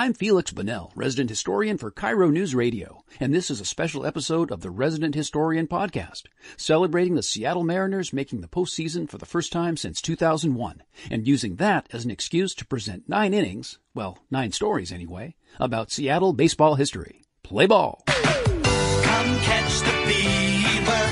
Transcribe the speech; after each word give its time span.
I'm 0.00 0.14
Feliks 0.14 0.54
Banel, 0.54 0.92
resident 0.94 1.28
historian 1.28 1.76
for 1.76 1.90
KIRO 1.90 2.32
News 2.32 2.54
Radio, 2.54 3.04
and 3.20 3.34
this 3.34 3.50
is 3.50 3.60
a 3.60 3.66
special 3.66 4.06
episode 4.06 4.50
of 4.50 4.62
the 4.62 4.70
Resident 4.70 5.14
Historian 5.14 5.66
podcast, 5.66 6.22
celebrating 6.56 7.16
the 7.16 7.22
Seattle 7.22 7.64
Mariners 7.64 8.10
making 8.10 8.40
the 8.40 8.48
postseason 8.48 9.10
for 9.10 9.18
the 9.18 9.26
first 9.26 9.52
time 9.52 9.76
since 9.76 10.00
2001, 10.00 10.82
and 11.10 11.28
using 11.28 11.56
that 11.56 11.86
as 11.92 12.06
an 12.06 12.10
excuse 12.10 12.54
to 12.54 12.64
present 12.64 13.10
nine 13.10 13.34
innings, 13.34 13.78
well, 13.94 14.16
nine 14.30 14.52
stories 14.52 14.90
anyway, 14.90 15.34
about 15.58 15.90
Seattle 15.90 16.32
baseball 16.32 16.76
history. 16.76 17.20
Play 17.42 17.66
ball! 17.66 18.02
Come 18.06 19.38
catch 19.40 19.80
the 19.80 19.92
fever. 20.08 21.02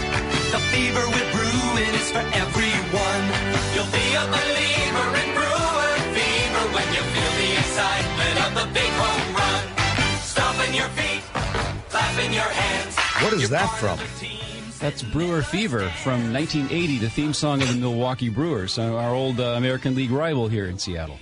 The 0.51 0.63
fever 0.73 1.05
is 1.93 2.11
for 2.11 2.21
everyone. 2.21 3.25
You'll 3.75 3.93
be 3.93 4.15
a 4.15 4.25
believer 4.31 4.58
excitement 8.59 8.69
of 8.69 8.75
big 8.75 8.91
home 8.91 9.35
run. 9.35 10.19
Stomping 10.21 10.75
your 10.75 10.89
feet, 10.89 11.23
clapping 11.89 12.33
your 12.33 12.43
hands. 12.43 12.97
What 13.23 13.33
is 13.33 13.51
that 13.51 13.69
from? 13.79 13.99
of 13.99 14.21
the 14.21 14.27
teams. 14.27 14.79
That's 14.79 15.03
Brewer 15.03 15.43
Fever 15.43 15.89
from 16.03 16.33
1980, 16.33 16.99
the 16.99 17.11
theme 17.11 17.33
song 17.33 17.63
of 17.63 17.69
the 17.69 17.75
Milwaukee 17.75 18.29
Brewers, 18.29 18.79
our 18.79 19.13
old 19.13 19.41
uh, 19.41 19.55
American 19.57 19.95
League 19.95 20.11
rival 20.11 20.49
here 20.49 20.67
in 20.67 20.79
Seattle. 20.79 21.19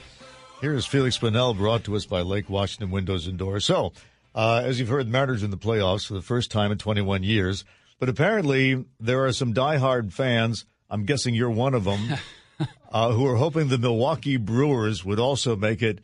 Here 0.61 0.75
is 0.75 0.87
Feliks 0.87 1.19
Banel, 1.19 1.57
brought 1.57 1.85
to 1.85 1.97
us 1.97 2.07
by 2.07 2.21
Lake 2.23 2.51
Washington 2.51 2.91
Windows 2.91 3.27
and 3.27 3.39
Doors. 3.39 3.65
So, 3.65 3.93
uh, 4.35 4.63
as 4.65 4.79
you've 4.79 4.89
heard, 4.89 5.09
Mariners 5.09 5.43
in 5.43 5.51
the 5.51 5.57
playoffs 5.57 6.07
for 6.07 6.15
the 6.15 6.23
first 6.23 6.51
time 6.51 6.71
in 6.73 6.79
21 6.79 7.23
years. 7.23 7.65
But 7.99 8.11
apparently, 8.11 8.85
there 9.01 9.25
are 9.25 9.33
some 9.33 9.55
diehard 9.55 10.13
fans. 10.13 10.67
I'm 10.91 11.05
guessing 11.05 11.35
you're 11.35 11.51
one 11.51 11.73
of 11.73 11.85
them, 11.85 12.15
uh, 12.93 13.13
who 13.13 13.27
are 13.27 13.37
hoping 13.37 13.69
the 13.69 13.79
Milwaukee 13.79 14.37
Brewers 14.37 15.03
would 15.03 15.19
also 15.19 15.57
make 15.57 15.83
it 15.83 16.01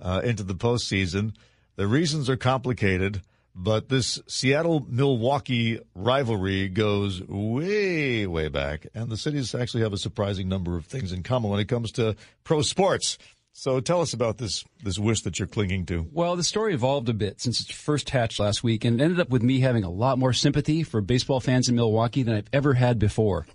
uh, 0.00 0.20
into 0.24 0.42
the 0.42 0.54
postseason. 0.54 1.34
The 1.76 1.86
reasons 1.86 2.30
are 2.30 2.36
complicated, 2.36 3.22
but 3.54 3.88
this 3.88 4.20
Seattle 4.26 4.86
Milwaukee 4.88 5.80
rivalry 5.94 6.68
goes 6.68 7.22
way, 7.22 8.26
way 8.26 8.48
back, 8.48 8.86
and 8.94 9.08
the 9.08 9.16
cities 9.16 9.54
actually 9.54 9.82
have 9.82 9.92
a 9.92 9.98
surprising 9.98 10.48
number 10.48 10.76
of 10.76 10.86
things 10.86 11.12
in 11.12 11.22
common 11.22 11.50
when 11.50 11.60
it 11.60 11.68
comes 11.68 11.92
to 11.92 12.16
pro 12.44 12.62
sports. 12.62 13.18
So 13.56 13.78
tell 13.78 14.00
us 14.00 14.12
about 14.12 14.38
this 14.38 14.64
this 14.82 14.98
wish 14.98 15.22
that 15.22 15.38
you're 15.38 15.46
clinging 15.46 15.86
to. 15.86 16.08
Well, 16.12 16.34
the 16.34 16.42
story 16.42 16.74
evolved 16.74 17.08
a 17.08 17.14
bit 17.14 17.40
since 17.40 17.60
it 17.60 17.72
first 17.72 18.10
hatched 18.10 18.40
last 18.40 18.64
week 18.64 18.84
and 18.84 19.00
it 19.00 19.04
ended 19.04 19.20
up 19.20 19.30
with 19.30 19.44
me 19.44 19.60
having 19.60 19.84
a 19.84 19.90
lot 19.90 20.18
more 20.18 20.32
sympathy 20.32 20.82
for 20.82 21.00
baseball 21.00 21.38
fans 21.38 21.68
in 21.68 21.76
Milwaukee 21.76 22.24
than 22.24 22.34
I've 22.34 22.48
ever 22.52 22.74
had 22.74 22.98
before. 22.98 23.46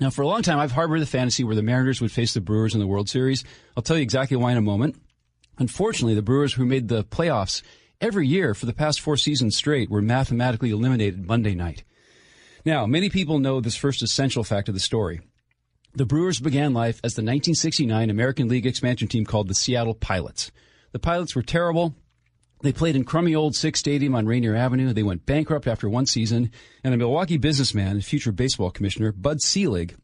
Now, 0.00 0.08
for 0.10 0.22
a 0.22 0.26
long 0.26 0.42
time, 0.42 0.58
I've 0.58 0.72
harbored 0.72 1.02
the 1.02 1.06
fantasy 1.06 1.44
where 1.44 1.54
the 1.54 1.62
Mariners 1.62 2.00
would 2.00 2.10
face 2.10 2.34
the 2.34 2.40
Brewers 2.40 2.74
in 2.74 2.80
the 2.80 2.86
World 2.86 3.08
Series. 3.08 3.44
I'll 3.76 3.82
tell 3.82 3.96
you 3.96 4.02
exactly 4.02 4.36
why 4.36 4.50
in 4.50 4.56
a 4.56 4.62
moment. 4.62 4.96
Unfortunately, 5.58 6.14
the 6.14 6.22
Brewers 6.22 6.54
who 6.54 6.64
made 6.64 6.88
the 6.88 7.04
playoffs 7.04 7.62
every 8.00 8.26
year 8.26 8.54
for 8.54 8.66
the 8.66 8.72
past 8.72 9.00
four 9.00 9.16
seasons 9.16 9.56
straight 9.56 9.90
were 9.90 10.02
mathematically 10.02 10.70
eliminated 10.70 11.26
Monday 11.26 11.54
night. 11.54 11.84
Now, 12.64 12.86
many 12.86 13.10
people 13.10 13.38
know 13.38 13.60
this 13.60 13.76
first 13.76 14.02
essential 14.02 14.42
fact 14.42 14.68
of 14.68 14.74
the 14.74 14.80
story. 14.80 15.20
The 15.94 16.06
Brewers 16.06 16.40
began 16.40 16.74
life 16.74 17.00
as 17.04 17.14
the 17.14 17.22
1969 17.22 18.10
American 18.10 18.48
League 18.48 18.66
expansion 18.66 19.06
team 19.06 19.24
called 19.24 19.48
the 19.48 19.54
Seattle 19.54 19.94
Pilots. 19.94 20.50
The 20.92 20.98
Pilots 20.98 21.36
were 21.36 21.42
terrible. 21.42 21.94
They 22.62 22.72
played 22.72 22.96
in 22.96 23.04
crummy 23.04 23.34
old 23.34 23.54
Sick's 23.54 23.80
Stadium 23.80 24.14
on 24.14 24.26
Rainier 24.26 24.56
Avenue. 24.56 24.92
They 24.92 25.02
went 25.02 25.26
bankrupt 25.26 25.68
after 25.68 25.88
one 25.88 26.06
season, 26.06 26.50
and 26.82 26.94
a 26.94 26.96
Milwaukee 26.96 27.36
businessman 27.36 27.92
and 27.92 28.04
future 28.04 28.32
baseball 28.32 28.70
commissioner, 28.70 29.12
Bud 29.12 29.40
Selig, 29.40 29.94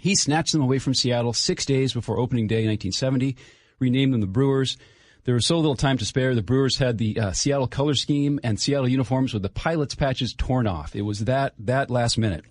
he 0.00 0.14
snatched 0.14 0.52
them 0.52 0.62
away 0.62 0.78
from 0.78 0.94
Seattle 0.94 1.34
six 1.34 1.66
days 1.66 1.92
before 1.92 2.18
opening 2.18 2.46
day 2.46 2.62
in 2.62 2.68
1970, 2.68 3.36
renamed 3.80 4.14
them 4.14 4.20
the 4.20 4.26
Brewers. 4.26 4.76
There 5.24 5.34
was 5.34 5.46
so 5.46 5.56
little 5.56 5.76
time 5.76 5.98
to 5.98 6.04
spare. 6.04 6.34
The 6.34 6.42
Brewers 6.42 6.78
had 6.78 6.98
the 6.98 7.18
uh, 7.18 7.32
Seattle 7.32 7.66
color 7.66 7.94
scheme 7.94 8.40
and 8.42 8.58
Seattle 8.58 8.88
uniforms 8.88 9.34
with 9.34 9.42
the 9.42 9.48
Pilots 9.48 9.94
patches 9.94 10.34
torn 10.34 10.66
off. 10.66 10.94
It 10.94 11.02
was 11.02 11.20
that 11.20 11.54
that 11.58 11.90
last 11.90 12.16
minute. 12.18 12.44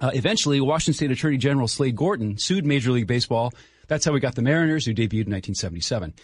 Uh, 0.00 0.10
eventually, 0.14 0.60
Washington 0.60 0.94
State 0.94 1.10
Attorney 1.12 1.36
General 1.36 1.68
Slade 1.68 1.94
Gorton 1.94 2.36
sued 2.38 2.66
Major 2.66 2.90
League 2.90 3.06
Baseball. 3.06 3.52
That's 3.86 4.04
how 4.04 4.12
we 4.12 4.20
got 4.20 4.34
the 4.34 4.42
Mariners, 4.42 4.84
who 4.84 4.92
debuted 4.92 5.26
in 5.26 5.32
1977. 5.32 6.14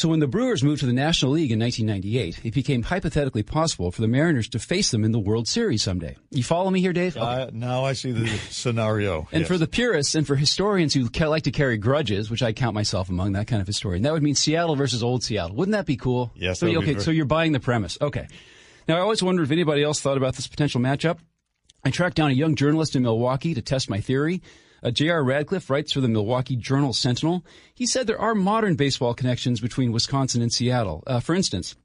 So 0.00 0.08
when 0.08 0.20
the 0.20 0.26
Brewers 0.26 0.62
moved 0.64 0.80
to 0.80 0.86
the 0.86 0.94
National 0.94 1.32
League 1.32 1.52
in 1.52 1.58
1998, 1.58 2.40
it 2.46 2.54
became 2.54 2.84
hypothetically 2.84 3.42
possible 3.42 3.90
for 3.90 4.00
the 4.00 4.08
Mariners 4.08 4.48
to 4.48 4.58
face 4.58 4.90
them 4.90 5.04
in 5.04 5.12
the 5.12 5.18
World 5.18 5.46
Series 5.46 5.82
someday. 5.82 6.16
You 6.30 6.42
follow 6.42 6.70
me 6.70 6.80
here, 6.80 6.94
Dave? 6.94 7.18
Okay. 7.18 7.26
Uh, 7.26 7.50
now 7.52 7.84
I 7.84 7.92
see 7.92 8.10
the 8.10 8.26
scenario. 8.48 9.28
And 9.32 9.40
Yes. 9.42 9.48
for 9.48 9.58
the 9.58 9.66
purists 9.66 10.14
and 10.14 10.26
for 10.26 10.36
historians 10.36 10.94
who 10.94 11.06
like 11.26 11.42
to 11.42 11.50
carry 11.50 11.76
grudges, 11.76 12.30
which 12.30 12.42
I 12.42 12.54
count 12.54 12.72
myself 12.74 13.10
among 13.10 13.32
that 13.32 13.46
kind 13.46 13.60
of 13.60 13.66
historian, 13.66 14.02
that 14.04 14.14
would 14.14 14.22
mean 14.22 14.34
Seattle 14.34 14.74
versus 14.74 15.02
old 15.02 15.22
Seattle. 15.22 15.54
Wouldn't 15.56 15.74
that 15.74 15.84
be 15.84 15.98
cool? 15.98 16.30
Yes, 16.34 16.60
So, 16.60 16.64
that 16.64 16.72
would 16.72 16.80
be 16.80 16.84
okay, 16.84 16.92
very- 16.94 17.04
so 17.04 17.10
you're 17.10 17.26
buying 17.26 17.52
the 17.52 17.60
premise. 17.60 17.98
Okay. 18.00 18.26
Now, 18.88 18.96
I 18.96 19.00
always 19.00 19.22
wondered 19.22 19.42
if 19.42 19.50
anybody 19.50 19.82
else 19.82 20.00
thought 20.00 20.16
about 20.16 20.34
this 20.34 20.46
potential 20.46 20.80
matchup. 20.80 21.18
I 21.84 21.90
tracked 21.90 22.16
down 22.16 22.30
a 22.30 22.32
young 22.32 22.54
journalist 22.54 22.96
in 22.96 23.02
Milwaukee 23.02 23.52
to 23.52 23.60
test 23.60 23.90
my 23.90 24.00
theory. 24.00 24.40
Uh, 24.82 24.90
J.R. 24.90 25.22
Radcliffe 25.22 25.70
writes 25.70 25.92
for 25.92 26.00
the 26.00 26.08
Milwaukee 26.08 26.56
Journal 26.56 26.92
Sentinel. 26.92 27.44
He 27.74 27.86
said 27.86 28.06
there 28.06 28.20
are 28.20 28.34
modern 28.34 28.76
baseball 28.76 29.14
connections 29.14 29.60
between 29.60 29.92
Wisconsin 29.92 30.42
and 30.42 30.52
Seattle. 30.52 31.02
Uh, 31.06 31.20
for 31.20 31.34
instance, 31.34 31.76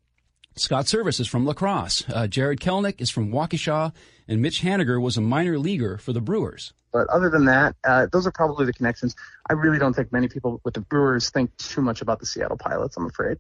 Scott 0.56 0.85
Servais 0.85 1.19
is 1.19 1.28
from 1.28 1.45
La 1.45 1.53
Crosse. 1.53 2.03
Uh, 2.07 2.28
Jarred 2.28 2.61
Kelenic 2.61 3.01
is 3.01 3.09
from 3.09 3.31
Waukesha, 3.31 3.94
and 4.28 4.41
Mitch 4.41 4.61
Haniger 4.61 5.01
was 5.01 5.17
a 5.17 5.22
minor 5.22 5.59
leaguer 5.59 5.97
for 5.97 6.13
the 6.13 6.22
Brewers. 6.22 6.73
But 6.94 7.07
other 7.09 7.29
than 7.29 7.44
that, 7.45 7.75
uh, 7.83 8.07
those 8.09 8.25
are 8.25 8.31
probably 8.31 8.66
the 8.66 8.72
connections. 8.72 9.16
I 9.50 9.53
really 9.53 9.79
don't 9.79 9.94
think 9.94 10.13
many 10.13 10.29
people 10.29 10.62
with 10.63 10.75
the 10.75 10.79
Brewers 10.79 11.29
think 11.29 11.56
too 11.57 11.81
much 11.81 12.01
about 12.01 12.22
the 12.22 12.25
Seattle 12.25 12.57
Pilots, 12.57 12.95
I'm 12.95 13.06
afraid. 13.06 13.38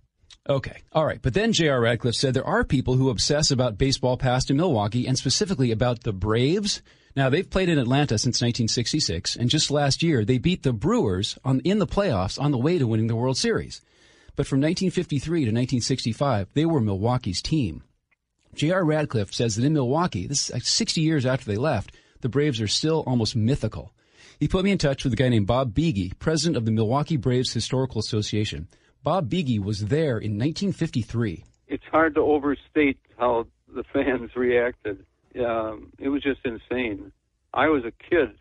Okay. 0.47 0.81
All 0.91 1.05
right. 1.05 1.21
But 1.21 1.33
then 1.33 1.53
J.R. 1.53 1.81
Radcliffe 1.81 2.15
said 2.15 2.33
there 2.33 2.45
are 2.45 2.63
people 2.63 2.95
who 2.95 3.09
obsess 3.09 3.49
about 3.49 3.77
baseball 3.77 4.17
past 4.17 4.51
in 4.51 4.57
Milwaukee 4.57 5.07
and 5.07 5.17
specifically 5.17 5.71
about 5.71 6.03
the 6.03 6.13
Braves. 6.13 6.81
Now, 7.15 7.29
they've 7.29 7.49
played 7.49 7.69
in 7.69 7.77
Atlanta 7.77 8.17
since 8.17 8.41
1966, 8.41 9.37
and 9.37 9.49
just 9.49 9.71
last 9.71 10.03
year 10.03 10.25
they 10.25 10.37
beat 10.37 10.63
the 10.63 10.73
Brewers 10.73 11.37
on, 11.45 11.61
in 11.61 11.79
the 11.79 11.87
playoffs 11.87 12.39
on 12.39 12.51
the 12.51 12.57
way 12.57 12.77
to 12.77 12.87
winning 12.87 13.07
the 13.07 13.15
World 13.15 13.37
Series. 13.37 13.81
But 14.35 14.47
from 14.47 14.59
1953 14.59 15.39
to 15.39 15.51
1965, 15.51 16.49
they 16.53 16.65
were 16.65 16.81
Milwaukee's 16.81 17.41
team. 17.41 17.83
J.R. 18.53 18.83
Radcliffe 18.83 19.33
says 19.33 19.55
that 19.55 19.65
in 19.65 19.73
Milwaukee, 19.73 20.27
this 20.27 20.49
is 20.49 20.53
like 20.53 20.63
60 20.63 20.99
years 20.99 21.25
after 21.25 21.45
they 21.45 21.57
left, 21.57 21.95
the 22.19 22.29
Braves 22.29 22.59
are 22.59 22.67
still 22.67 23.03
almost 23.07 23.35
mythical. 23.35 23.93
He 24.39 24.49
put 24.49 24.65
me 24.65 24.71
in 24.71 24.77
touch 24.77 25.05
with 25.05 25.13
a 25.13 25.15
guy 25.15 25.29
named 25.29 25.47
Bob 25.47 25.73
Buege, 25.73 26.19
president 26.19 26.57
of 26.57 26.65
the 26.65 26.71
Milwaukee 26.71 27.15
Braves 27.15 27.53
Historical 27.53 27.99
Association. 27.99 28.67
Bob 29.03 29.29
Buege 29.29 29.59
was 29.63 29.85
there 29.85 30.17
in 30.17 30.37
1953. 30.37 31.45
it's 31.67 31.83
hard 31.91 32.15
to 32.15 32.21
overstate 32.21 32.97
how 33.17 33.47
the 33.73 33.83
fans 33.93 34.31
reacted. 34.35 35.05
Um, 35.43 35.91
it 35.99 36.09
was 36.09 36.23
just 36.23 36.39
insane. 36.45 37.11
I 37.53 37.67
was 37.67 37.83
a 37.85 37.91
kid. 38.09 38.37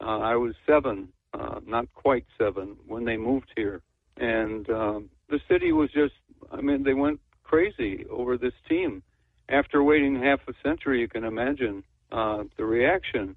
Uh, 0.00 0.18
I 0.18 0.36
was 0.36 0.54
seven, 0.66 1.08
uh, 1.34 1.60
not 1.66 1.92
quite 1.94 2.26
seven, 2.38 2.76
when 2.86 3.04
they 3.04 3.16
moved 3.16 3.52
here, 3.56 3.82
and 4.16 4.68
um, 4.70 5.10
the 5.28 5.40
city 5.48 5.72
was 5.72 5.90
just—I 5.92 6.60
mean, 6.60 6.82
they 6.82 6.94
went 6.94 7.20
crazy 7.44 8.06
over 8.10 8.38
this 8.38 8.54
team. 8.68 9.02
After 9.48 9.82
waiting 9.82 10.16
half 10.22 10.40
a 10.48 10.52
century, 10.62 11.00
you 11.00 11.08
can 11.08 11.24
imagine 11.24 11.84
uh, 12.12 12.44
the 12.56 12.64
reaction. 12.64 13.36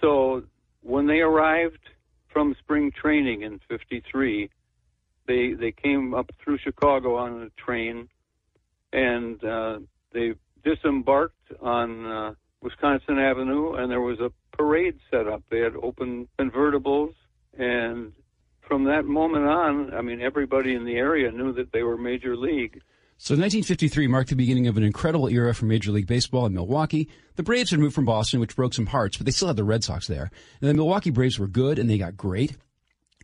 So 0.00 0.42
when 0.82 1.06
they 1.06 1.20
arrived 1.20 1.90
from 2.32 2.56
spring 2.58 2.90
training 2.90 3.42
in 3.42 3.60
'53, 3.68 4.50
they 5.26 5.52
they 5.52 5.72
came 5.72 6.14
up 6.14 6.30
through 6.42 6.58
Chicago 6.58 7.16
on 7.16 7.42
a 7.42 7.60
train 7.60 8.08
and 8.94 9.42
uh, 9.44 9.78
they 10.12 10.34
disembarked 10.64 11.52
on 11.60 12.06
uh, 12.06 12.34
Wisconsin 12.62 13.18
Avenue, 13.18 13.74
and 13.74 13.90
there 13.90 14.00
was 14.00 14.18
a 14.20 14.30
parade 14.56 14.98
set 15.10 15.28
up. 15.28 15.42
They 15.50 15.60
had 15.60 15.74
open 15.76 16.28
convertibles, 16.38 17.14
and 17.56 18.12
from 18.66 18.84
that 18.84 19.04
moment 19.04 19.46
on, 19.46 19.94
I 19.94 20.00
mean, 20.00 20.20
everybody 20.20 20.74
in 20.74 20.84
the 20.84 20.96
area 20.96 21.30
knew 21.30 21.52
that 21.52 21.72
they 21.72 21.82
were 21.82 21.96
major 21.96 22.36
league. 22.36 22.80
So 23.16 23.34
1953 23.34 24.08
marked 24.08 24.30
the 24.30 24.36
beginning 24.36 24.66
of 24.66 24.76
an 24.76 24.82
incredible 24.82 25.28
era 25.28 25.54
for 25.54 25.66
Major 25.66 25.92
League 25.92 26.08
Baseball 26.08 26.46
in 26.46 26.54
Milwaukee. 26.54 27.08
The 27.36 27.44
Braves 27.44 27.70
had 27.70 27.78
moved 27.78 27.94
from 27.94 28.04
Boston, 28.04 28.40
which 28.40 28.56
broke 28.56 28.74
some 28.74 28.86
hearts, 28.86 29.16
but 29.16 29.24
they 29.24 29.30
still 29.32 29.48
had 29.48 29.56
the 29.56 29.64
Red 29.64 29.84
Sox 29.84 30.08
there. 30.08 30.30
And 30.60 30.68
the 30.68 30.74
Milwaukee 30.74 31.10
Braves 31.10 31.38
were 31.38 31.46
good 31.46 31.78
and 31.78 31.88
they 31.88 31.96
got 31.96 32.16
great. 32.16 32.56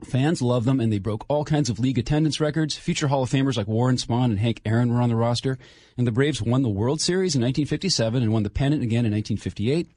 Fans 0.05 0.43
loved 0.43 0.67
them 0.67 0.81
and 0.81 0.93
they 0.93 0.99
broke 0.99 1.25
all 1.29 1.44
kinds 1.44 1.69
of 1.69 1.79
league 1.79 1.99
attendance 1.99 2.41
records. 2.41 2.76
Future 2.76 3.08
Hall 3.08 3.23
of 3.23 3.31
Famers 3.31 3.56
like 3.56 3.69
Warren 3.69 3.97
Spahn 3.97 4.26
and 4.26 4.38
Hank 4.38 4.61
Aaron 4.64 4.93
were 4.93 5.00
on 5.00 5.08
the 5.08 5.17
roster. 5.17 5.58
And 5.97 6.06
the 6.06 6.12
Braves 6.12 6.43
won 6.43 6.62
the 6.62 6.69
World 6.69 7.00
Series 7.00 7.35
in 7.35 7.43
1957 7.43 8.23
and 8.23 8.32
won 8.32 8.43
the 8.43 8.50
pennant 8.50 8.82
again 8.82 9.06
in 9.06 9.12
1958. 9.12 9.88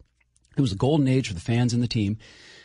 It 0.55 0.61
was 0.61 0.71
a 0.71 0.75
golden 0.75 1.07
age 1.07 1.27
for 1.27 1.33
the 1.33 1.39
fans 1.39 1.73
and 1.73 1.81
the 1.81 1.87
team. 1.87 2.17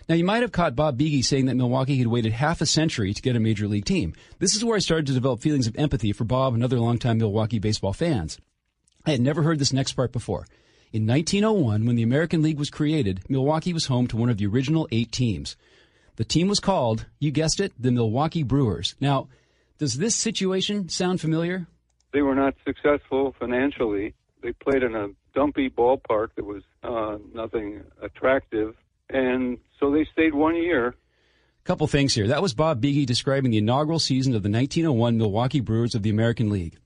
Now, 0.08 0.14
you 0.14 0.25
might 0.25 0.40
have 0.40 0.52
caught 0.52 0.75
Bob 0.75 0.99
Buege 0.99 1.25
saying 1.25 1.46
that 1.46 1.56
Milwaukee 1.56 1.99
had 1.99 2.06
waited 2.06 2.32
half 2.32 2.62
a 2.62 2.67
century 2.67 3.12
to 3.12 3.23
get 3.23 3.37
a 3.37 3.40
major 3.40 3.69
league 3.69 3.85
team. 3.85 4.14
This 4.38 4.56
is 4.56 4.64
where 4.64 4.76
I 4.76 4.81
started 4.81 5.06
to 5.06 5.12
develop 5.12 5.40
feelings 5.40 5.67
of 5.67 5.76
empathy 5.76 6.12
for 6.12 6.25
Bob 6.25 6.55
and 6.55 6.64
other 6.64 6.81
longtime 6.81 7.19
Milwaukee 7.19 7.58
baseball 7.58 7.93
fans. 7.93 8.38
I 9.05 9.11
had 9.11 9.20
never 9.20 9.43
heard 9.43 9.58
this 9.58 9.73
next 9.73 9.93
part 9.93 10.12
before. 10.12 10.46
In 10.93 11.06
1901, 11.06 11.85
when 11.85 11.96
the 11.96 12.02
American 12.02 12.43
League 12.43 12.58
was 12.58 12.70
created, 12.70 13.20
Milwaukee 13.29 13.75
was 13.75 13.87
home 13.87 14.06
to 14.06 14.17
one 14.17 14.31
of 14.31 14.38
the 14.38 14.46
original 14.46 14.88
eight 14.90 15.12
teams. 15.12 15.56
The 16.19 16.25
team 16.25 16.47
was 16.49 16.61
called, 16.61 17.06
you 17.19 17.31
guessed 17.31 17.59
it, 17.59 17.73
the 17.79 17.91
Milwaukee 17.91 18.44
Brewers. 18.44 18.94
Now, 19.00 19.29
does 19.79 19.94
this 19.94 20.15
situation 20.15 20.88
sound 20.88 21.20
familiar? 21.20 21.67
they 22.12 22.23
were 22.23 22.35
not 22.35 22.55
successful 22.67 23.35
financially. 23.38 24.15
They 24.43 24.53
played 24.53 24.82
in 24.82 24.94
a 24.94 25.09
dumpy 25.35 25.69
ballpark 25.69 26.29
that 26.37 26.44
was 26.44 26.62
uh, 26.82 27.19
nothing 27.35 27.82
attractive, 28.03 28.75
and 29.11 29.59
so 29.79 29.91
they 29.91 30.06
stayed 30.12 30.35
one 30.35 30.56
year. 30.56 30.94
Couple 31.65 31.87
things 31.87 32.15
here. 32.15 32.29
That 32.29 32.41
was 32.41 32.55
Bob 32.55 32.81
Buege 32.81 33.05
describing 33.05 33.50
the 33.50 33.59
inaugural 33.59 33.99
season 33.99 34.35
of 34.35 34.43
the 34.43 34.50
1901 34.50 35.19
Milwaukee 35.19 35.61
Brewers 35.61 35.94
of 35.94 36.03
the 36.03 36.09
American 36.09 36.49
League. 36.49 36.79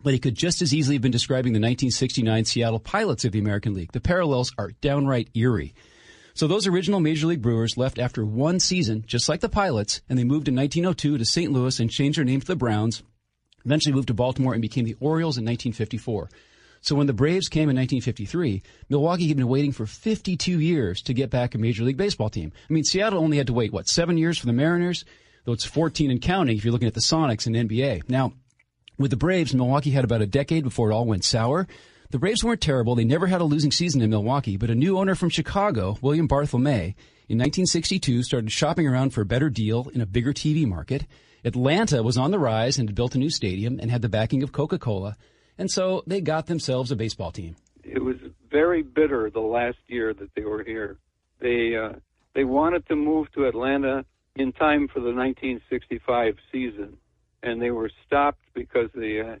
But 0.00 0.12
he 0.12 0.20
could 0.20 0.36
just 0.36 0.62
as 0.62 0.72
easily 0.72 0.96
have 0.96 1.02
been 1.02 1.10
describing 1.10 1.52
the 1.52 1.58
1969 1.58 2.44
Seattle 2.44 2.78
Pilots 2.78 3.24
of 3.24 3.32
the 3.32 3.40
American 3.40 3.74
League. 3.74 3.92
The 3.92 4.00
parallels 4.00 4.52
are 4.58 4.70
downright 4.80 5.28
eerie. 5.34 5.74
So 6.34 6.46
those 6.46 6.66
original 6.66 7.00
Major 7.00 7.26
League 7.26 7.42
Brewers 7.42 7.76
left 7.76 7.98
after 7.98 8.24
one 8.24 8.58
season, 8.58 9.04
just 9.06 9.28
like 9.28 9.40
the 9.40 9.48
Pilots, 9.48 10.00
and 10.08 10.18
they 10.18 10.24
moved 10.24 10.48
in 10.48 10.56
1902 10.56 11.18
to 11.18 11.24
St. 11.24 11.52
Louis 11.52 11.78
and 11.78 11.90
changed 11.90 12.18
their 12.18 12.24
name 12.24 12.40
to 12.40 12.46
the 12.46 12.56
Browns. 12.56 13.02
Eventually 13.64 13.94
moved 13.94 14.08
to 14.08 14.14
Baltimore 14.14 14.54
and 14.54 14.62
became 14.62 14.84
the 14.84 14.96
Orioles 15.00 15.36
in 15.36 15.44
1954. 15.44 16.30
So 16.80 16.96
when 16.96 17.06
the 17.06 17.12
Braves 17.12 17.48
came 17.48 17.70
in 17.70 17.76
1953, 17.76 18.62
Milwaukee 18.88 19.28
had 19.28 19.36
been 19.36 19.46
waiting 19.46 19.70
for 19.70 19.86
52 19.86 20.58
years 20.58 21.00
to 21.02 21.14
get 21.14 21.30
back 21.30 21.54
a 21.54 21.58
Major 21.58 21.84
League 21.84 21.96
Baseball 21.96 22.28
team. 22.28 22.52
I 22.68 22.72
mean, 22.72 22.82
Seattle 22.82 23.20
only 23.20 23.36
had 23.36 23.46
to 23.46 23.52
wait, 23.52 23.72
what, 23.72 23.88
seven 23.88 24.18
years 24.18 24.36
for 24.36 24.46
the 24.46 24.52
Mariners? 24.52 25.04
Though 25.44 25.52
it's 25.52 25.64
14 25.64 26.10
and 26.10 26.20
counting 26.20 26.56
if 26.56 26.64
you're 26.64 26.72
looking 26.72 26.88
at 26.88 26.94
the 26.94 27.00
Sonics 27.00 27.46
and 27.46 27.54
NBA. 27.54 28.08
Now, 28.08 28.32
with 28.98 29.10
the 29.10 29.16
Braves, 29.16 29.54
Milwaukee 29.54 29.90
had 29.90 30.04
about 30.04 30.22
a 30.22 30.26
decade 30.26 30.64
before 30.64 30.90
it 30.90 30.94
all 30.94 31.04
went 31.04 31.24
sour. 31.24 31.68
The 32.12 32.18
Braves 32.18 32.44
weren't 32.44 32.60
terrible. 32.60 32.94
They 32.94 33.06
never 33.06 33.26
had 33.26 33.40
a 33.40 33.44
losing 33.44 33.72
season 33.72 34.02
in 34.02 34.10
Milwaukee, 34.10 34.58
but 34.58 34.68
a 34.68 34.74
new 34.74 34.98
owner 34.98 35.14
from 35.14 35.30
Chicago, 35.30 35.96
William 36.02 36.28
Bartholomay, 36.28 36.94
in 37.26 37.38
1962 37.38 38.22
started 38.22 38.52
shopping 38.52 38.86
around 38.86 39.14
for 39.14 39.22
a 39.22 39.24
better 39.24 39.48
deal 39.48 39.88
in 39.94 40.02
a 40.02 40.06
bigger 40.06 40.34
TV 40.34 40.66
market. 40.66 41.06
Atlanta 41.42 42.02
was 42.02 42.18
on 42.18 42.30
the 42.30 42.38
rise 42.38 42.78
and 42.78 42.86
had 42.86 42.94
built 42.94 43.14
a 43.14 43.18
new 43.18 43.30
stadium 43.30 43.80
and 43.80 43.90
had 43.90 44.02
the 44.02 44.10
backing 44.10 44.42
of 44.42 44.52
Coca-Cola. 44.52 45.16
And 45.56 45.70
so 45.70 46.02
they 46.06 46.20
got 46.20 46.48
themselves 46.48 46.92
a 46.92 46.96
baseball 46.96 47.32
team. 47.32 47.56
It 47.82 48.04
was 48.04 48.16
very 48.50 48.82
bitter 48.82 49.30
the 49.30 49.40
last 49.40 49.78
year 49.86 50.12
that 50.12 50.34
they 50.34 50.44
were 50.44 50.62
here. 50.62 50.98
They 51.40 51.74
uh, 51.76 51.94
they 52.34 52.44
wanted 52.44 52.86
to 52.88 52.94
move 52.94 53.32
to 53.32 53.46
Atlanta 53.46 54.04
in 54.36 54.52
time 54.52 54.86
for 54.86 55.00
the 55.00 55.14
1965 55.14 56.36
season, 56.52 56.98
and 57.42 57.60
they 57.62 57.70
were 57.70 57.90
stopped 58.06 58.44
because 58.52 58.90
they 58.94 59.20
uh, 59.20 59.36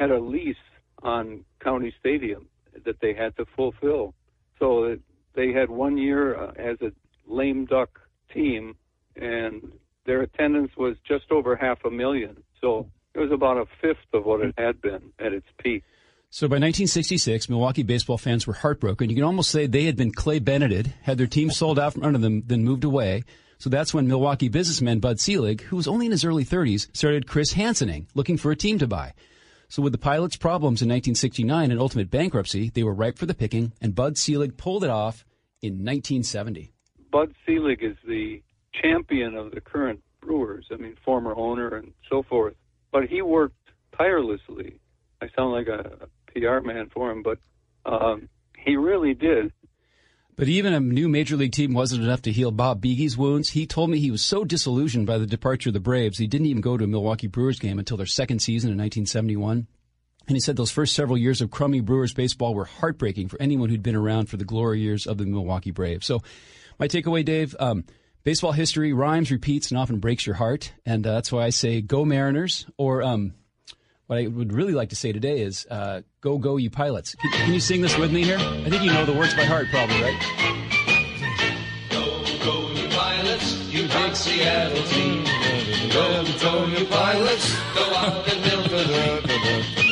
had 0.00 0.10
a 0.10 0.18
lease 0.18 0.56
on 1.04 1.44
County 1.62 1.94
Stadium 2.00 2.48
that 2.84 3.00
they 3.00 3.14
had 3.14 3.36
to 3.36 3.44
fulfill. 3.54 4.14
So 4.58 4.96
they 5.34 5.52
had 5.52 5.70
one 5.70 5.96
year 5.96 6.36
uh, 6.36 6.52
as 6.56 6.80
a 6.80 6.90
lame 7.26 7.66
duck 7.66 8.00
team, 8.32 8.74
and 9.16 9.72
their 10.06 10.22
attendance 10.22 10.72
was 10.76 10.96
just 11.06 11.30
over 11.30 11.54
half 11.54 11.84
a 11.84 11.90
million. 11.90 12.42
So 12.60 12.88
it 13.14 13.20
was 13.20 13.30
about 13.30 13.58
a 13.58 13.66
fifth 13.80 14.12
of 14.12 14.24
what 14.24 14.40
it 14.40 14.54
had 14.58 14.80
been 14.80 15.12
at 15.18 15.32
its 15.32 15.46
peak. 15.58 15.84
So 16.30 16.48
by 16.48 16.54
1966, 16.54 17.48
Milwaukee 17.48 17.84
baseball 17.84 18.18
fans 18.18 18.44
were 18.44 18.54
heartbroken. 18.54 19.08
You 19.08 19.14
can 19.14 19.24
almost 19.24 19.50
say 19.50 19.66
they 19.66 19.84
had 19.84 19.96
been 19.96 20.10
Clay 20.10 20.40
Benedict, 20.40 20.88
had 21.02 21.16
their 21.16 21.28
team 21.28 21.50
sold 21.50 21.78
out 21.78 21.92
from 21.92 22.02
under 22.02 22.18
them, 22.18 22.42
then 22.46 22.64
moved 22.64 22.82
away. 22.82 23.22
So 23.58 23.70
that's 23.70 23.94
when 23.94 24.08
Milwaukee 24.08 24.48
businessman 24.48 24.98
Bud 24.98 25.20
Selig, 25.20 25.62
who 25.62 25.76
was 25.76 25.86
only 25.86 26.06
in 26.06 26.12
his 26.12 26.24
early 26.24 26.44
30s, 26.44 26.88
started 26.92 27.28
Chris 27.28 27.52
Hansening, 27.52 28.08
looking 28.14 28.36
for 28.36 28.50
a 28.50 28.56
team 28.56 28.80
to 28.80 28.88
buy. 28.88 29.12
So 29.74 29.82
with 29.82 29.92
the 29.92 29.98
Pilots' 29.98 30.36
problems 30.36 30.82
in 30.82 30.88
1969 30.88 31.72
and 31.72 31.80
ultimate 31.80 32.08
bankruptcy, 32.08 32.70
they 32.70 32.84
were 32.84 32.94
ripe 32.94 33.18
for 33.18 33.26
the 33.26 33.34
picking, 33.34 33.72
and 33.80 33.92
Bud 33.92 34.16
Selig 34.16 34.56
pulled 34.56 34.84
it 34.84 34.90
off 34.90 35.24
in 35.62 35.84
1970. 35.84 36.72
Bud 37.10 37.34
Selig 37.44 37.82
is 37.82 37.96
the 38.06 38.40
champion 38.72 39.34
of 39.34 39.50
the 39.50 39.60
current 39.60 40.00
Brewers. 40.20 40.66
I 40.70 40.76
mean, 40.76 40.94
former 41.04 41.34
owner 41.36 41.74
and 41.74 41.92
so 42.08 42.22
forth 42.22 42.54
but 42.94 43.08
he 43.08 43.20
worked 43.20 43.70
tirelessly. 43.98 44.78
I 45.20 45.26
sound 45.36 45.52
like 45.52 45.66
a, 45.66 46.06
PR 46.28 46.60
man 46.60 46.90
for 46.94 47.10
him, 47.10 47.22
but 47.24 47.38
um, 47.86 48.28
he 48.56 48.76
really 48.76 49.14
did. 49.14 49.52
But 50.36 50.48
even 50.48 50.72
a 50.72 50.80
new 50.80 51.08
major 51.08 51.36
league 51.36 51.52
team 51.52 51.74
wasn't 51.74 52.02
enough 52.02 52.22
to 52.22 52.32
heal 52.32 52.50
Bob 52.50 52.80
Buege's 52.80 53.16
wounds. 53.16 53.50
He 53.50 53.66
told 53.66 53.90
me 53.90 54.00
he 54.00 54.10
was 54.10 54.24
so 54.24 54.44
disillusioned 54.44 55.06
by 55.06 55.18
the 55.18 55.26
departure 55.26 55.68
of 55.68 55.74
the 55.74 55.80
Braves, 55.80 56.18
he 56.18 56.26
didn't 56.26 56.48
even 56.48 56.60
go 56.60 56.76
to 56.76 56.84
a 56.84 56.88
Milwaukee 56.88 57.28
Brewers 57.28 57.60
game 57.60 57.78
until 57.78 57.96
their 57.96 58.06
second 58.06 58.40
season 58.40 58.70
in 58.70 58.78
1971. 58.78 59.66
And 60.26 60.36
he 60.36 60.40
said 60.40 60.56
those 60.56 60.70
first 60.70 60.94
several 60.94 61.18
years 61.18 61.40
of 61.40 61.50
crummy 61.50 61.80
Brewers 61.80 62.14
baseball 62.14 62.54
were 62.54 62.64
heartbreaking 62.64 63.28
for 63.28 63.40
anyone 63.40 63.68
who'd 63.68 63.82
been 63.82 63.94
around 63.94 64.28
for 64.28 64.36
the 64.36 64.44
glory 64.44 64.80
years 64.80 65.06
of 65.06 65.18
the 65.18 65.26
Milwaukee 65.26 65.70
Braves. 65.70 66.06
So, 66.06 66.22
my 66.78 66.88
takeaway, 66.88 67.24
Dave, 67.24 67.54
um, 67.60 67.84
baseball 68.24 68.52
history 68.52 68.92
rhymes, 68.92 69.30
repeats, 69.30 69.70
and 69.70 69.78
often 69.78 69.98
breaks 69.98 70.26
your 70.26 70.34
heart. 70.34 70.72
And 70.86 71.06
uh, 71.06 71.12
that's 71.12 71.30
why 71.30 71.44
I 71.44 71.50
say 71.50 71.82
go 71.82 72.04
Mariners. 72.04 72.66
Or 72.78 73.02
um, 73.02 73.34
what 74.06 74.18
I 74.18 74.26
would 74.26 74.52
really 74.52 74.72
like 74.72 74.90
to 74.90 74.96
say 74.96 75.12
today 75.12 75.40
is 75.40 75.66
uh, 75.70 76.02
go, 76.20 76.38
go, 76.38 76.56
you 76.56 76.70
pilots. 76.70 77.14
Can, 77.14 77.30
can, 77.32 77.54
you 77.54 77.60
sing 77.60 77.80
this 77.80 77.96
with 77.96 78.12
me 78.12 78.24
here? 78.24 78.38
I 78.38 78.68
think 78.68 78.82
you 78.82 78.92
know 78.92 79.04
the 79.04 79.12
words 79.12 79.34
by 79.34 79.44
heart, 79.44 79.66
probably, 79.70 80.00
right? 80.02 80.20
Go, 81.90 82.24
go, 82.44 82.70
you 82.72 82.88
pilots, 82.88 83.54
you 83.72 83.88
big 83.88 84.14
Seattle 84.14 84.82
team. 84.84 85.24
Go, 85.92 86.24
go, 86.40 86.66
you 86.66 86.86
pilots, 86.86 87.56
go 87.74 87.94
out 87.94 88.28
and 88.28 88.44
build 88.44 88.72
a 88.72 89.22
dream. 89.22 89.83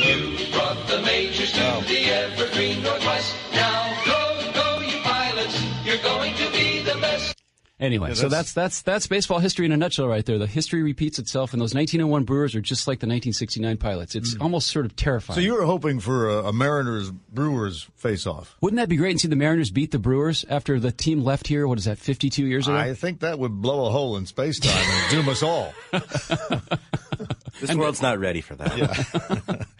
Anyway, 7.82 8.10
yeah, 8.10 8.14
so 8.14 8.28
that's 8.28 8.52
that's 8.52 8.82
that's 8.82 9.08
baseball 9.08 9.40
history 9.40 9.66
in 9.66 9.72
a 9.72 9.76
nutshell, 9.76 10.06
right 10.06 10.24
there. 10.24 10.38
The 10.38 10.46
history 10.46 10.84
repeats 10.84 11.18
itself, 11.18 11.52
and 11.52 11.60
those 11.60 11.74
1901 11.74 12.22
Brewers 12.22 12.54
are 12.54 12.60
just 12.60 12.86
like 12.86 13.00
the 13.00 13.06
1969 13.06 13.76
Pilots. 13.76 14.14
It's 14.14 14.36
mm. 14.36 14.40
almost 14.40 14.68
sort 14.68 14.86
of 14.86 14.94
terrifying. 14.94 15.34
So 15.34 15.40
you 15.40 15.54
were 15.54 15.64
hoping 15.64 15.98
for 15.98 16.30
a, 16.30 16.44
a 16.44 16.52
Mariners 16.52 17.10
Brewers 17.10 17.88
face 17.96 18.24
off? 18.24 18.56
Wouldn't 18.60 18.78
that 18.78 18.88
be 18.88 18.94
great? 18.94 19.10
And 19.10 19.20
see 19.20 19.26
the 19.26 19.34
Mariners 19.34 19.72
beat 19.72 19.90
the 19.90 19.98
Brewers 19.98 20.44
after 20.48 20.78
the 20.78 20.92
team 20.92 21.24
left 21.24 21.48
here. 21.48 21.66
What 21.66 21.76
is 21.76 21.86
that? 21.86 21.98
52 21.98 22.46
years 22.46 22.68
ago? 22.68 22.76
I 22.76 22.94
think 22.94 23.18
that 23.18 23.40
would 23.40 23.60
blow 23.60 23.86
a 23.86 23.90
hole 23.90 24.16
in 24.16 24.26
space 24.26 24.60
time 24.60 24.76
and 24.76 25.10
doom 25.10 25.28
us 25.28 25.42
all. 25.42 25.74
this 27.60 27.74
world's 27.74 28.00
not 28.00 28.20
ready 28.20 28.42
for 28.42 28.54
that. 28.54 28.78
Yeah. 28.78 29.64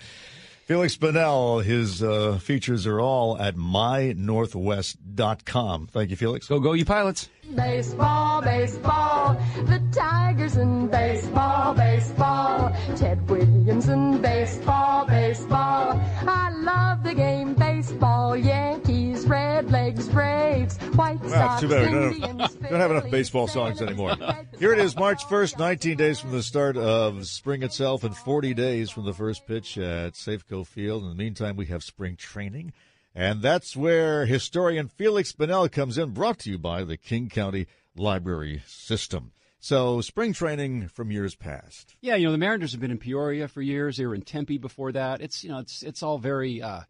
Feliks 0.68 0.96
Banel, 0.96 1.62
his 1.62 2.02
uh, 2.02 2.38
features 2.38 2.86
are 2.86 3.00
all 3.00 3.36
at 3.38 3.56
mynorthwest.com. 3.56 5.88
Thank 5.88 6.10
you, 6.10 6.16
Feliks. 6.16 6.48
Go, 6.48 6.60
go, 6.60 6.72
you 6.72 6.84
pilots. 6.84 7.28
Baseball, 7.50 8.40
baseball, 8.40 9.34
the 9.66 9.82
Tigers 9.90 10.56
in 10.56 10.86
baseball, 10.86 11.74
baseball, 11.74 12.72
Ted 12.96 13.28
Williams 13.28 13.88
in 13.88 14.22
baseball, 14.22 15.04
baseball. 15.06 16.00
I 16.26 16.50
love 16.50 17.02
the 17.02 17.12
game 17.14 17.54
baseball, 17.54 18.36
Yankees, 18.36 19.26
Red 19.26 19.70
Legs, 19.72 20.08
Braves, 20.08 20.78
White 20.94 21.22
Sox, 21.24 21.60
too 21.60 21.68
bad. 21.68 21.92
We 21.92 22.20
don't 22.20 22.40
have, 22.40 22.60
don't 22.70 22.80
have 22.80 22.90
enough 22.92 23.10
baseball 23.10 23.48
songs 23.48 23.82
anymore. 23.82 24.14
Here 24.58 24.72
it 24.72 24.78
is, 24.78 24.96
March 24.96 25.24
1st, 25.26 25.58
19 25.58 25.96
days 25.96 26.20
from 26.20 26.30
the 26.30 26.44
start 26.44 26.76
of 26.76 27.26
spring 27.26 27.64
itself 27.64 28.04
and 28.04 28.16
40 28.16 28.54
days 28.54 28.88
from 28.90 29.04
the 29.04 29.12
first 29.12 29.46
pitch 29.46 29.76
at 29.76 30.12
Safeco 30.14 30.64
Field. 30.64 31.02
In 31.02 31.08
the 31.10 31.16
meantime, 31.16 31.56
we 31.56 31.66
have 31.66 31.82
spring 31.82 32.14
training. 32.14 32.72
And 33.14 33.42
that's 33.42 33.76
where 33.76 34.24
historian 34.24 34.88
Feliks 34.88 35.34
Banel 35.34 35.70
comes 35.70 35.98
in, 35.98 36.10
brought 36.10 36.38
to 36.40 36.50
you 36.50 36.58
by 36.58 36.84
the 36.84 36.96
King 36.96 37.28
County 37.28 37.66
Library 37.94 38.62
System. 38.66 39.32
So, 39.60 40.00
spring 40.00 40.32
training 40.32 40.88
from 40.88 41.12
years 41.12 41.36
past. 41.36 41.94
Yeah, 42.00 42.16
you 42.16 42.26
know, 42.26 42.32
the 42.32 42.38
Mariners 42.38 42.72
have 42.72 42.80
been 42.80 42.90
in 42.90 42.98
Peoria 42.98 43.46
for 43.46 43.62
years. 43.62 43.96
They 43.96 44.06
were 44.06 44.14
in 44.14 44.22
Tempe 44.22 44.58
before 44.58 44.90
that. 44.92 45.20
It's, 45.20 45.44
you 45.44 45.50
know, 45.50 45.58
it's, 45.58 45.84
it's 45.84 46.02
all 46.02 46.18
very, 46.18 46.60
uh, 46.60 46.80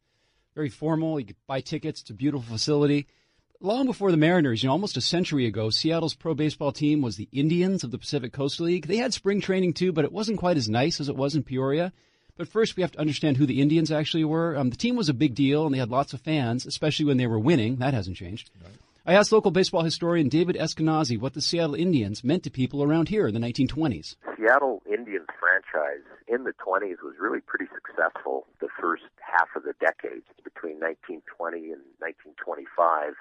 very 0.55 0.71
formal. 0.71 1.21
You 1.21 1.35
buy 1.47 1.61
tickets. 1.61 2.01
It's 2.01 2.11
a 2.11 2.15
beautiful 2.15 2.51
facility. 2.51 3.09
Long 3.61 3.85
before 3.85 4.11
the 4.11 4.17
Mariners, 4.17 4.63
you 4.63 4.69
know, 4.69 4.73
almost 4.73 4.97
a 4.97 5.03
century 5.03 5.45
ago, 5.47 5.69
Seattle's 5.71 6.15
pro 6.15 6.35
baseball 6.35 6.73
team 6.73 7.03
was 7.03 7.17
the 7.17 7.29
Indians 7.31 7.85
of 7.85 7.91
the 7.91 7.99
Pacific 7.99 8.33
Coast 8.33 8.59
League. 8.59 8.87
They 8.87 8.97
had 8.97 9.13
spring 9.13 9.41
training 9.41 9.75
too, 9.75 9.93
but 9.93 10.05
it 10.05 10.13
wasn't 10.13 10.39
quite 10.39 10.57
as 10.57 10.69
nice 10.69 10.99
as 10.99 11.09
it 11.09 11.17
was 11.17 11.37
in 11.37 11.43
Peoria. 11.43 11.93
But 12.37 12.49
first, 12.49 12.77
we 12.77 12.83
have 12.83 12.93
to 12.93 12.99
understand 12.99 13.37
who 13.37 13.47
the 13.47 13.61
Indians 13.61 13.93
actually 13.93 14.25
were. 14.25 14.57
Um, 14.57 14.71
the 14.71 14.77
team 14.77 14.97
was 14.97 15.09
a 15.09 15.15
big 15.15 15.35
deal, 15.35 15.67
and 15.67 15.75
they 15.75 15.79
had 15.79 15.91
lots 15.91 16.15
of 16.15 16.21
fans, 16.21 16.65
especially 16.65 17.05
when 17.05 17.19
they 17.19 17.27
were 17.27 17.39
winning. 17.39 17.77
That 17.77 17.93
hasn't 17.93 18.17
changed. 18.17 18.51
Right. 18.63 18.73
I 19.05 19.15
asked 19.15 19.33
local 19.33 19.51
baseball 19.51 19.83
historian 19.83 20.29
David 20.29 20.57
Eskenazi 20.57 21.21
what 21.21 21.35
the 21.35 21.43
Seattle 21.43 21.75
Indians 21.75 22.25
meant 22.25 22.45
to 22.45 22.51
people 22.51 22.83
around 22.83 23.09
here 23.09 23.27
in 23.27 23.35
the 23.35 23.41
1920s. 23.41 24.17
Seattle 24.37 24.81
Indians 24.87 25.27
franchise 25.39 26.07
in 26.29 26.45
the 26.45 26.55
20s 26.55 27.03
was 27.03 27.15
really 27.21 27.41
pretty 27.41 27.67
successful 27.75 28.47
the 28.61 28.69
first 28.81 29.11
half 29.19 29.49
of 29.55 29.65
the 29.65 29.75
decade. 29.81 30.23
Between 30.45 30.79
1920 30.81 31.75
and 31.75 31.83
1925, 31.99 33.13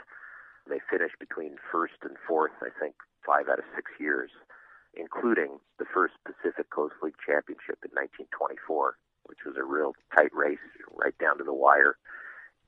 they 0.70 0.80
finished 0.89 1.18
between 1.20 1.58
first 1.72 1.98
and 2.03 2.15
fourth, 2.27 2.53
I 2.62 2.70
think, 2.80 2.96
five 3.25 3.50
out 3.50 3.60
of 3.60 3.65
six 3.75 3.91
years 4.00 4.30
including 4.94 5.60
the 5.80 5.86
first 5.86 6.14
Pacific 6.26 6.70
Coast 6.70 6.96
League 7.02 7.20
championship 7.26 7.80
in 7.84 7.92
1924, 7.96 8.98
which 9.26 9.40
was 9.46 9.56
a 9.58 9.64
real 9.64 9.94
tight 10.16 10.34
race 10.34 10.62
right 10.94 11.18
down 11.18 11.38
to 11.38 11.44
the 11.44 11.54
wire. 11.54 11.98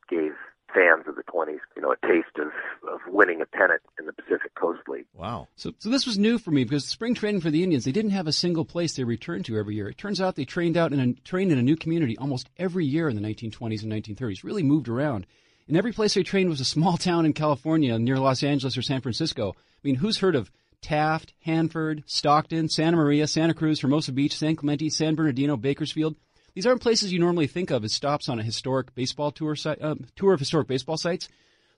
Gave 0.10 0.34
fans 0.74 1.06
of 1.08 1.16
the 1.16 1.24
20s, 1.24 1.60
you 1.76 1.82
know, 1.82 1.92
a 1.92 2.08
taste 2.08 2.38
of, 2.38 2.48
of 2.92 3.00
winning 3.08 3.42
a 3.42 3.46
pennant 3.46 3.82
in 4.00 4.06
the 4.06 4.14
Pacific 4.14 4.54
Coast 4.56 4.82
League. 4.88 5.06
Wow. 5.14 5.48
So, 5.56 5.72
so 5.78 5.90
this 5.90 6.06
was 6.06 6.18
new 6.18 6.38
for 6.40 6.52
me 6.52 6.64
because 6.64 6.86
spring 6.86 7.14
training 7.14 7.42
for 7.42 7.52
the 7.52 7.64
Indians, 7.64 7.86
they 7.86 7.92
didn't 7.92 8.12
have 8.12 8.28
a 8.28 8.32
single 8.34 8.66
place 8.66 8.96
they 8.96 9.04
returned 9.04 9.46
to 9.46 9.58
every 9.58 9.76
year. 9.76 9.90
It 9.90 9.98
turns 9.98 10.20
out 10.20 10.36
they 10.36 10.46
trained 10.46 10.78
out 10.78 10.92
in 10.92 11.00
a, 11.00 11.14
trained 11.22 11.52
in 11.52 11.60
a 11.60 11.64
new 11.64 11.76
community 11.76 12.18
almost 12.18 12.50
every 12.58 12.86
year 12.86 13.08
in 13.08 13.16
the 13.16 13.22
1920s 13.22 13.84
and 13.84 13.92
1930s, 13.92 14.44
really 14.44 14.64
moved 14.64 14.90
around. 14.90 15.26
And 15.68 15.78
every 15.78 15.94
place 15.94 16.14
they 16.14 16.24
trained 16.24 16.50
was 16.50 16.62
a 16.62 16.66
small 16.66 16.98
town 16.98 17.26
in 17.26 17.34
California 17.34 17.98
near 18.00 18.18
Los 18.18 18.44
Angeles 18.44 18.78
or 18.78 18.82
San 18.82 19.02
Francisco. 19.02 19.56
I 19.56 19.80
mean, 19.84 19.96
who's 19.96 20.20
heard 20.20 20.36
of 20.36 20.52
Taft, 20.84 21.34
Hanford, 21.42 22.04
Stockton, 22.06 22.70
Santa 22.70 22.98
Maria, 22.98 23.26
Santa 23.26 23.54
Cruz, 23.54 23.82
Hermosa 23.82 24.12
Beach, 24.12 24.38
San 24.38 24.56
Clemente, 24.56 24.90
San 24.90 25.16
Bernardino, 25.16 25.58
Bakersfield? 25.58 26.16
These 26.54 26.68
aren't 26.68 26.82
places 26.82 27.12
you 27.12 27.20
normally 27.20 27.48
think 27.48 27.72
of 27.72 27.84
as 27.84 27.94
stops 27.94 28.30
on 28.30 28.38
a 28.38 28.44
historic 28.44 28.94
baseball 28.94 29.32
tour 29.32 29.56
uh, 29.66 29.96
tour 30.16 30.34
of 30.34 30.40
historic 30.40 30.68
baseball 30.68 30.98
sites. 30.98 31.30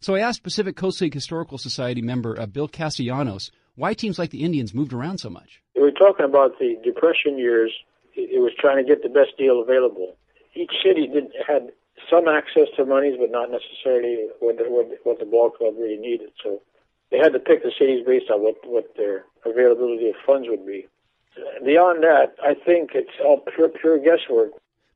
So 0.01 0.15
I 0.15 0.19
asked 0.19 0.43
Pacific 0.43 0.75
Coast 0.75 1.00
League 1.00 1.13
Historical 1.13 1.57
Society 1.57 2.01
member 2.01 2.39
uh, 2.39 2.45
Bill 2.45 2.67
Castellanos 2.67 3.51
why 3.75 3.93
teams 3.93 4.17
like 4.19 4.31
the 4.31 4.43
Indians 4.43 4.74
moved 4.74 4.93
around 4.93 5.19
so 5.19 5.29
much. 5.29 5.62
We're 5.75 5.91
talking 5.91 6.25
about 6.25 6.59
the 6.59 6.79
Depression 6.83 7.38
years. 7.38 7.71
It 8.13 8.41
was 8.41 8.51
trying 8.57 8.77
to 8.77 8.88
get 8.88 9.03
the 9.03 9.09
best 9.09 9.38
deal 9.38 9.62
available. 9.62 10.15
Each 10.53 10.71
city 10.83 11.07
did 11.07 11.31
had 11.45 11.71
some 12.09 12.27
access 12.27 12.67
to 12.77 12.85
monies, 12.85 13.15
but 13.19 13.31
not 13.31 13.50
necessarily 13.51 14.27
what 14.39 14.57
the, 14.57 14.63
what 15.03 15.19
the 15.19 15.25
ball 15.25 15.50
club 15.50 15.75
really 15.77 15.97
needed. 15.97 16.31
So 16.43 16.62
they 17.12 17.17
had 17.17 17.33
to 17.33 17.39
pick 17.39 17.63
the 17.63 17.71
cities 17.77 18.05
based 18.05 18.29
on 18.31 18.41
what, 18.41 18.55
what 18.65 18.95
their 18.97 19.25
availability 19.45 20.09
of 20.09 20.15
funds 20.25 20.47
would 20.50 20.65
be. 20.65 20.88
Beyond 21.63 22.03
that, 22.03 22.35
I 22.41 22.53
think 22.53 22.91
it's 22.93 23.12
all 23.24 23.41
pure, 23.55 23.69
pure 23.69 24.00
guesswork. 24.00 24.51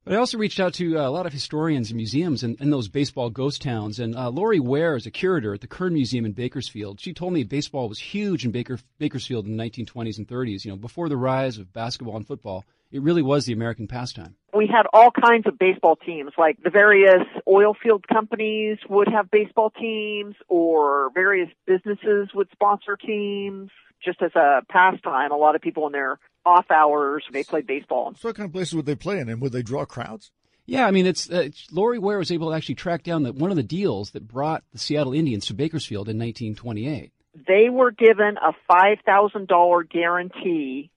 But 0.06 0.14
I 0.14 0.18
also 0.18 0.38
reached 0.38 0.60
out 0.60 0.74
to 0.76 0.98
uh, 0.98 1.08
a 1.08 1.12
lot 1.12 1.26
of 1.26 1.34
historians 1.34 1.90
and 1.92 1.98
museums 1.98 2.42
in, 2.44 2.56
in 2.60 2.70
those 2.70 2.88
baseball 2.88 3.30
ghost 3.30 3.62
towns. 3.62 4.00
And 4.00 4.16
uh, 4.16 4.30
Lori 4.30 4.60
Ware 4.60 4.96
is 4.96 5.06
a 5.06 5.12
curator 5.12 5.54
at 5.54 5.62
the 5.62 5.68
Kern 5.68 5.94
Museum 5.94 6.26
in 6.26 6.32
Bakersfield. 6.32 7.00
She 7.00 7.14
told 7.14 7.34
me 7.34 7.44
baseball 7.44 7.90
was 7.90 8.00
huge 8.00 8.46
in 8.46 8.52
Baker, 8.52 8.80
Bakersfield 8.98 9.46
in 9.46 9.58
the 9.58 9.64
1920s 9.64 10.18
and 10.18 10.28
30s. 10.28 10.64
You 10.64 10.72
know, 10.72 10.78
before 10.78 11.10
the 11.10 11.18
rise 11.18 11.58
of 11.58 11.74
basketball 11.74 12.16
and 12.16 12.26
football, 12.26 12.66
it 12.92 13.02
really 13.02 13.22
was 13.22 13.46
the 13.46 13.54
American 13.54 13.88
pastime. 13.88 14.36
We 14.56 14.68
had 14.68 14.88
all 14.94 15.12
kinds 15.12 15.46
of 15.46 15.60
baseball 15.60 15.96
teams, 15.96 16.32
like 16.38 16.58
the 16.64 16.72
various 16.72 17.28
oil 17.48 17.76
field 17.82 18.08
companies 18.08 18.80
would 18.90 19.08
have 19.10 19.30
baseball 19.30 19.70
teams, 19.70 20.36
or 20.48 21.12
various 21.14 21.50
businesses 21.68 22.30
would 22.34 22.50
sponsor 22.52 22.98
teams. 22.98 23.70
Just 24.04 24.22
as 24.22 24.32
a 24.34 24.62
pastime, 24.70 25.32
a 25.32 25.36
lot 25.36 25.56
of 25.56 25.62
people 25.62 25.86
in 25.86 25.92
their 25.92 26.20
off 26.46 26.70
hours 26.72 27.24
they 27.32 27.44
played 27.44 27.68
baseball. 27.68 28.14
So 28.20 28.30
what 28.30 28.36
kind 28.36 28.48
of 28.48 28.54
places 28.54 28.76
would 28.76 28.86
they 28.86 28.96
play 28.96 29.20
in, 29.20 29.30
and 29.30 29.42
would 29.42 29.52
they 29.52 29.62
draw 29.62 29.86
crowds? 29.86 30.32
Yeah, 30.70 30.86
I 30.86 30.92
mean, 30.92 31.08
it's 31.08 31.30
uh, 31.32 31.50
Lori 31.72 31.98
Ware 31.98 32.20
was 32.20 32.32
able 32.32 32.50
to 32.50 32.56
actually 32.56 32.76
track 32.76 33.02
down 33.02 33.24
the, 33.24 33.34
one 33.34 33.50
of 33.50 33.58
the 33.58 33.64
deals 33.64 34.12
that 34.12 34.28
brought 34.28 34.64
the 34.72 34.78
Seattle 34.78 35.14
Indians 35.14 35.48
to 35.48 35.56
Bakersfield 35.56 36.08
in 36.08 36.20
1928. 36.20 37.12
They 37.48 37.70
were 37.70 37.92
given 37.92 38.38
a 38.38 38.54
five 38.68 39.00
thousand 39.04 39.48
dollar 39.48 39.84
guarantee 39.84 40.92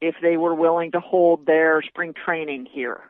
if 0.00 0.14
they 0.22 0.36
were 0.36 0.54
willing 0.54 0.92
to 0.92 1.00
hold 1.00 1.44
their 1.44 1.82
spring 1.82 2.14
training 2.24 2.68
here. 2.70 3.00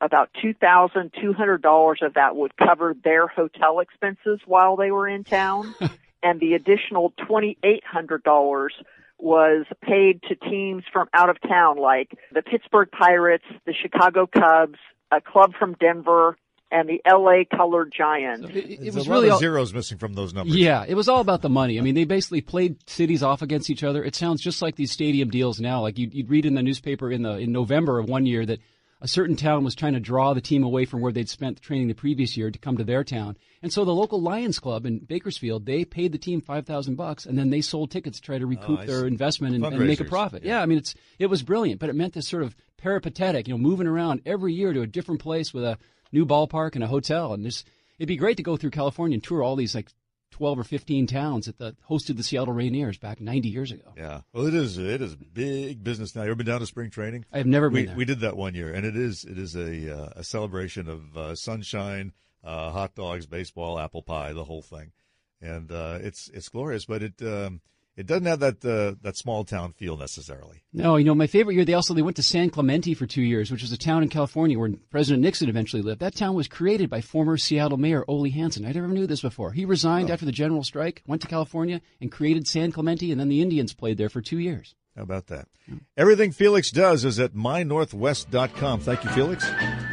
About 0.00 0.30
two 0.40 0.52
thousand 0.54 1.12
two 1.20 1.32
hundred 1.32 1.62
dollars 1.62 2.00
of 2.02 2.14
that 2.14 2.34
would 2.34 2.56
cover 2.56 2.94
their 3.04 3.28
hotel 3.28 3.80
expenses 3.80 4.40
while 4.46 4.76
they 4.76 4.90
were 4.90 5.06
in 5.08 5.22
town, 5.22 5.74
and 6.22 6.40
the 6.40 6.54
additional 6.54 7.12
twenty 7.26 7.56
eight 7.62 7.84
hundred 7.84 8.24
dollars 8.24 8.72
was 9.18 9.66
paid 9.82 10.22
to 10.28 10.34
teams 10.36 10.84
from 10.92 11.08
out 11.12 11.28
of 11.28 11.36
town, 11.40 11.78
like 11.78 12.16
the 12.32 12.42
Pittsburgh 12.42 12.88
Pirates, 12.90 13.44
the 13.66 13.74
Chicago 13.74 14.26
Cubs, 14.26 14.78
a 15.10 15.20
club 15.20 15.52
from 15.58 15.74
Denver, 15.80 16.36
and 16.70 16.88
the 16.88 17.00
LA 17.06 17.44
Colored 17.56 17.92
Giants. 17.96 18.46
So 18.46 18.52
it, 18.52 18.86
it 18.86 18.94
was 18.94 19.06
a 19.06 19.10
really 19.10 19.28
lot 19.28 19.28
of 19.28 19.32
all, 19.34 19.38
zeros 19.40 19.72
missing 19.72 19.98
from 19.98 20.14
those 20.14 20.34
numbers. 20.34 20.54
Yeah, 20.54 20.84
it 20.86 20.94
was 20.94 21.08
all 21.08 21.20
about 21.20 21.42
the 21.42 21.48
money. 21.48 21.78
I 21.78 21.82
mean, 21.82 21.94
they 21.94 22.04
basically 22.04 22.42
played 22.42 22.76
cities 22.88 23.22
off 23.22 23.42
against 23.42 23.70
each 23.70 23.82
other. 23.82 24.04
It 24.04 24.14
sounds 24.14 24.42
just 24.42 24.60
like 24.60 24.76
these 24.76 24.92
stadium 24.92 25.30
deals 25.30 25.60
now. 25.60 25.80
Like 25.80 25.98
you'd, 25.98 26.14
you'd 26.14 26.30
read 26.30 26.44
in 26.44 26.54
the 26.54 26.62
newspaper 26.62 27.10
in 27.10 27.22
the 27.22 27.38
in 27.38 27.52
November 27.52 27.98
of 27.98 28.08
one 28.08 28.26
year 28.26 28.44
that 28.46 28.60
a 29.00 29.08
certain 29.08 29.36
town 29.36 29.62
was 29.64 29.74
trying 29.74 29.92
to 29.92 30.00
draw 30.00 30.34
the 30.34 30.40
team 30.40 30.64
away 30.64 30.84
from 30.84 31.00
where 31.00 31.12
they'd 31.12 31.28
spent 31.28 31.62
training 31.62 31.86
the 31.88 31.94
previous 31.94 32.36
year 32.36 32.50
to 32.50 32.58
come 32.58 32.76
to 32.76 32.84
their 32.84 33.04
town. 33.04 33.36
And 33.62 33.72
so 33.72 33.84
the 33.84 33.94
local 33.94 34.20
Lions 34.20 34.58
Club 34.58 34.86
in 34.86 34.98
Bakersfield, 34.98 35.66
they 35.66 35.84
paid 35.84 36.12
the 36.12 36.18
team 36.18 36.40
five 36.40 36.66
thousand 36.66 36.96
bucks, 36.96 37.24
and 37.26 37.38
then 37.38 37.50
they 37.50 37.60
sold 37.60 37.90
tickets 37.90 38.18
to 38.18 38.22
try 38.24 38.38
to 38.38 38.46
recoup 38.46 38.80
Oh, 38.80 38.86
their 38.86 39.06
investment 39.06 39.54
and, 39.54 39.64
and 39.64 39.86
make 39.86 40.00
a 40.00 40.04
profit. 40.04 40.42
Yeah. 40.42 40.56
Yeah, 40.56 40.62
I 40.62 40.66
mean 40.66 40.78
it's 40.78 40.94
it 41.18 41.26
was 41.26 41.42
brilliant, 41.42 41.80
but 41.80 41.88
it 41.88 41.94
meant 41.94 42.14
this 42.14 42.28
sort 42.28 42.42
of 42.42 42.56
peripatetic, 42.76 43.48
you 43.48 43.54
know, 43.54 43.58
moving 43.58 43.86
around 43.86 44.22
every 44.26 44.52
year 44.52 44.72
to 44.72 44.82
a 44.82 44.86
different 44.86 45.20
place 45.20 45.52
with 45.52 45.64
a 45.64 45.78
new 46.12 46.24
ballpark 46.24 46.74
and 46.74 46.82
a 46.82 46.88
hotel, 46.88 47.32
and 47.34 47.44
this 47.44 47.64
it'd 47.98 48.08
be 48.08 48.16
great 48.16 48.36
to 48.38 48.42
go 48.42 48.56
through 48.56 48.70
California 48.70 49.14
and 49.16 49.22
tour 49.24 49.42
all 49.42 49.56
these 49.56 49.74
like 49.74 49.88
twelve 50.30 50.58
or 50.58 50.64
fifteen 50.64 51.06
towns 51.06 51.46
that 51.46 51.58
the, 51.58 51.76
hosted 51.88 52.16
the 52.16 52.22
Seattle 52.22 52.54
Rainiers 52.54 52.98
back 53.00 53.20
ninety 53.20 53.48
years 53.48 53.72
ago. 53.72 53.92
Yeah. 53.96 54.20
Well, 54.32 54.46
it 54.46 54.54
is. 54.54 54.78
It 54.78 55.02
is 55.02 55.16
big 55.16 55.82
business 55.82 56.14
now. 56.14 56.22
You 56.22 56.28
ever 56.28 56.36
been 56.36 56.46
down 56.46 56.60
to 56.60 56.66
spring 56.66 56.90
training? 56.90 57.24
I've 57.32 57.46
never 57.46 57.70
been 57.70 57.74
we, 57.74 57.86
there. 57.86 57.96
We 57.96 58.04
did 58.04 58.20
that 58.20 58.36
one 58.36 58.54
year, 58.54 58.72
and 58.72 58.86
it 58.86 58.96
is 58.96 59.24
it 59.24 59.38
is 59.38 59.54
a 59.54 59.96
uh, 59.96 60.10
a 60.16 60.24
celebration 60.24 60.88
of 60.88 61.16
uh, 61.16 61.34
sunshine, 61.34 62.12
uh, 62.44 62.70
hot 62.70 62.94
dogs, 62.94 63.26
baseball, 63.26 63.78
apple 63.78 64.02
pie, 64.02 64.32
the 64.32 64.44
whole 64.44 64.62
thing, 64.62 64.92
and 65.40 65.70
uh, 65.72 65.98
it's 66.00 66.30
it's 66.34 66.48
glorious. 66.48 66.84
But 66.84 67.02
it 67.02 67.22
um, 67.22 67.60
it 67.98 68.06
doesn't 68.06 68.26
have 68.26 68.38
that 68.38 68.64
uh, 68.64 68.94
that 69.02 69.16
small 69.16 69.44
town 69.44 69.72
feel 69.72 69.96
necessarily. 69.96 70.62
No, 70.72 70.96
you 70.96 71.04
know, 71.04 71.16
my 71.16 71.26
favorite 71.26 71.54
year, 71.54 71.64
they 71.64 71.74
also, 71.74 71.94
they 71.94 72.02
went 72.02 72.16
to 72.16 72.22
San 72.22 72.48
Clemente 72.48 72.94
for 72.94 73.06
two 73.06 73.22
years, 73.22 73.50
which 73.50 73.62
was 73.62 73.72
a 73.72 73.76
town 73.76 74.04
in 74.04 74.08
California 74.08 74.56
where 74.56 74.70
President 74.88 75.22
Nixon 75.22 75.48
eventually 75.48 75.82
lived. 75.82 76.00
That 76.00 76.14
town 76.14 76.36
was 76.36 76.46
created 76.46 76.88
by 76.88 77.00
former 77.00 77.36
Seattle 77.36 77.76
Mayor 77.76 78.04
Ole 78.06 78.30
Hansen. 78.30 78.64
I 78.64 78.70
never 78.70 78.86
knew 78.86 79.08
this 79.08 79.22
before. 79.22 79.50
He 79.50 79.64
resigned 79.64 80.10
after 80.10 80.24
the 80.24 80.32
general 80.32 80.62
strike, 80.62 81.02
went 81.08 81.22
to 81.22 81.28
California, 81.28 81.80
and 82.00 82.12
created 82.12 82.46
San 82.46 82.70
Clemente, 82.70 83.10
and 83.10 83.20
then 83.20 83.28
the 83.28 83.42
Indians 83.42 83.74
played 83.74 83.98
there 83.98 84.08
for 84.08 84.22
two 84.22 84.38
years. 84.38 84.76
How 84.96 85.02
about 85.02 85.26
that? 85.26 85.48
Everything 85.96 86.30
Feliks 86.32 86.72
does 86.72 87.04
is 87.04 87.18
at 87.18 87.34
mynorthwest.com. 87.34 88.80
Thank 88.80 89.04
you, 89.04 89.10
Feliks. 89.10 89.87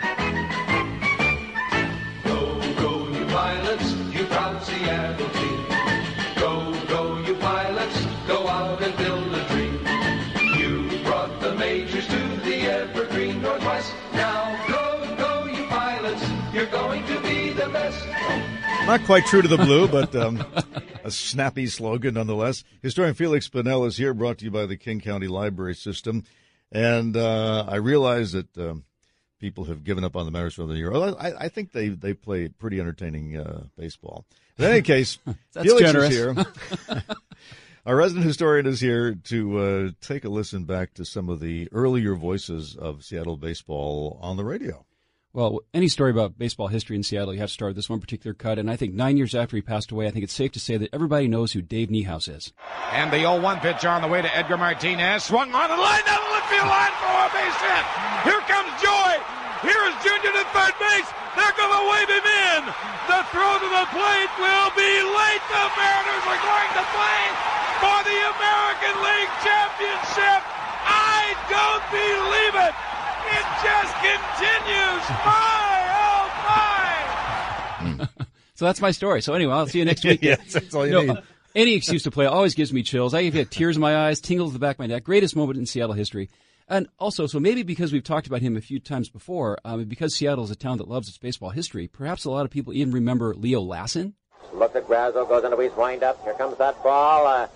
Not 18.88 19.04
quite 19.06 19.26
true 19.26 19.42
to 19.42 19.48
the 19.48 19.58
blue, 19.58 19.88
but 19.88 20.16
um, 20.16 20.46
a 21.04 21.10
snappy 21.10 21.66
slogan 21.66 22.14
nonetheless. 22.14 22.64
Historian 22.84 23.16
Feliks 23.16 23.50
Banel 23.50 23.88
is 23.88 23.98
here, 23.98 24.14
brought 24.14 24.38
to 24.38 24.46
you 24.46 24.52
by 24.52 24.68
the 24.68 24.78
King 24.78 25.02
County 25.02 25.28
Library 25.28 25.74
System. 25.74 26.24
And 26.72 27.18
uh, 27.18 27.66
I 27.68 27.78
realize 27.78 28.34
that 28.34 28.56
um, 28.58 28.86
people 29.40 29.66
have 29.66 29.84
given 29.84 30.04
up 30.04 30.16
on 30.16 30.26
the 30.26 30.32
Mariners 30.32 30.54
for 30.54 30.68
the 30.68 30.76
year. 30.76 30.94
I, 30.94 31.34
I 31.40 31.50
think 31.50 31.72
they, 31.72 31.90
they 31.90 32.14
play 32.14 32.48
pretty 32.48 32.80
entertaining 32.80 33.36
uh, 33.36 33.64
baseball. 33.76 34.24
In 34.60 34.66
any 34.66 34.84
case, 34.84 35.18
Feliks 35.56 35.80
generous. 35.80 36.12
is 36.12 36.16
here. 36.16 36.46
Our 37.88 37.96
resident 37.96 38.26
historian 38.26 38.68
is 38.68 38.82
here 38.82 39.16
to 39.16 39.60
uh, 39.60 39.90
take 40.00 40.26
a 40.26 40.30
listen 40.30 40.66
back 40.66 40.94
to 40.94 41.06
some 41.06 41.30
of 41.30 41.40
the 41.40 41.70
earlier 41.72 42.14
voices 42.14 42.76
of 42.76 43.04
Seattle 43.04 43.38
baseball 43.38 44.20
on 44.22 44.38
the 44.38 44.44
radio. 44.46 44.86
Well, 45.36 45.68
any 45.76 45.92
story 45.92 46.16
about 46.16 46.40
baseball 46.40 46.72
history 46.72 46.96
in 46.96 47.04
Seattle, 47.04 47.36
you 47.36 47.44
have 47.44 47.52
to 47.52 47.60
start 47.60 47.76
with 47.76 47.76
this 47.76 47.92
one 47.92 48.00
particular 48.00 48.32
cut. 48.32 48.56
And 48.56 48.72
I 48.72 48.80
think 48.80 48.96
nine 48.96 49.20
years 49.20 49.36
after 49.36 49.60
he 49.60 49.62
passed 49.62 49.92
away, 49.92 50.08
I 50.08 50.12
think 50.16 50.24
it's 50.24 50.32
safe 50.32 50.56
to 50.56 50.64
say 50.64 50.80
that 50.80 50.96
everybody 50.96 51.28
knows 51.28 51.52
who 51.52 51.60
Dave 51.60 51.92
Niehaus 51.92 52.32
is. 52.32 52.56
And 52.96 53.12
the 53.12 53.28
0-1 53.28 53.60
pitch 53.60 53.84
on 53.84 54.00
the 54.00 54.08
way 54.08 54.24
to 54.24 54.32
Edgar 54.32 54.56
Martinez. 54.56 55.28
Swung 55.28 55.52
on 55.52 55.68
the 55.68 55.76
line 55.76 56.08
down 56.08 56.24
the 56.24 56.32
left 56.32 56.48
field 56.48 56.72
line 56.72 56.96
for 57.04 57.12
a 57.12 57.28
base 57.36 57.60
hit. 57.60 57.84
Here 58.32 58.44
comes 58.48 58.72
Joey. 58.80 59.20
Here 59.68 59.84
is 59.92 59.96
Junior 60.08 60.32
to 60.40 60.46
third 60.56 60.76
base. 60.80 61.10
They're 61.36 61.58
going 61.60 61.76
to 61.76 61.84
wave 61.84 62.16
him 62.16 62.28
in. 62.56 62.62
The 63.12 63.20
throw 63.36 63.60
to 63.60 63.70
the 63.76 63.86
plate 63.92 64.32
will 64.40 64.72
be 64.72 64.94
late. 65.04 65.44
The 65.52 65.68
Mariners 65.76 66.26
are 66.32 66.42
going 66.48 66.72
to 66.80 66.86
play 66.96 67.22
for 67.84 67.98
the 68.08 68.20
American 68.40 68.96
League 69.04 69.34
Championship. 69.44 70.48
I 70.88 71.36
don't 71.52 71.84
believe 71.92 72.56
it. 72.72 72.95
It 73.28 73.48
just 73.64 73.94
continues. 74.04 75.04
My, 75.10 75.82
oh 75.98 76.26
my. 77.98 78.08
So 78.56 78.64
that's 78.64 78.80
my 78.80 78.92
story. 78.92 79.22
So 79.22 79.34
anyway, 79.34 79.52
I'll 79.54 79.68
see 79.68 79.80
you 79.80 79.86
next 79.86 80.06
week. 80.06 80.22
Yes, 80.24 80.54
that's 80.54 80.74
all 80.74 80.86
you 80.86 80.94
know, 80.94 81.02
need. 81.02 81.10
uh, 81.10 81.22
any 81.56 81.74
excuse 81.74 82.04
to 82.04 82.12
play 82.12 82.26
always 82.26 82.56
gives 82.56 82.72
me 82.72 82.84
chills. 82.84 83.14
I 83.14 83.20
even 83.22 83.38
get 83.42 83.52
tears 83.52 83.76
in 83.76 83.82
my 83.82 84.08
eyes, 84.08 84.22
tingles 84.22 84.52
in 84.52 84.54
the 84.54 84.60
back 84.60 84.78
of 84.78 84.80
my 84.80 84.86
neck. 84.88 85.04
Greatest 85.04 85.36
moment 85.36 85.60
in 85.60 85.66
Seattle 85.66 85.94
history. 85.94 86.30
And 86.70 86.88
also, 86.98 87.28
so 87.28 87.38
maybe 87.40 87.64
because 87.64 87.92
we've 87.92 88.04
talked 88.04 88.28
about 88.28 88.42
him 88.42 88.56
a 88.56 88.62
few 88.62 88.80
times 88.80 89.10
before, 89.10 89.58
um, 89.66 89.84
because 89.84 90.16
Seattle 90.16 90.46
is 90.46 90.52
a 90.52 90.56
town 90.56 90.78
that 90.78 90.88
loves 90.88 91.10
its 91.10 91.18
baseball 91.18 91.50
history, 91.50 91.88
perhaps 91.90 92.24
a 92.24 92.32
lot 92.32 92.46
of 92.46 92.50
people 92.50 92.74
even 92.74 92.94
remember 92.94 93.36
Leo 93.36 93.60
Lassen. 93.60 94.14
Look 94.54 94.74
at 94.76 94.88
Grazo, 94.88 95.28
goes 95.28 95.44
into 95.44 95.58
his 95.58 95.74
wind-up. 95.74 96.24
Here 96.24 96.34
comes 96.36 96.58
that 96.58 96.82
ball. 96.82 97.28
Uh, 97.28 97.48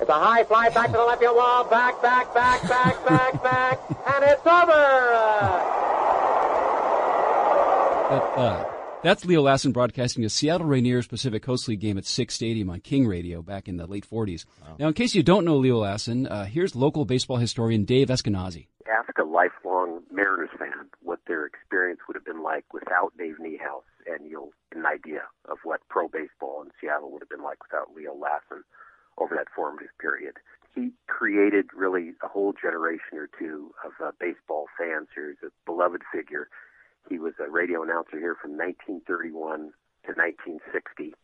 it's 0.00 0.10
a 0.10 0.12
high 0.12 0.44
fly 0.44 0.68
back 0.70 0.86
to 0.86 0.92
the 0.92 1.04
left 1.04 1.20
field 1.20 1.36
wall. 1.36 1.64
Back, 1.64 2.00
back, 2.02 2.32
back, 2.34 2.62
back, 2.68 3.06
back, 3.06 3.42
back. 3.42 3.78
And 4.14 4.24
it's 4.24 4.46
over. 4.46 4.72
Uh, 4.72 5.70
But 8.10 8.40
uh, 8.40 8.70
That's 9.02 9.24
Leo 9.24 9.42
Lassen 9.42 9.72
broadcasting 9.72 10.24
a 10.24 10.28
Seattle 10.28 10.66
Rainiers 10.66 11.08
Pacific 11.08 11.42
Coast 11.42 11.68
League 11.68 11.80
game 11.80 11.96
at 11.98 12.04
Sick's 12.04 12.34
Stadium 12.34 12.70
on 12.70 12.80
King 12.80 13.06
Radio 13.06 13.42
back 13.42 13.66
in 13.68 13.76
the 13.76 13.86
late 13.86 14.06
40s. 14.08 14.44
Now, 14.78 14.88
in 14.88 14.94
case 14.94 15.14
you 15.14 15.22
don't 15.22 15.44
know 15.44 15.56
Leo 15.56 15.78
Lassen, 15.78 16.26
uh, 16.26 16.44
here's 16.44 16.74
local 16.76 17.04
baseball 17.04 17.38
historian 17.38 17.84
Dave 17.84 18.08
Eskenazi. 18.08 18.66
Ask 18.86 19.16
a 19.18 19.24
lifelong 19.24 20.02
Mariners 20.12 20.50
fan 20.58 20.88
what 21.02 21.20
their 21.26 21.46
experience 21.46 22.00
would 22.06 22.14
have 22.14 22.24
been 22.24 22.42
like 22.42 22.64
without 22.72 23.12
Dave 23.18 23.36
Niehaus, 23.40 23.84
and 24.06 24.28
you'll 24.28 24.52
get 24.70 24.78
an 24.80 24.86
idea 24.86 25.22
of 25.50 25.58
what 25.64 25.80
pro 25.88 26.08
baseball 26.08 26.62
in 26.62 26.70
Seattle 26.80 27.10
would 27.10 27.22
have 27.22 27.28
been 27.30 27.42
like 27.42 27.58
without 27.62 27.94
Leo 27.96 28.14
Lassen 28.14 28.62
over 29.18 29.34
that 29.34 29.48
formative 29.54 29.96
period. 29.98 30.34
He 30.74 30.90
created 31.06 31.66
really 31.74 32.14
a 32.22 32.28
whole 32.28 32.52
generation 32.52 33.18
or 33.18 33.28
two 33.38 33.72
of 33.84 33.92
uh, 34.04 34.10
baseball 34.18 34.66
fans. 34.76 35.08
He's 35.14 35.48
a 35.48 35.52
beloved 35.64 36.02
figure. 36.12 36.48
He 37.08 37.18
was 37.18 37.34
a 37.38 37.50
radio 37.50 37.82
announcer 37.82 38.18
here 38.18 38.34
from 38.34 38.52
1931 38.52 39.72
to 40.06 40.12
1960. 40.12 41.14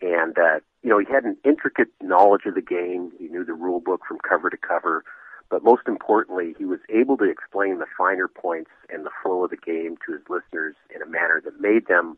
And, 0.00 0.36
uh, 0.36 0.58
you 0.82 0.90
know, 0.90 0.98
he 0.98 1.06
had 1.06 1.24
an 1.24 1.36
intricate 1.44 1.88
knowledge 2.02 2.42
of 2.46 2.54
the 2.54 2.62
game. 2.62 3.12
He 3.18 3.28
knew 3.28 3.44
the 3.44 3.54
rule 3.54 3.78
book 3.78 4.00
from 4.06 4.18
cover 4.18 4.50
to 4.50 4.56
cover. 4.56 5.04
But 5.48 5.62
most 5.62 5.82
importantly, 5.86 6.54
he 6.58 6.64
was 6.64 6.80
able 6.88 7.16
to 7.18 7.30
explain 7.30 7.78
the 7.78 7.86
finer 7.96 8.26
points 8.26 8.70
and 8.88 9.04
the 9.04 9.10
flow 9.22 9.44
of 9.44 9.50
the 9.50 9.56
game 9.56 9.96
to 10.06 10.12
his 10.12 10.22
listeners 10.28 10.74
in 10.94 11.02
a 11.02 11.06
manner 11.06 11.40
that 11.44 11.60
made 11.60 11.86
them 11.86 12.16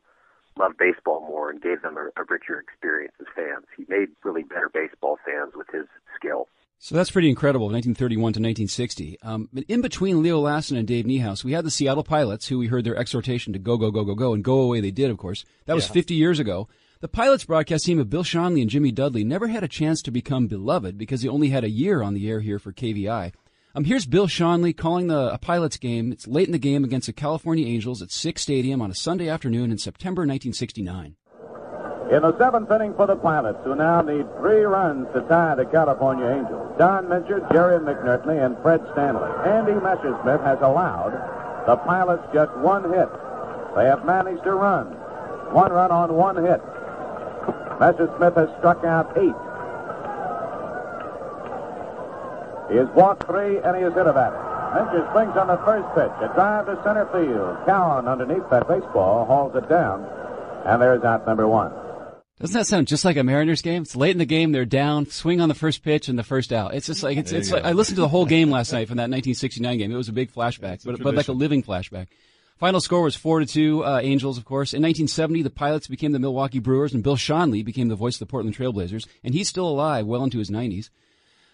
love 0.59 0.73
baseball 0.79 1.21
more 1.21 1.51
and 1.51 1.61
gave 1.61 1.83
them 1.83 1.97
a, 1.97 2.07
a 2.21 2.25
richer 2.29 2.59
experience 2.61 3.15
as 3.21 3.27
fans. 3.35 3.65
He 3.77 3.85
made 3.89 4.09
really 4.23 4.43
better 4.43 4.71
baseball 4.73 5.19
fans 5.25 5.53
with 5.55 5.69
his 5.73 5.87
skill. 6.17 6.49
So 6.79 6.95
that's 6.95 7.11
pretty 7.11 7.31
incredible, 7.31 7.67
1931 7.67 8.21
to 8.35 8.41
1960. 8.41 9.19
Um, 9.23 9.49
but 9.53 9.65
in 9.69 9.81
between 9.81 10.23
Leo 10.23 10.39
Lassen 10.41 10.77
and 10.77 10.87
Dave 10.87 11.07
Niehaus, 11.07 11.43
we 11.43 11.53
had 11.53 11.65
the 11.65 11.71
Seattle 11.71 12.05
Pilots, 12.05 12.49
who 12.49 12.59
we 12.59 12.67
heard 12.67 12.85
their 12.85 12.97
exhortation 12.97 13.53
to 13.53 13.59
go, 13.59 13.77
go, 13.77 13.91
go, 13.91 14.05
go, 14.05 14.15
go, 14.15 14.35
and 14.35 14.45
go 14.45 14.61
away 14.61 14.81
they 14.81 14.91
did, 14.91 15.11
of 15.11 15.17
course. 15.17 15.45
That 15.67 15.75
was 15.75 15.87
Yeah. 15.87 15.93
50 15.95 16.15
years 16.15 16.39
ago. 16.39 16.69
The 17.01 17.09
Pilots 17.09 17.45
broadcast 17.45 17.85
team 17.87 17.99
of 17.99 18.11
Bill 18.11 18.25
Schonely 18.25 18.61
and 18.61 18.71
Jimmy 18.71 18.91
Dudley 18.93 19.25
never 19.25 19.49
had 19.49 19.63
a 19.63 19.69
chance 19.69 20.03
to 20.03 20.11
become 20.11 20.47
beloved 20.47 20.97
because 20.99 21.23
they 21.23 21.29
only 21.29 21.51
had 21.51 21.65
a 21.65 21.71
year 21.71 22.03
on 22.03 22.15
the 22.15 22.29
air 22.29 22.41
here 22.41 22.59
for 22.59 22.73
KVI. 22.73 23.33
Um, 23.77 23.83
here's 23.83 24.07
Bill 24.07 24.29
Schonely 24.29 24.77
calling 24.77 25.09
the 25.09 25.33
a 25.35 25.39
Pilots 25.39 25.79
game. 25.79 26.13
It's 26.13 26.29
late 26.29 26.47
in 26.47 26.53
the 26.53 26.61
game 26.61 26.85
against 26.85 27.09
the 27.09 27.13
California 27.13 27.67
Angels 27.67 28.03
at 28.03 28.13
Sick's 28.13 28.43
Stadium 28.43 28.81
on 28.81 28.89
a 28.89 28.95
Sunday 28.95 29.29
afternoon 29.29 29.73
in 29.73 29.79
September 29.79 30.21
1969. 30.21 31.17
In 32.13 32.23
the 32.23 32.39
seventh 32.39 32.71
inning 32.71 32.95
for 32.95 33.09
the 33.09 33.17
Pilots, 33.17 33.59
who 33.65 33.75
now 33.75 34.01
need 34.01 34.27
three 34.39 34.63
runs 34.63 35.09
to 35.13 35.23
tie 35.23 35.57
the 35.57 35.65
California 35.65 36.25
Angels. 36.25 36.73
Don 36.79 37.07
Mincher, 37.07 37.43
Jerry 37.51 37.81
McNertney, 37.81 38.47
and 38.47 38.57
Fred 38.63 38.81
Stanley. 38.93 39.27
Andy 39.45 39.73
Messersmith 39.73 40.45
has 40.45 40.59
allowed 40.63 41.11
the 41.67 41.75
Pilots 41.75 42.23
just 42.33 42.57
one 42.59 42.85
hit. 42.93 43.09
They 43.75 43.87
have 43.87 44.05
managed 44.05 44.45
to 44.45 44.55
run. 44.55 44.87
One 45.51 45.73
run 45.73 45.91
on 45.91 46.15
one 46.15 46.37
hit. 46.37 46.63
Messersmith 47.83 48.37
has 48.37 48.57
struck 48.61 48.85
out 48.85 49.19
eight. 49.19 49.35
He 52.71 52.77
has 52.77 52.89
walked 52.95 53.27
three 53.27 53.59
and 53.59 53.77
he 53.77 53.83
has 53.83 53.95
hit 53.95 54.07
a 54.07 54.13
batter. 54.13 54.37
Mincher 54.75 55.11
swings 55.13 55.37
on 55.37 55.47
the 55.47 55.59
first 55.65 55.87
pitch. 55.95 56.11
A 56.21 56.33
drive 56.35 56.67
to 56.67 56.81
center 56.83 57.07
field. 57.13 57.65
Cowan 57.67 58.09
underneath 58.09 58.49
that 58.51 58.67
baseball 58.67 59.25
hauls 59.25 59.55
it 59.55 59.69
down. 59.69 60.05
And 60.67 60.83
there's 60.83 61.05
out 61.05 61.27
number 61.27 61.47
one. 61.47 61.73
Doesn't 62.41 62.59
that 62.59 62.67
sound 62.67 62.89
just 62.89 63.05
like 63.05 63.17
a 63.17 63.23
Mariners 63.23 63.63
game? 63.63 63.83
It's 63.83 63.95
late 63.95 64.11
in 64.11 64.19
the 64.19 64.25
game, 64.25 64.51
they're 64.51 64.65
down, 64.65 65.07
swing 65.07 65.41
on 65.41 65.49
the 65.49 65.55
first 65.55 65.85
pitch 65.85 66.09
and 66.09 66.19
the 66.19 66.25
first 66.25 66.53
out. 66.53 66.75
It's 66.75 66.87
just 66.87 67.05
like 67.05 67.17
it's 67.17 67.31
it's 67.31 67.53
like. 67.53 67.65
I 67.65 67.73
listened 67.73 67.97
to 67.97 68.01
the 68.03 68.09
whole 68.09 68.27
game 68.27 68.51
last 68.51 68.73
night 68.73 68.89
from 68.89 68.97
that 68.97 69.03
1969 69.03 69.79
game. 69.79 69.93
It 69.93 69.97
was 69.97 70.09
a 70.09 70.13
big 70.13 70.33
flashback, 70.33 70.83
a 70.85 70.93
but 70.93 71.03
but 71.03 71.15
like 71.15 71.29
a 71.29 71.33
living 71.33 71.63
flashback. 71.63 72.09
Final 72.59 72.81
score 72.81 73.03
was 73.03 73.15
four 73.15 73.39
to 73.41 73.47
two, 73.47 73.85
uh, 73.85 74.01
Angels, 74.03 74.37
of 74.39 74.45
course. 74.45 74.73
In 74.73 74.83
1970, 74.83 75.43
the 75.43 75.51
Pilots 75.51 75.87
became 75.87 76.13
the 76.13 76.19
Milwaukee 76.19 76.59
Brewers, 76.59 76.93
and 76.93 77.03
Bill 77.05 77.17
Schonely 77.17 77.65
became 77.65 77.89
the 77.89 77.97
voice 77.97 78.17
of 78.17 78.21
the 78.21 78.27
Portland 78.27 78.57
Trailblazers, 78.57 79.07
and 79.23 79.35
he's 79.35 79.49
still 79.49 79.69
alive, 79.69 80.07
well 80.07 80.25
into 80.25 80.39
his 80.39 80.51
90s. 80.51 80.91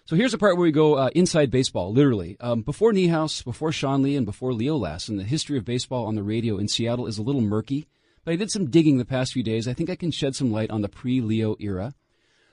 So 0.05 0.15
here's 0.15 0.31
the 0.33 0.37
part 0.37 0.57
where 0.57 0.63
we 0.63 0.71
go 0.71 0.95
uh, 0.95 1.09
inside 1.15 1.51
baseball, 1.51 1.93
literally. 1.93 2.35
Um, 2.39 2.61
before 2.63 2.91
Niehaus, 2.91 3.43
before 3.43 3.69
Schonely, 3.71 4.17
and 4.17 4.25
before 4.25 4.53
Leo 4.53 4.75
Lassen, 4.75 5.15
the 5.17 5.23
history 5.23 5.57
of 5.57 5.63
baseball 5.65 6.05
on 6.05 6.15
the 6.15 6.23
radio 6.23 6.57
in 6.57 6.67
Seattle 6.67 7.07
is 7.07 7.17
a 7.17 7.21
little 7.23 7.41
murky. 7.41 7.87
But 8.25 8.33
I 8.33 8.35
did 8.35 8.51
some 8.51 8.69
digging 8.69 8.97
the 8.97 9.05
past 9.05 9.33
few 9.33 9.43
days. 9.43 9.67
I 9.67 9.73
think 9.73 9.89
I 9.89 9.95
can 9.95 10.11
shed 10.11 10.35
some 10.35 10.51
light 10.51 10.69
on 10.69 10.81
the 10.81 10.89
pre-Leo 10.89 11.55
era. 11.59 11.93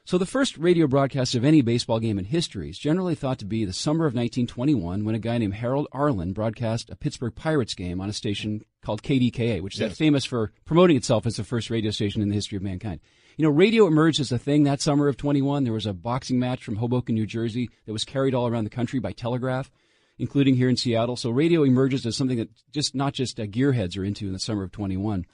So 0.04 0.16
the 0.16 0.24
first 0.24 0.56
radio 0.56 0.86
broadcast 0.86 1.34
of 1.34 1.44
any 1.44 1.60
baseball 1.60 2.00
game 2.00 2.18
in 2.18 2.24
history 2.24 2.70
is 2.70 2.78
generally 2.78 3.14
thought 3.14 3.38
to 3.40 3.44
be 3.44 3.66
the 3.66 3.74
summer 3.74 4.06
of 4.06 4.14
1921 4.14 5.04
when 5.04 5.14
a 5.14 5.18
guy 5.18 5.36
named 5.36 5.52
Harold 5.54 5.86
Arlin 5.92 6.32
broadcast 6.32 6.88
a 6.88 6.96
Pittsburgh 6.96 7.34
Pirates 7.34 7.74
game 7.74 8.00
on 8.00 8.08
a 8.08 8.14
station 8.14 8.62
called 8.82 9.02
KDKA, 9.02 9.60
which 9.60 9.74
is 9.74 9.80
Yes. 9.80 9.98
famous 9.98 10.24
for 10.24 10.52
promoting 10.64 10.96
itself 10.96 11.26
as 11.26 11.36
the 11.36 11.44
first 11.44 11.68
radio 11.68 11.90
station 11.90 12.22
in 12.22 12.28
the 12.30 12.34
history 12.34 12.56
of 12.56 12.62
mankind. 12.62 13.00
You 13.38 13.44
know, 13.44 13.50
radio 13.50 13.86
emerged 13.86 14.18
as 14.18 14.32
a 14.32 14.38
thing 14.38 14.64
that 14.64 14.80
summer 14.80 15.06
of 15.06 15.16
21. 15.16 15.62
There 15.62 15.72
was 15.72 15.86
a 15.86 15.92
boxing 15.92 16.40
match 16.40 16.64
from 16.64 16.74
Hoboken, 16.74 17.14
New 17.14 17.24
Jersey 17.24 17.70
that 17.86 17.92
was 17.92 18.04
carried 18.04 18.34
all 18.34 18.48
around 18.48 18.64
the 18.64 18.70
country 18.70 18.98
by 18.98 19.12
telegraph, 19.12 19.70
including 20.18 20.56
here 20.56 20.68
in 20.68 20.76
Seattle. 20.76 21.14
So 21.14 21.30
radio 21.30 21.62
emerges 21.62 22.04
as 22.04 22.16
something 22.16 22.38
that 22.38 22.48
just 22.72 22.96
not 22.96 23.12
just 23.12 23.38
uh, 23.38 23.44
gearheads 23.44 23.96
are 23.96 24.02
into 24.02 24.26
in 24.26 24.32
the 24.32 24.40
summer 24.40 24.64
of 24.64 24.72
21. 24.72 25.24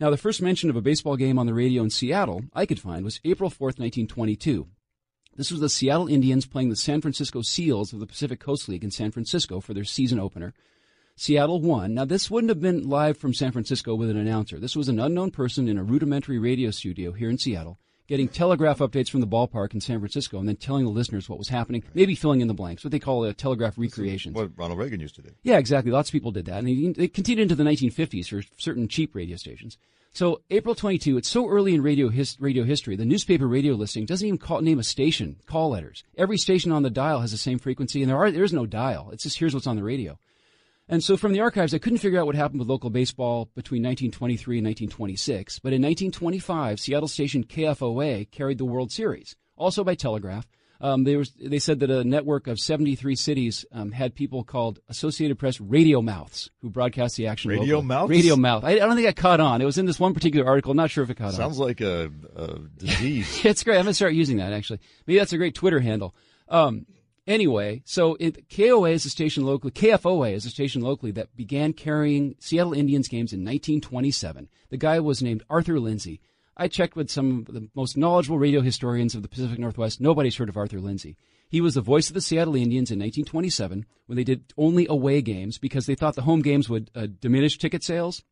Now, 0.00 0.10
the 0.10 0.16
first 0.16 0.42
mention 0.42 0.70
of 0.70 0.76
a 0.76 0.80
baseball 0.80 1.14
game 1.14 1.38
on 1.38 1.46
the 1.46 1.54
radio 1.54 1.84
in 1.84 1.90
Seattle 1.90 2.42
I 2.52 2.66
could 2.66 2.80
find 2.80 3.04
was 3.04 3.20
April 3.24 3.48
4th, 3.48 3.78
1922. 3.78 4.66
This 5.36 5.52
was 5.52 5.60
the 5.60 5.68
Seattle 5.68 6.08
Indians 6.08 6.46
playing 6.46 6.70
the 6.70 6.74
San 6.74 7.00
Francisco 7.00 7.42
Seals 7.42 7.92
of 7.92 8.00
the 8.00 8.08
Pacific 8.08 8.40
Coast 8.40 8.68
League 8.68 8.82
in 8.82 8.90
San 8.90 9.12
Francisco 9.12 9.60
for 9.60 9.72
their 9.72 9.84
season 9.84 10.18
opener. 10.18 10.52
Seattle 11.16 11.60
won. 11.60 11.94
Now, 11.94 12.04
this 12.04 12.30
wouldn't 12.30 12.48
have 12.48 12.60
been 12.60 12.88
live 12.88 13.18
from 13.18 13.34
San 13.34 13.52
Francisco 13.52 13.94
with 13.94 14.10
an 14.10 14.16
announcer. 14.16 14.58
This 14.58 14.74
was 14.74 14.88
an 14.88 14.98
unknown 14.98 15.30
person 15.30 15.68
in 15.68 15.78
a 15.78 15.84
rudimentary 15.84 16.38
radio 16.38 16.70
studio 16.70 17.12
here 17.12 17.28
in 17.28 17.38
Seattle, 17.38 17.78
getting 18.08 18.28
telegraph 18.28 18.78
updates 18.78 19.10
from 19.10 19.20
the 19.20 19.26
ballpark 19.26 19.74
in 19.74 19.80
San 19.80 19.98
Francisco 19.98 20.38
and 20.38 20.48
then 20.48 20.56
telling 20.56 20.84
the 20.84 20.90
listeners 20.90 21.28
what 21.28 21.38
was 21.38 21.48
happening, 21.48 21.84
maybe 21.94 22.14
filling 22.14 22.40
in 22.40 22.48
the 22.48 22.54
blanks, 22.54 22.82
what 22.82 22.90
they 22.90 22.98
call 22.98 23.24
a 23.24 23.34
telegraph 23.34 23.76
recreation. 23.76 24.32
What 24.32 24.50
Ronald 24.56 24.78
Reagan 24.78 25.00
used 25.00 25.14
to 25.16 25.22
do. 25.22 25.30
Yeah, 25.42 25.58
exactly. 25.58 25.92
Lots 25.92 26.08
of 26.08 26.12
people 26.12 26.32
did 26.32 26.46
that. 26.46 26.58
And 26.58 26.68
they, 26.68 26.92
they 26.92 27.08
continued 27.08 27.42
into 27.42 27.54
the 27.54 27.64
1950s 27.64 28.28
for 28.28 28.42
certain 28.56 28.88
cheap 28.88 29.14
radio 29.14 29.36
stations. 29.36 29.76
So 30.14 30.42
April 30.50 30.74
22, 30.74 31.16
it's 31.16 31.28
so 31.28 31.48
early 31.48 31.74
in 31.74 31.82
radio, 31.82 32.10
his, 32.10 32.36
radio 32.38 32.64
history, 32.64 32.96
the 32.96 33.04
newspaper 33.06 33.48
radio 33.48 33.72
listing 33.74 34.04
doesn't 34.04 34.26
even 34.26 34.38
call, 34.38 34.60
name 34.60 34.78
a 34.78 34.82
station, 34.82 35.36
call 35.46 35.70
letters. 35.70 36.04
Every 36.18 36.36
station 36.36 36.70
on 36.70 36.82
the 36.82 36.90
dial 36.90 37.20
has 37.20 37.32
the 37.32 37.38
same 37.38 37.58
frequency, 37.58 38.02
and 38.02 38.10
there 38.10 38.18
are 38.18 38.30
there 38.30 38.44
is 38.44 38.52
no 38.52 38.66
dial. 38.66 39.08
It's 39.10 39.22
just 39.22 39.38
here's 39.38 39.54
what's 39.54 39.66
on 39.66 39.76
the 39.76 39.82
radio. 39.82 40.18
And 40.88 41.02
so 41.02 41.16
from 41.16 41.32
the 41.32 41.40
archives, 41.40 41.72
I 41.74 41.78
couldn't 41.78 41.98
figure 41.98 42.20
out 42.20 42.26
what 42.26 42.34
happened 42.34 42.58
with 42.58 42.68
local 42.68 42.90
baseball 42.90 43.50
between 43.54 43.82
1923 43.82 44.58
and 44.58 44.66
1926. 44.66 45.58
But 45.60 45.72
in 45.72 45.80
1925, 45.80 46.80
Seattle 46.80 47.08
station 47.08 47.44
KFOA 47.44 48.30
carried 48.30 48.58
the 48.58 48.64
World 48.64 48.90
Series, 48.92 49.36
also 49.56 49.84
by 49.84 49.94
telegraph. 49.94 50.46
Um, 50.80 51.04
they, 51.04 51.14
was, 51.14 51.30
they 51.40 51.60
said 51.60 51.78
that 51.80 51.90
a 51.90 52.02
network 52.02 52.48
of 52.48 52.58
73 52.58 53.14
cities 53.14 53.64
um, 53.70 53.92
had 53.92 54.16
people 54.16 54.42
called 54.42 54.80
Associated 54.88 55.38
Press 55.38 55.60
radio 55.60 56.02
mouths 56.02 56.50
who 56.60 56.70
broadcast 56.70 57.16
the 57.16 57.28
action. 57.28 57.52
Radio 57.52 57.76
locally. 57.76 57.86
mouths? 57.86 58.10
Radio 58.10 58.36
mouth. 58.36 58.64
I, 58.64 58.72
I 58.72 58.78
don't 58.80 58.96
think 58.96 59.06
I 59.06 59.12
caught 59.12 59.38
on. 59.38 59.62
It 59.62 59.64
was 59.64 59.78
in 59.78 59.86
this 59.86 60.00
one 60.00 60.12
particular 60.12 60.44
article. 60.44 60.74
Not 60.74 60.90
sure 60.90 61.04
if 61.04 61.10
it 61.10 61.14
caught 61.14 61.26
on. 61.28 61.32
Sounds 61.34 61.60
like 61.60 61.80
a, 61.80 62.10
a 62.34 62.58
disease. 62.78 63.44
it's 63.44 63.62
great. 63.62 63.76
I'm 63.76 63.84
gonna 63.84 63.94
start 63.94 64.14
using 64.14 64.38
that 64.38 64.52
actually. 64.52 64.80
Maybe 65.06 65.20
that's 65.20 65.32
a 65.32 65.38
great 65.38 65.54
Twitter 65.54 65.78
handle. 65.78 66.16
Um, 66.48 66.86
anyway, 67.26 67.82
so 67.84 68.16
it, 68.20 68.48
KOA 68.48 68.90
is 68.90 69.06
a 69.06 69.10
station 69.10 69.44
locally. 69.44 69.72
KFOA 69.72 70.32
is 70.32 70.46
a 70.46 70.50
station 70.50 70.82
locally 70.82 71.12
that 71.12 71.34
began 71.36 71.72
carrying 71.72 72.36
Seattle 72.38 72.72
Indians 72.72 73.08
games 73.08 73.32
in 73.32 73.40
1927. 73.40 74.48
The 74.70 74.76
guy 74.76 75.00
was 75.00 75.22
named 75.22 75.42
Arthur 75.48 75.78
Lindsay. 75.80 76.20
I 76.56 76.68
checked 76.68 76.96
with 76.96 77.10
some 77.10 77.46
of 77.48 77.54
the 77.54 77.68
most 77.74 77.96
knowledgeable 77.96 78.38
radio 78.38 78.60
historians 78.60 79.14
of 79.14 79.22
the 79.22 79.28
Pacific 79.28 79.58
Northwest. 79.58 80.00
Nobody's 80.00 80.36
heard 80.36 80.48
of 80.48 80.56
Arthur 80.56 80.80
Lindsay. 80.80 81.16
He 81.48 81.60
was 81.60 81.74
the 81.74 81.80
voice 81.80 82.08
of 82.08 82.14
the 82.14 82.20
Seattle 82.20 82.56
Indians 82.56 82.90
in 82.90 82.98
1927 82.98 83.84
when 84.06 84.16
they 84.16 84.24
did 84.24 84.52
only 84.56 84.86
away 84.88 85.20
games 85.22 85.58
because 85.58 85.86
they 85.86 85.94
thought 85.94 86.14
the 86.14 86.22
home 86.22 86.40
games 86.40 86.68
would 86.68 86.90
uh, 86.94 87.06
diminish 87.20 87.58
ticket 87.58 87.82
sales. 87.82 88.22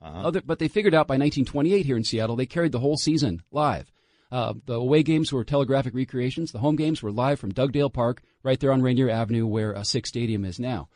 Uh 0.00 0.22
Other, 0.24 0.40
but 0.40 0.58
they 0.60 0.68
figured 0.68 0.94
out 0.94 1.08
by 1.08 1.14
1928 1.14 1.84
here 1.84 1.96
in 1.96 2.04
Seattle, 2.04 2.36
they 2.36 2.46
carried 2.46 2.72
the 2.72 2.78
whole 2.78 2.96
season 2.96 3.42
live. 3.50 3.90
Uh, 4.30 4.54
the 4.66 4.74
away 4.74 5.02
games 5.02 5.32
were 5.32 5.44
telegraphic 5.44 5.94
recreations. 5.94 6.52
The 6.52 6.58
home 6.58 6.76
games 6.76 7.02
were 7.02 7.10
live 7.10 7.40
from 7.40 7.52
Dugdale 7.52 7.92
Park, 7.92 8.22
right 8.42 8.60
there 8.60 8.72
on 8.72 8.82
Rainier 8.82 9.08
Avenue, 9.08 9.46
where 9.46 9.76
uh, 9.76 9.82
Sick's 9.82 10.10
Stadium 10.10 10.44
is 10.44 10.60
now. 10.60 10.88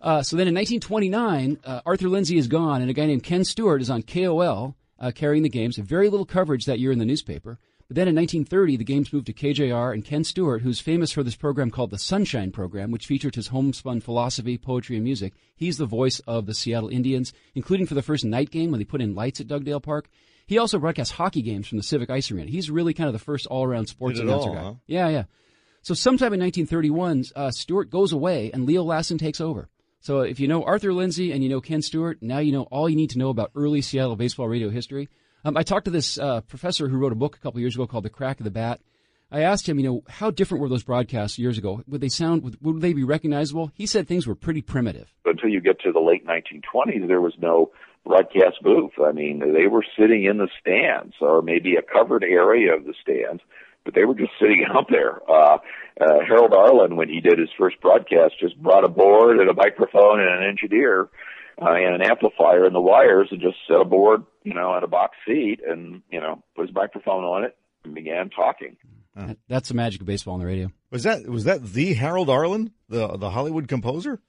Uh, 0.00 0.22
so 0.22 0.36
then 0.36 0.48
in 0.48 0.54
1929, 0.54 1.58
uh, 1.64 1.80
Arthur 1.84 2.08
Lindsay 2.08 2.38
is 2.38 2.46
gone, 2.46 2.80
and 2.80 2.90
a 2.90 2.94
guy 2.94 3.06
named 3.06 3.22
Ken 3.22 3.44
Stewart 3.44 3.82
is 3.82 3.90
on 3.90 4.02
KOL 4.02 4.76
uh, 4.98 5.10
carrying 5.14 5.42
the 5.42 5.48
games. 5.48 5.76
Very 5.76 6.08
little 6.08 6.26
coverage 6.26 6.66
that 6.66 6.78
year 6.78 6.92
in 6.92 6.98
the 6.98 7.04
newspaper. 7.04 7.58
But 7.88 7.94
then 7.94 8.08
in 8.08 8.14
1930, 8.14 8.76
the 8.76 8.84
games 8.84 9.12
moved 9.12 9.26
to 9.26 9.32
KJR, 9.32 9.94
and 9.94 10.04
Ken 10.04 10.22
Stewart, 10.22 10.60
who's 10.60 10.78
famous 10.78 11.10
for 11.10 11.22
this 11.22 11.36
program 11.36 11.70
called 11.70 11.90
the 11.90 11.98
Sunshine 11.98 12.52
Program, 12.52 12.90
which 12.90 13.06
featured 13.06 13.34
his 13.34 13.48
homespun 13.48 14.00
philosophy, 14.00 14.58
poetry, 14.58 14.96
and 14.96 15.04
music. 15.04 15.32
He's 15.56 15.78
the 15.78 15.86
voice 15.86 16.20
of 16.26 16.44
the 16.44 16.52
Seattle 16.52 16.90
Indians, 16.90 17.32
including 17.54 17.86
for 17.86 17.94
the 17.94 18.02
first 18.02 18.26
night 18.26 18.50
game 18.50 18.70
when 18.70 18.78
they 18.78 18.84
put 18.84 19.00
in 19.00 19.14
lights 19.14 19.40
at 19.40 19.48
Dugdale 19.48 19.80
Park. 19.80 20.10
He 20.48 20.56
also 20.56 20.78
broadcasts 20.78 21.12
hockey 21.12 21.42
games 21.42 21.68
from 21.68 21.76
the 21.76 21.84
Civic 21.84 22.08
Ice 22.08 22.30
Arena. 22.30 22.50
He's 22.50 22.70
really 22.70 22.94
kind 22.94 23.06
of 23.06 23.12
the 23.12 23.18
first 23.18 23.46
all-around 23.46 23.86
sports 23.86 24.18
announcer 24.18 24.48
all, 24.48 24.54
guy. 24.54 24.62
huh? 24.62 24.74
Yeah, 24.86 25.08
yeah. 25.10 25.24
So 25.82 25.92
sometime 25.92 26.32
in 26.32 26.40
1931, 26.40 27.24
uh, 27.36 27.50
Stewart 27.50 27.90
goes 27.90 28.12
away 28.12 28.50
and 28.50 28.64
Leo 28.64 28.82
Lassen 28.82 29.18
takes 29.18 29.42
over. 29.42 29.68
So 30.00 30.22
if 30.22 30.40
you 30.40 30.48
know 30.48 30.64
Arthur 30.64 30.94
Lindsay 30.94 31.32
and 31.32 31.42
you 31.42 31.50
know 31.50 31.60
Ken 31.60 31.82
Stewart, 31.82 32.22
now 32.22 32.38
you 32.38 32.52
know 32.52 32.62
all 32.62 32.88
you 32.88 32.96
need 32.96 33.10
to 33.10 33.18
know 33.18 33.28
about 33.28 33.50
early 33.54 33.82
Seattle 33.82 34.16
baseball 34.16 34.48
radio 34.48 34.70
history. 34.70 35.10
Um, 35.44 35.54
I 35.54 35.64
talked 35.64 35.84
to 35.84 35.90
this 35.90 36.18
uh, 36.18 36.40
professor 36.40 36.88
who 36.88 36.96
wrote 36.96 37.12
a 37.12 37.16
book 37.16 37.36
a 37.36 37.40
couple 37.40 37.60
years 37.60 37.74
ago 37.74 37.86
called 37.86 38.04
The 38.04 38.10
Crack 38.10 38.40
of 38.40 38.44
the 38.44 38.50
Bat. 38.50 38.80
I 39.30 39.42
asked 39.42 39.68
him, 39.68 39.78
you 39.78 39.86
know, 39.86 40.02
how 40.08 40.30
different 40.30 40.62
were 40.62 40.70
those 40.70 40.82
broadcasts 40.82 41.38
years 41.38 41.58
ago? 41.58 41.82
Would 41.86 42.00
they 42.00 42.08
sound, 42.08 42.56
would, 42.62 42.80
they 42.80 42.94
be 42.94 43.04
recognizable? 43.04 43.70
He 43.74 43.86
said 43.86 44.08
things 44.08 44.26
were 44.26 44.34
pretty 44.34 44.62
primitive. 44.62 45.12
Until 45.26 45.50
you 45.50 45.60
get 45.60 45.80
to 45.80 45.92
the 45.92 46.00
late 46.00 46.26
1920s, 46.26 47.06
there 47.06 47.20
was 47.20 47.34
no 47.38 47.70
broadcast 48.06 48.56
booth. 48.62 48.92
I 49.04 49.12
mean, 49.12 49.40
they 49.52 49.66
were 49.66 49.84
sitting 49.98 50.24
in 50.24 50.38
the 50.38 50.48
stands 50.60 51.14
or 51.20 51.42
maybe 51.42 51.76
a 51.76 51.82
covered 51.82 52.24
area 52.24 52.74
of 52.74 52.84
the 52.84 52.94
stands, 53.02 53.42
but 53.84 53.94
they 53.94 54.06
were 54.06 54.14
just 54.14 54.32
sitting 54.40 54.64
out 54.74 54.86
there. 54.90 55.20
Uh, 55.30 55.58
uh, 56.00 56.20
Harold 56.26 56.52
Arlin, 56.52 56.96
when 56.96 57.10
he 57.10 57.20
did 57.20 57.38
his 57.38 57.50
first 57.58 57.78
broadcast, 57.82 58.40
just 58.40 58.56
brought 58.62 58.84
a 58.84 58.88
board 58.88 59.40
and 59.40 59.50
a 59.50 59.54
microphone 59.54 60.20
and 60.20 60.42
an 60.42 60.48
engineer 60.48 61.10
uh, 61.60 61.72
and 61.72 61.96
an 61.96 62.02
amplifier 62.02 62.64
and 62.64 62.74
the 62.74 62.80
wires 62.80 63.28
and 63.30 63.42
just 63.42 63.56
set 63.66 63.80
a 63.80 63.84
board, 63.84 64.24
you 64.42 64.54
know, 64.54 64.74
at 64.74 64.84
a 64.84 64.88
box 64.88 65.18
seat 65.26 65.60
and, 65.66 66.00
you 66.10 66.20
know, 66.20 66.42
put 66.56 66.66
his 66.66 66.74
microphone 66.74 67.24
on 67.24 67.44
it 67.44 67.56
and 67.84 67.94
began 67.94 68.30
talking. 68.30 68.76
That- 69.26 69.38
That's 69.48 69.68
the 69.68 69.74
magic 69.74 70.00
of 70.00 70.06
baseball 70.06 70.34
on 70.34 70.40
the 70.40 70.46
radio. 70.46 70.70
Was 70.90 71.02
that 71.02 71.28
was 71.28 71.44
that 71.44 71.62
the 71.72 71.94
Harold 71.94 72.30
Arlen, 72.30 72.72
the 72.88 73.16
the 73.16 73.30
Hollywood 73.30 73.68
composer? 73.68 74.20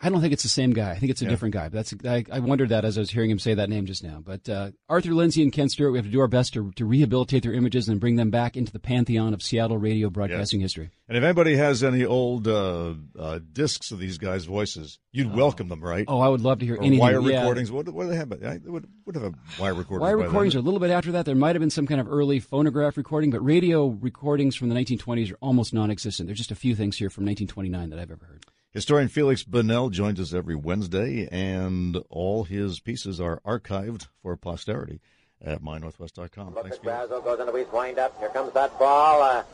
I 0.00 0.08
don't 0.08 0.20
think 0.20 0.32
it's 0.32 0.42
the 0.42 0.48
same 0.48 0.72
guy. 0.72 0.90
I 0.90 0.98
think 0.98 1.10
it's 1.10 1.22
a 1.22 1.24
Yeah. 1.24 1.30
different 1.30 1.54
guy. 1.54 1.68
But 1.68 1.86
that's 1.86 1.94
I, 2.04 2.24
I 2.30 2.40
wondered 2.40 2.68
that 2.70 2.84
as 2.84 2.96
I 2.96 3.00
was 3.00 3.10
hearing 3.10 3.30
him 3.30 3.38
say 3.38 3.54
that 3.54 3.68
name 3.68 3.86
just 3.86 4.04
now. 4.04 4.22
But 4.24 4.48
uh, 4.48 4.70
Arthur 4.88 5.12
Lindsay 5.12 5.42
and 5.42 5.52
Ken 5.52 5.68
Stewart, 5.68 5.92
we 5.92 5.98
have 5.98 6.06
to 6.06 6.10
do 6.12 6.20
our 6.20 6.28
best 6.28 6.52
to, 6.54 6.72
to 6.72 6.84
rehabilitate 6.84 7.42
their 7.42 7.52
images 7.52 7.88
and 7.88 8.00
bring 8.00 8.16
them 8.16 8.30
back 8.30 8.56
into 8.56 8.72
the 8.72 8.78
pantheon 8.78 9.34
of 9.34 9.42
Seattle 9.42 9.78
radio 9.78 10.10
broadcasting 10.10 10.60
history. 10.60 10.90
And 11.08 11.16
if 11.16 11.22
anybody 11.24 11.56
has 11.56 11.84
any 11.84 12.04
old 12.04 12.48
uh, 12.48 12.94
uh, 13.18 13.38
discs 13.52 13.92
of 13.92 13.98
these 13.98 14.18
guys' 14.18 14.44
voices, 14.44 14.98
you'd 15.12 15.34
welcome 15.34 15.68
them, 15.68 15.82
right? 15.82 16.04
Oh, 16.08 16.20
I 16.20 16.28
would 16.28 16.40
love 16.40 16.58
to 16.60 16.66
hear 16.66 16.76
anything. 16.76 16.98
Wire 16.98 17.20
yeah. 17.20 17.40
recordings. 17.40 17.70
What, 17.70 17.88
what 17.88 18.04
do 18.04 18.10
they 18.10 18.16
have? 18.16 18.32
I 18.32 18.58
would, 18.64 18.88
would 19.04 19.14
have 19.14 19.24
a 19.24 19.34
wire 19.60 19.74
recording. 19.74 20.02
Wire 20.02 20.16
by 20.16 20.22
then. 20.22 20.30
recordings 20.30 20.54
are 20.56 20.58
a 20.58 20.62
little 20.62 20.80
bit 20.80 20.90
after 20.90 21.12
that. 21.12 21.24
There 21.24 21.34
might 21.34 21.54
have 21.54 21.60
been 21.60 21.70
some 21.70 21.86
kind 21.86 22.00
of 22.00 22.08
early 22.08 22.40
phonograph 22.40 22.96
recording, 22.96 23.30
but 23.30 23.44
radio 23.44 23.86
recordings 23.86 24.56
from 24.56 24.68
the 24.68 24.74
1920s 24.74 25.32
are 25.32 25.38
almost 25.40 25.72
non-existent. 25.72 26.26
There's 26.26 26.38
just 26.38 26.50
a 26.50 26.56
few 26.56 26.74
things 26.74 26.96
here 26.96 27.10
from 27.10 27.24
1929 27.24 27.90
that 27.90 27.98
I've 27.98 28.10
ever 28.10 28.24
heard. 28.24 28.44
Historian 28.76 29.08
Feliks 29.08 29.42
Banel 29.42 29.90
joins 29.90 30.20
us 30.20 30.34
every 30.34 30.54
Wednesday, 30.54 31.26
and 31.32 31.96
all 32.10 32.44
his 32.44 32.78
pieces 32.78 33.18
are 33.18 33.40
archived 33.40 34.06
for 34.20 34.36
posterity 34.36 35.00
at 35.42 35.62
mynorthwest.com. 35.62 36.52
Thanks, 36.52 36.76
Feliks. 36.76 37.08
Brazo 37.08 37.24
goes 37.24 37.40
into 37.40 37.54
his 37.54 37.66
windup. 37.72 38.18
Here 38.18 38.28
comes 38.28 38.52
that 38.52 38.78
ball. 38.78 39.22
Uh, 39.22 39.44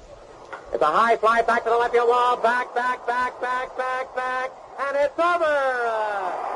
it's 0.73 0.83
a 0.83 0.87
high 0.87 1.17
fly 1.19 1.41
back 1.43 1.63
to 1.63 1.71
the 1.71 1.77
left 1.77 1.95
field 1.95 2.09
wall. 2.09 2.37
Back, 2.37 2.75
back, 2.75 3.07
back, 3.07 3.41
back, 3.41 3.77
back, 3.77 4.13
back. 4.17 4.51
And 4.81 4.97
it's 4.97 5.17
over. 5.17 5.45
Uh, 5.45 6.49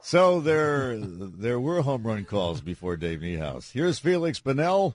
So 0.00 0.40
there, 0.40 0.96
there 0.98 1.58
were 1.60 1.82
home 1.82 2.04
run 2.04 2.24
calls 2.24 2.60
before 2.60 2.96
Dave 2.96 3.20
Niehaus. 3.20 3.70
Here's 3.72 4.00
Feliks 4.00 4.40
Banel 4.42 4.94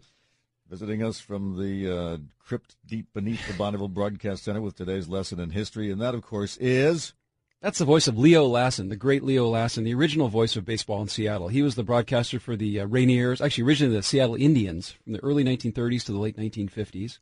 visiting 0.71 1.03
us 1.03 1.19
from 1.19 1.62
the 1.62 1.93
uh, 1.93 2.17
crypt 2.39 2.77
deep 2.88 3.05
beneath 3.13 3.45
the 3.45 3.53
Bonneville 3.55 3.89
Broadcast 3.89 4.45
Center 4.45 4.62
with 4.62 4.73
today's 4.73 5.10
lesson 5.10 5.38
in 5.38 5.49
history, 5.49 5.91
and 5.91 5.99
that, 5.99 6.15
of 6.15 6.21
course, 6.21 6.55
is 6.62 7.13
That's 7.62 7.79
the 7.79 7.84
voice 7.84 8.07
of 8.07 8.17
Leo 8.17 8.45
Lassen, 8.45 8.88
the 8.88 8.95
great 8.95 9.21
Leo 9.21 9.49
Lassen, 9.49 9.84
the 9.84 9.93
original 9.93 10.29
voice 10.29 10.55
of 10.55 10.63
baseball 10.63 11.01
in 11.01 11.10
Seattle. 11.10 11.49
He 11.49 11.62
was 11.62 11.75
the 11.75 11.84
broadcaster 11.84 12.39
for 12.39 12.55
the 12.55 12.79
uh, 12.79 12.88
Rainiers, 12.88 13.41
actually 13.41 13.65
originally 13.65 13.97
the 13.97 14.01
Seattle 14.01 14.36
Indians 14.36 14.91
from 14.91 15.12
the 15.12 15.19
early 15.19 15.43
1930s 15.43 16.05
to 16.05 16.13
the 16.13 16.19
late 16.19 16.38
1950s, 16.38 17.19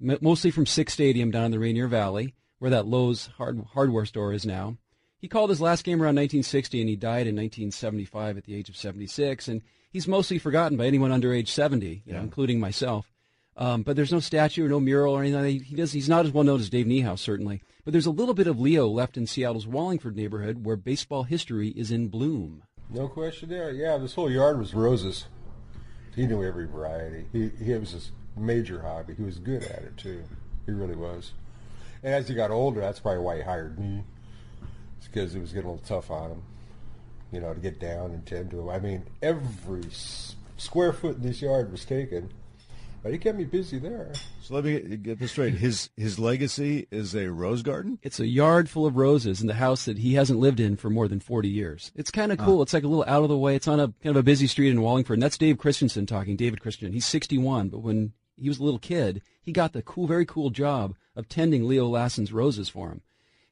mostly 0.00 0.50
from 0.50 0.64
Sick's 0.64 0.94
Stadium 0.94 1.30
down 1.30 1.44
in 1.44 1.50
the 1.50 1.58
Rainier 1.58 1.88
Valley, 1.88 2.34
where 2.60 2.70
that 2.70 2.86
Lowe's 2.86 3.26
hard- 3.36 3.62
hardware 3.74 4.06
store 4.06 4.32
is 4.32 4.46
now. 4.46 4.78
He 5.18 5.28
called 5.28 5.50
his 5.50 5.60
last 5.60 5.84
game 5.84 6.02
around 6.02 6.16
1960, 6.16 6.80
and 6.80 6.88
he 6.88 6.96
died 6.96 7.26
in 7.26 7.36
1975 7.36 8.36
at 8.36 8.44
the 8.44 8.54
age 8.54 8.68
of 8.68 8.76
76. 8.76 9.48
And 9.48 9.62
he's 9.90 10.06
mostly 10.06 10.38
forgotten 10.38 10.76
by 10.76 10.86
anyone 10.86 11.12
under 11.12 11.32
age 11.32 11.50
70, 11.50 12.02
you 12.04 12.12
know, 12.12 12.20
including 12.20 12.60
myself. 12.60 13.10
Um, 13.56 13.82
but 13.82 13.96
there's 13.96 14.12
no 14.12 14.20
statue 14.20 14.66
or 14.66 14.68
no 14.68 14.80
mural 14.80 15.14
or 15.14 15.22
anything. 15.22 15.62
He 15.62 15.74
does. 15.74 15.92
He's 15.92 16.08
not 16.08 16.26
as 16.26 16.32
well 16.32 16.44
known 16.44 16.60
as 16.60 16.68
Dave 16.68 16.86
Niehaus, 16.86 17.20
certainly. 17.20 17.62
But 17.84 17.92
there's 17.92 18.06
a 18.06 18.10
little 18.10 18.34
bit 18.34 18.46
of 18.46 18.60
Leo 18.60 18.86
left 18.86 19.16
in 19.16 19.26
Seattle's 19.26 19.66
Wallingford 19.66 20.16
neighborhood, 20.16 20.64
where 20.64 20.76
baseball 20.76 21.22
history 21.22 21.68
is 21.68 21.90
in 21.90 22.08
bloom. 22.08 22.64
No 22.90 23.08
question 23.08 23.48
there. 23.48 23.70
Yeah, 23.72 23.96
this 23.96 24.14
whole 24.14 24.30
yard 24.30 24.58
was 24.58 24.74
roses. 24.74 25.26
He 26.14 26.26
knew 26.26 26.44
every 26.44 26.66
variety. 26.66 27.26
He, 27.32 27.50
he 27.62 27.72
it 27.72 27.80
was 27.80 27.92
his 27.92 28.12
major 28.36 28.82
hobby. 28.82 29.14
He 29.14 29.22
was 29.22 29.38
good 29.38 29.62
at 29.62 29.82
it 29.82 29.96
too. 29.96 30.22
He 30.66 30.72
really 30.72 30.96
was. 30.96 31.32
And 32.02 32.14
as 32.14 32.28
he 32.28 32.34
got 32.34 32.50
older, 32.50 32.80
that's 32.80 33.00
probably 33.00 33.22
why 33.22 33.36
he 33.36 33.42
hired 33.42 33.78
me. 33.78 34.04
It's 34.98 35.06
because 35.06 35.34
it 35.34 35.40
was 35.40 35.52
getting 35.52 35.68
a 35.68 35.72
little 35.72 35.86
tough 35.86 36.10
on 36.10 36.30
him, 36.32 36.42
you 37.32 37.40
know, 37.40 37.52
to 37.54 37.60
get 37.60 37.78
down 37.80 38.12
and 38.12 38.26
tend 38.26 38.50
to 38.50 38.60
him. 38.60 38.68
I 38.68 38.78
mean, 38.78 39.04
every 39.22 39.84
square 40.56 40.92
foot 40.92 41.16
in 41.16 41.22
this 41.22 41.42
yard 41.42 41.70
was 41.70 41.84
taken, 41.84 42.30
but 43.02 43.12
he 43.12 43.18
kept 43.18 43.38
me 43.38 43.44
busy 43.44 43.78
there. 43.78 44.12
so. 44.42 44.54
Let 44.54 44.64
me 44.64 44.80
get 44.96 45.18
this 45.18 45.32
straight. 45.32 45.54
His 45.54 45.90
his 45.96 46.18
legacy 46.18 46.86
is 46.90 47.14
a 47.14 47.30
rose 47.30 47.62
garden. 47.62 47.98
It's 48.02 48.18
a 48.20 48.26
yard 48.26 48.68
full 48.68 48.86
of 48.86 48.96
roses 48.96 49.40
in 49.40 49.46
the 49.46 49.54
house 49.54 49.84
that 49.84 49.98
he 49.98 50.14
hasn't 50.14 50.40
lived 50.40 50.60
in 50.60 50.76
for 50.76 50.90
more 50.90 51.06
than 51.08 51.20
40 51.20 51.48
years. 51.48 51.92
It's 51.94 52.10
kind 52.10 52.32
of 52.32 52.38
cool. 52.38 52.62
It's 52.62 52.72
like 52.72 52.84
a 52.84 52.88
little 52.88 53.04
out 53.06 53.22
of 53.22 53.28
the 53.28 53.36
way. 53.38 53.54
It's 53.54 53.68
on 53.68 53.78
a 53.80 53.88
kind 54.02 54.16
of 54.16 54.16
a 54.16 54.22
busy 54.22 54.46
street 54.46 54.70
in 54.70 54.80
Wallingford. 54.82 55.14
And 55.14 55.22
that's 55.22 55.38
Dave 55.38 55.58
Christensen 55.58 56.06
talking. 56.06 56.36
David 56.36 56.60
Christensen. 56.60 56.92
He's 56.92 57.06
61, 57.06 57.68
but 57.68 57.78
when 57.78 58.12
he 58.36 58.48
was 58.48 58.58
a 58.58 58.64
little 58.64 58.78
kid, 58.78 59.22
he 59.40 59.52
got 59.52 59.72
the 59.72 59.82
cool, 59.82 60.06
very 60.06 60.26
cool 60.26 60.50
job 60.50 60.94
of 61.14 61.28
tending 61.28 61.66
Leo 61.66 61.86
Lassen's 61.86 62.32
roses 62.32 62.68
for 62.68 62.88
him. 62.88 63.02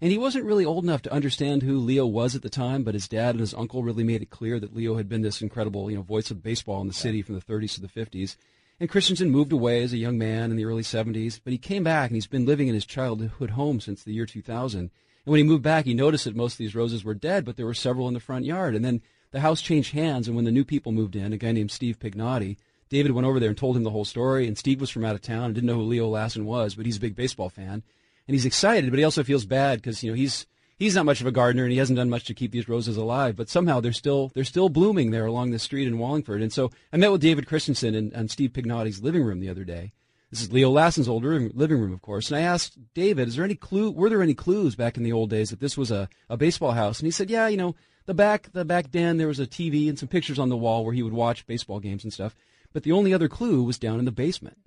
And 0.00 0.10
he 0.10 0.18
wasn't 0.18 0.44
really 0.44 0.64
old 0.64 0.84
enough 0.84 1.02
to 1.02 1.12
understand 1.12 1.62
who 1.62 1.78
Leo 1.78 2.04
was 2.04 2.34
at 2.34 2.42
the 2.42 2.50
time, 2.50 2.82
but 2.82 2.94
his 2.94 3.08
dad 3.08 3.30
and 3.30 3.40
his 3.40 3.54
uncle 3.54 3.82
really 3.82 4.04
made 4.04 4.22
it 4.22 4.30
clear 4.30 4.58
that 4.60 4.74
Leo 4.74 4.96
had 4.96 5.08
been 5.08 5.22
this 5.22 5.40
incredible, 5.40 5.90
you 5.90 5.96
know, 5.96 6.02
voice 6.02 6.30
of 6.30 6.42
baseball 6.42 6.80
in 6.80 6.88
the 6.88 6.92
city 6.92 7.22
from 7.22 7.36
the 7.36 7.40
30s 7.40 7.74
to 7.74 7.80
the 7.80 7.88
50s. 7.88 8.36
And 8.80 8.90
Christensen 8.90 9.30
moved 9.30 9.52
away 9.52 9.82
as 9.82 9.92
a 9.92 9.98
young 9.98 10.18
man 10.18 10.50
in 10.50 10.56
the 10.56 10.64
early 10.64 10.82
70s, 10.82 11.40
but 11.42 11.52
he 11.52 11.58
came 11.58 11.84
back 11.84 12.10
and 12.10 12.16
he's 12.16 12.26
been 12.26 12.44
living 12.44 12.66
in 12.68 12.74
his 12.74 12.84
childhood 12.84 13.50
home 13.50 13.80
since 13.80 14.02
the 14.02 14.12
year 14.12 14.26
2000. 14.26 14.78
And 14.80 14.90
when 15.24 15.38
he 15.38 15.44
moved 15.44 15.62
back, 15.62 15.84
he 15.84 15.94
noticed 15.94 16.24
that 16.24 16.36
most 16.36 16.54
of 16.54 16.58
these 16.58 16.74
roses 16.74 17.04
were 17.04 17.14
dead, 17.14 17.44
but 17.44 17.56
there 17.56 17.66
were 17.66 17.72
several 17.72 18.08
in 18.08 18.14
the 18.14 18.20
front 18.20 18.44
yard. 18.44 18.74
And 18.74 18.84
then 18.84 19.00
the 19.30 19.40
house 19.40 19.62
changed 19.62 19.94
hands, 19.94 20.26
and 20.26 20.36
when 20.36 20.44
the 20.44 20.52
new 20.52 20.64
people 20.64 20.92
moved 20.92 21.16
in, 21.16 21.32
a 21.32 21.38
guy 21.38 21.52
named 21.52 21.70
Steve 21.70 21.98
Pignotti, 21.98 22.56
David 22.88 23.12
went 23.12 23.26
over 23.26 23.40
there 23.40 23.48
and 23.48 23.58
told 23.58 23.76
him 23.76 23.84
the 23.84 23.90
whole 23.90 24.04
story. 24.04 24.46
And 24.46 24.58
Steve 24.58 24.80
was 24.80 24.90
from 24.90 25.04
out 25.04 25.14
of 25.14 25.22
town 25.22 25.44
and 25.44 25.54
didn't 25.54 25.66
know 25.66 25.76
who 25.76 25.82
Leo 25.82 26.08
Lassen 26.08 26.44
was, 26.44 26.74
but 26.74 26.84
he's 26.84 26.98
a 26.98 27.00
big 27.00 27.16
baseball 27.16 27.48
fan. 27.48 27.82
And 28.26 28.34
he's 28.34 28.46
excited, 28.46 28.90
but 28.90 28.98
he 28.98 29.04
also 29.04 29.22
feels 29.22 29.44
bad 29.44 29.80
because, 29.80 30.02
you 30.02 30.10
know, 30.10 30.16
he's 30.16 30.46
he's 30.76 30.94
not 30.94 31.06
much 31.06 31.20
of 31.20 31.26
a 31.26 31.32
gardener 31.32 31.64
and 31.64 31.72
he 31.72 31.78
hasn't 31.78 31.96
done 31.96 32.10
much 32.10 32.24
to 32.24 32.34
keep 32.34 32.52
these 32.52 32.68
roses 32.68 32.96
alive, 32.96 33.36
but 33.36 33.48
somehow 33.48 33.80
they're 33.80 33.92
still 33.92 34.30
they're 34.34 34.44
still 34.44 34.68
blooming 34.68 35.10
there 35.10 35.26
along 35.26 35.50
the 35.50 35.58
street 35.58 35.86
in 35.86 35.98
Wallingford. 35.98 36.42
And 36.42 36.52
so 36.52 36.70
I 36.92 36.96
met 36.96 37.12
with 37.12 37.20
David 37.20 37.46
Christensen 37.46 37.94
in, 37.94 38.12
in 38.12 38.28
Steve 38.28 38.52
Pignotti's 38.52 39.02
living 39.02 39.22
room 39.22 39.40
the 39.40 39.50
other 39.50 39.64
day. 39.64 39.92
This 40.30 40.42
is 40.42 40.52
Leo 40.52 40.70
Lassen's 40.70 41.08
old 41.08 41.22
living 41.22 41.80
room, 41.80 41.92
of 41.92 42.02
course. 42.02 42.28
And 42.28 42.36
I 42.36 42.40
asked 42.40 42.76
David, 42.92 43.28
is 43.28 43.36
there 43.36 43.44
any 43.44 43.54
clue? 43.54 43.92
Were 43.92 44.08
there 44.08 44.22
any 44.22 44.34
clues 44.34 44.74
back 44.74 44.96
in 44.96 45.04
the 45.04 45.12
old 45.12 45.30
days 45.30 45.50
that 45.50 45.60
this 45.60 45.76
was 45.76 45.92
a, 45.92 46.08
a 46.28 46.36
baseball 46.36 46.72
house? 46.72 46.98
And 46.98 47.06
he 47.06 47.12
said, 47.12 47.30
yeah, 47.30 47.46
you 47.46 47.56
know, 47.56 47.76
the 48.06 48.14
back 48.14 48.50
the 48.52 48.64
back 48.64 48.90
den 48.90 49.16
there 49.16 49.28
was 49.28 49.40
a 49.40 49.46
TV 49.46 49.88
and 49.88 49.98
some 49.98 50.08
pictures 50.08 50.38
on 50.38 50.48
the 50.48 50.56
wall 50.56 50.84
where 50.84 50.94
he 50.94 51.02
would 51.02 51.12
watch 51.12 51.46
baseball 51.46 51.78
games 51.78 52.04
and 52.04 52.12
stuff. 52.12 52.34
But 52.72 52.82
the 52.82 52.92
only 52.92 53.14
other 53.14 53.28
clue 53.28 53.62
was 53.62 53.78
down 53.78 53.98
in 54.00 54.04
the 54.04 54.10
basement. 54.10 54.58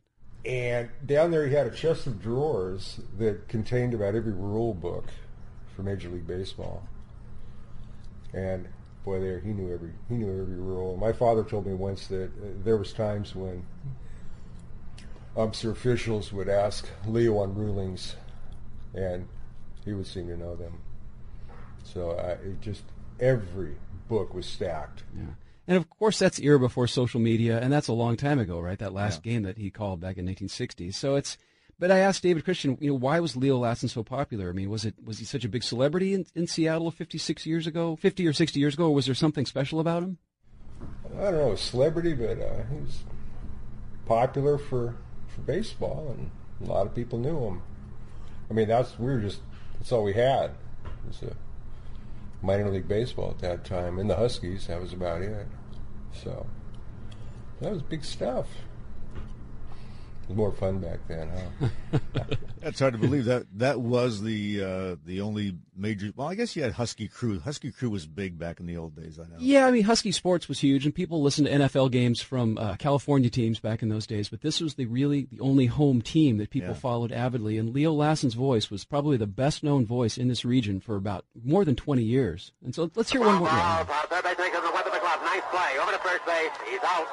And 0.47 0.89
down 1.05 1.31
there, 1.31 1.45
he 1.45 1.53
had 1.53 1.67
a 1.67 1.71
chest 1.71 2.07
of 2.07 2.21
drawers 2.21 3.01
that 3.17 3.49
contained 3.49 3.93
about 3.93 4.15
every 4.15 4.31
rule 4.31 4.73
book 4.73 5.07
for 5.75 5.83
Major 5.83 6.07
League 6.07 6.25
Baseball. 6.25 6.88
And 8.33 8.69
boy, 9.03 9.19
there 9.19 9.39
he 9.39 9.51
knew 9.51 9.73
every 9.73 9.91
he 10.07 10.15
knew 10.15 10.41
every 10.41 10.55
rule. 10.55 10.95
My 10.95 11.12
father 11.12 11.43
told 11.43 11.65
me 11.65 11.73
once 11.73 12.07
that 12.07 12.25
uh, 12.25 12.47
there 12.63 12.77
was 12.77 12.93
times 12.93 13.36
when 13.36 13.65
umpster 15.36 15.71
officials 15.71 16.31
would 16.31 16.47
ask 16.47 16.88
Leo 17.05 17.39
on 17.39 17.53
rulings, 17.53 18.15
and 18.93 19.27
he 19.83 19.91
would 19.91 20.07
seem 20.07 20.27
to 20.27 20.38
know 20.38 20.55
them. 20.55 20.79
So 21.83 22.12
it 22.12 22.62
just 22.62 22.83
every 23.19 23.75
book 24.07 24.33
was 24.33 24.45
stacked. 24.45 25.03
Yeah. 25.13 25.25
And 25.67 25.75
of 25.75 25.89
course, 25.89 26.17
that's 26.17 26.39
era 26.39 26.60
before 26.60 26.88
social 26.88 27.19
media, 27.19 27.60
and 27.60 27.71
that's 27.71 27.89
a 27.89 27.93
long 27.93 28.15
time 28.15 28.39
ago, 28.39 28.60
right? 28.60 28.80
That 28.80 28.93
last 28.93 29.21
game 29.21 29.43
that 29.43 29.58
he 29.58 29.69
called 29.69 29.99
back 29.99 30.17
in 30.17 30.25
1960. 30.25 30.91
So 30.91 31.15
it's. 31.15 31.38
But 31.80 31.91
I 31.91 31.99
asked 31.99 32.23
David 32.23 32.43
Christian, 32.43 32.75
you 32.82 32.89
know, 32.89 32.95
why 32.95 33.19
was 33.19 33.36
Leo 33.36 33.60
Lassen 33.60 33.88
so 33.88 34.01
popular? 34.01 34.49
I 34.49 34.51
mean, 34.51 34.67
was 34.69 34.84
it 34.84 34.95
was 35.03 35.19
he 35.19 35.25
such 35.25 35.45
a 35.45 35.49
big 35.49 35.63
celebrity 35.63 36.15
in, 36.15 36.25
in 36.34 36.47
Seattle 36.47 36.89
56 36.89 37.45
years 37.45 37.67
ago, 37.67 37.95
50 37.97 38.25
or 38.25 38.34
60 38.34 38.60
years 38.60 38.73
ago, 38.73 38.86
or 38.86 38.95
was 38.95 39.06
there 39.06 39.13
something 39.13 39.45
special 39.45 39.80
about 39.80 40.01
him? 40.01 40.17
I 41.19 41.25
don't 41.25 41.34
know, 41.34 41.51
a 41.51 41.58
celebrity, 41.58 42.13
but 42.13 42.39
uh, 42.39 42.63
he 42.71 42.80
was 42.82 43.03
popular 44.08 44.58
for, 44.58 44.95
for 45.27 45.41
baseball, 45.41 46.15
and 46.17 46.32
a 46.67 46.71
lot 46.71 46.88
of 46.88 46.95
people 46.95 47.19
knew 47.19 47.39
him. 47.45 47.62
I 48.49 48.53
mean, 48.53 48.67
that's 48.67 48.97
we 48.97 49.06
were 49.06 49.19
just 49.19 49.41
that's 49.77 49.91
all 49.91 50.03
we 50.03 50.13
had. 50.13 50.51
was 51.08 51.21
a 51.21 51.36
minor 52.41 52.69
league 52.69 52.88
baseball 52.88 53.32
at 53.32 53.39
that 53.39 53.65
time, 53.65 54.00
and 54.00 54.10
the 54.10 54.15
Huskies. 54.15 54.67
That 54.67 54.82
was 54.82 54.93
about 54.93 55.21
it. 55.21 55.47
So 56.13 56.45
that 57.62 57.71
was 57.71 57.82
big 57.82 58.04
stuff. 58.04 58.47
It 60.27 60.31
was 60.31 60.37
more 60.37 60.51
fun 60.51 60.79
back 60.79 60.99
then, 61.07 61.29
huh? 61.61 61.99
That's 62.61 62.81
hard 62.81 62.91
to 62.93 62.99
believe. 62.99 63.23
That 63.25 63.45
that 63.59 63.79
was 63.79 64.21
the 64.21 64.61
uh, 64.61 64.95
the 65.05 65.21
only 65.21 65.55
major. 65.73 66.11
Well, 66.17 66.27
I 66.27 66.35
guess 66.35 66.53
you 66.53 66.63
had 66.63 66.73
Husky 66.73 67.07
Crew. 67.07 67.39
Husky 67.39 67.71
Crew 67.71 67.89
was 67.89 68.05
big 68.05 68.37
back 68.37 68.59
in 68.59 68.65
the 68.65 68.75
old 68.75 68.93
days. 68.93 69.19
I 69.19 69.23
know. 69.23 69.37
Yeah, 69.39 69.67
I 69.67 69.71
mean, 69.71 69.83
Husky 69.83 70.11
sports 70.11 70.49
was 70.49 70.59
huge, 70.59 70.83
and 70.83 70.93
people 70.93 71.21
listened 71.21 71.47
to 71.47 71.53
NFL 71.53 71.91
games 71.91 72.19
from 72.21 72.57
uh, 72.57 72.75
California 72.75 73.29
teams 73.29 73.59
back 73.61 73.81
in 73.81 73.87
those 73.87 74.05
days. 74.05 74.27
But 74.27 74.41
this 74.41 74.59
was 74.59 74.75
the 74.75 74.85
really 74.85 75.29
the 75.31 75.39
only 75.39 75.67
home 75.67 76.01
team 76.01 76.39
that 76.39 76.49
people 76.49 76.69
Yeah. 76.71 76.73
followed 76.75 77.13
avidly. 77.13 77.57
And 77.57 77.73
Leo 77.73 77.93
Lassen's 77.93 78.33
voice 78.33 78.69
was 78.69 78.83
probably 78.83 79.15
the 79.15 79.27
best 79.27 79.63
known 79.63 79.85
voice 79.85 80.17
in 80.17 80.27
this 80.27 80.43
region 80.43 80.81
for 80.81 80.97
about 80.97 81.23
more 81.41 81.63
than 81.63 81.77
20 81.77 82.03
years. 82.03 82.51
And 82.65 82.75
so 82.75 82.91
let's 82.95 83.11
hear 83.13 83.21
one 83.21 83.35
more. 83.35 83.47
Ball, 83.47 83.85
ball, 83.85 84.03
third 84.09 84.23
base 84.25 84.35
takes 84.35 84.57
the 84.59 84.71
weapon 84.73 84.91
of. 84.91 85.23
Nice 85.23 85.41
play. 85.51 85.79
Over 85.81 85.91
to 85.93 85.99
first 85.99 86.25
base. 86.25 86.49
He's 86.69 86.79
out. 86.83 87.07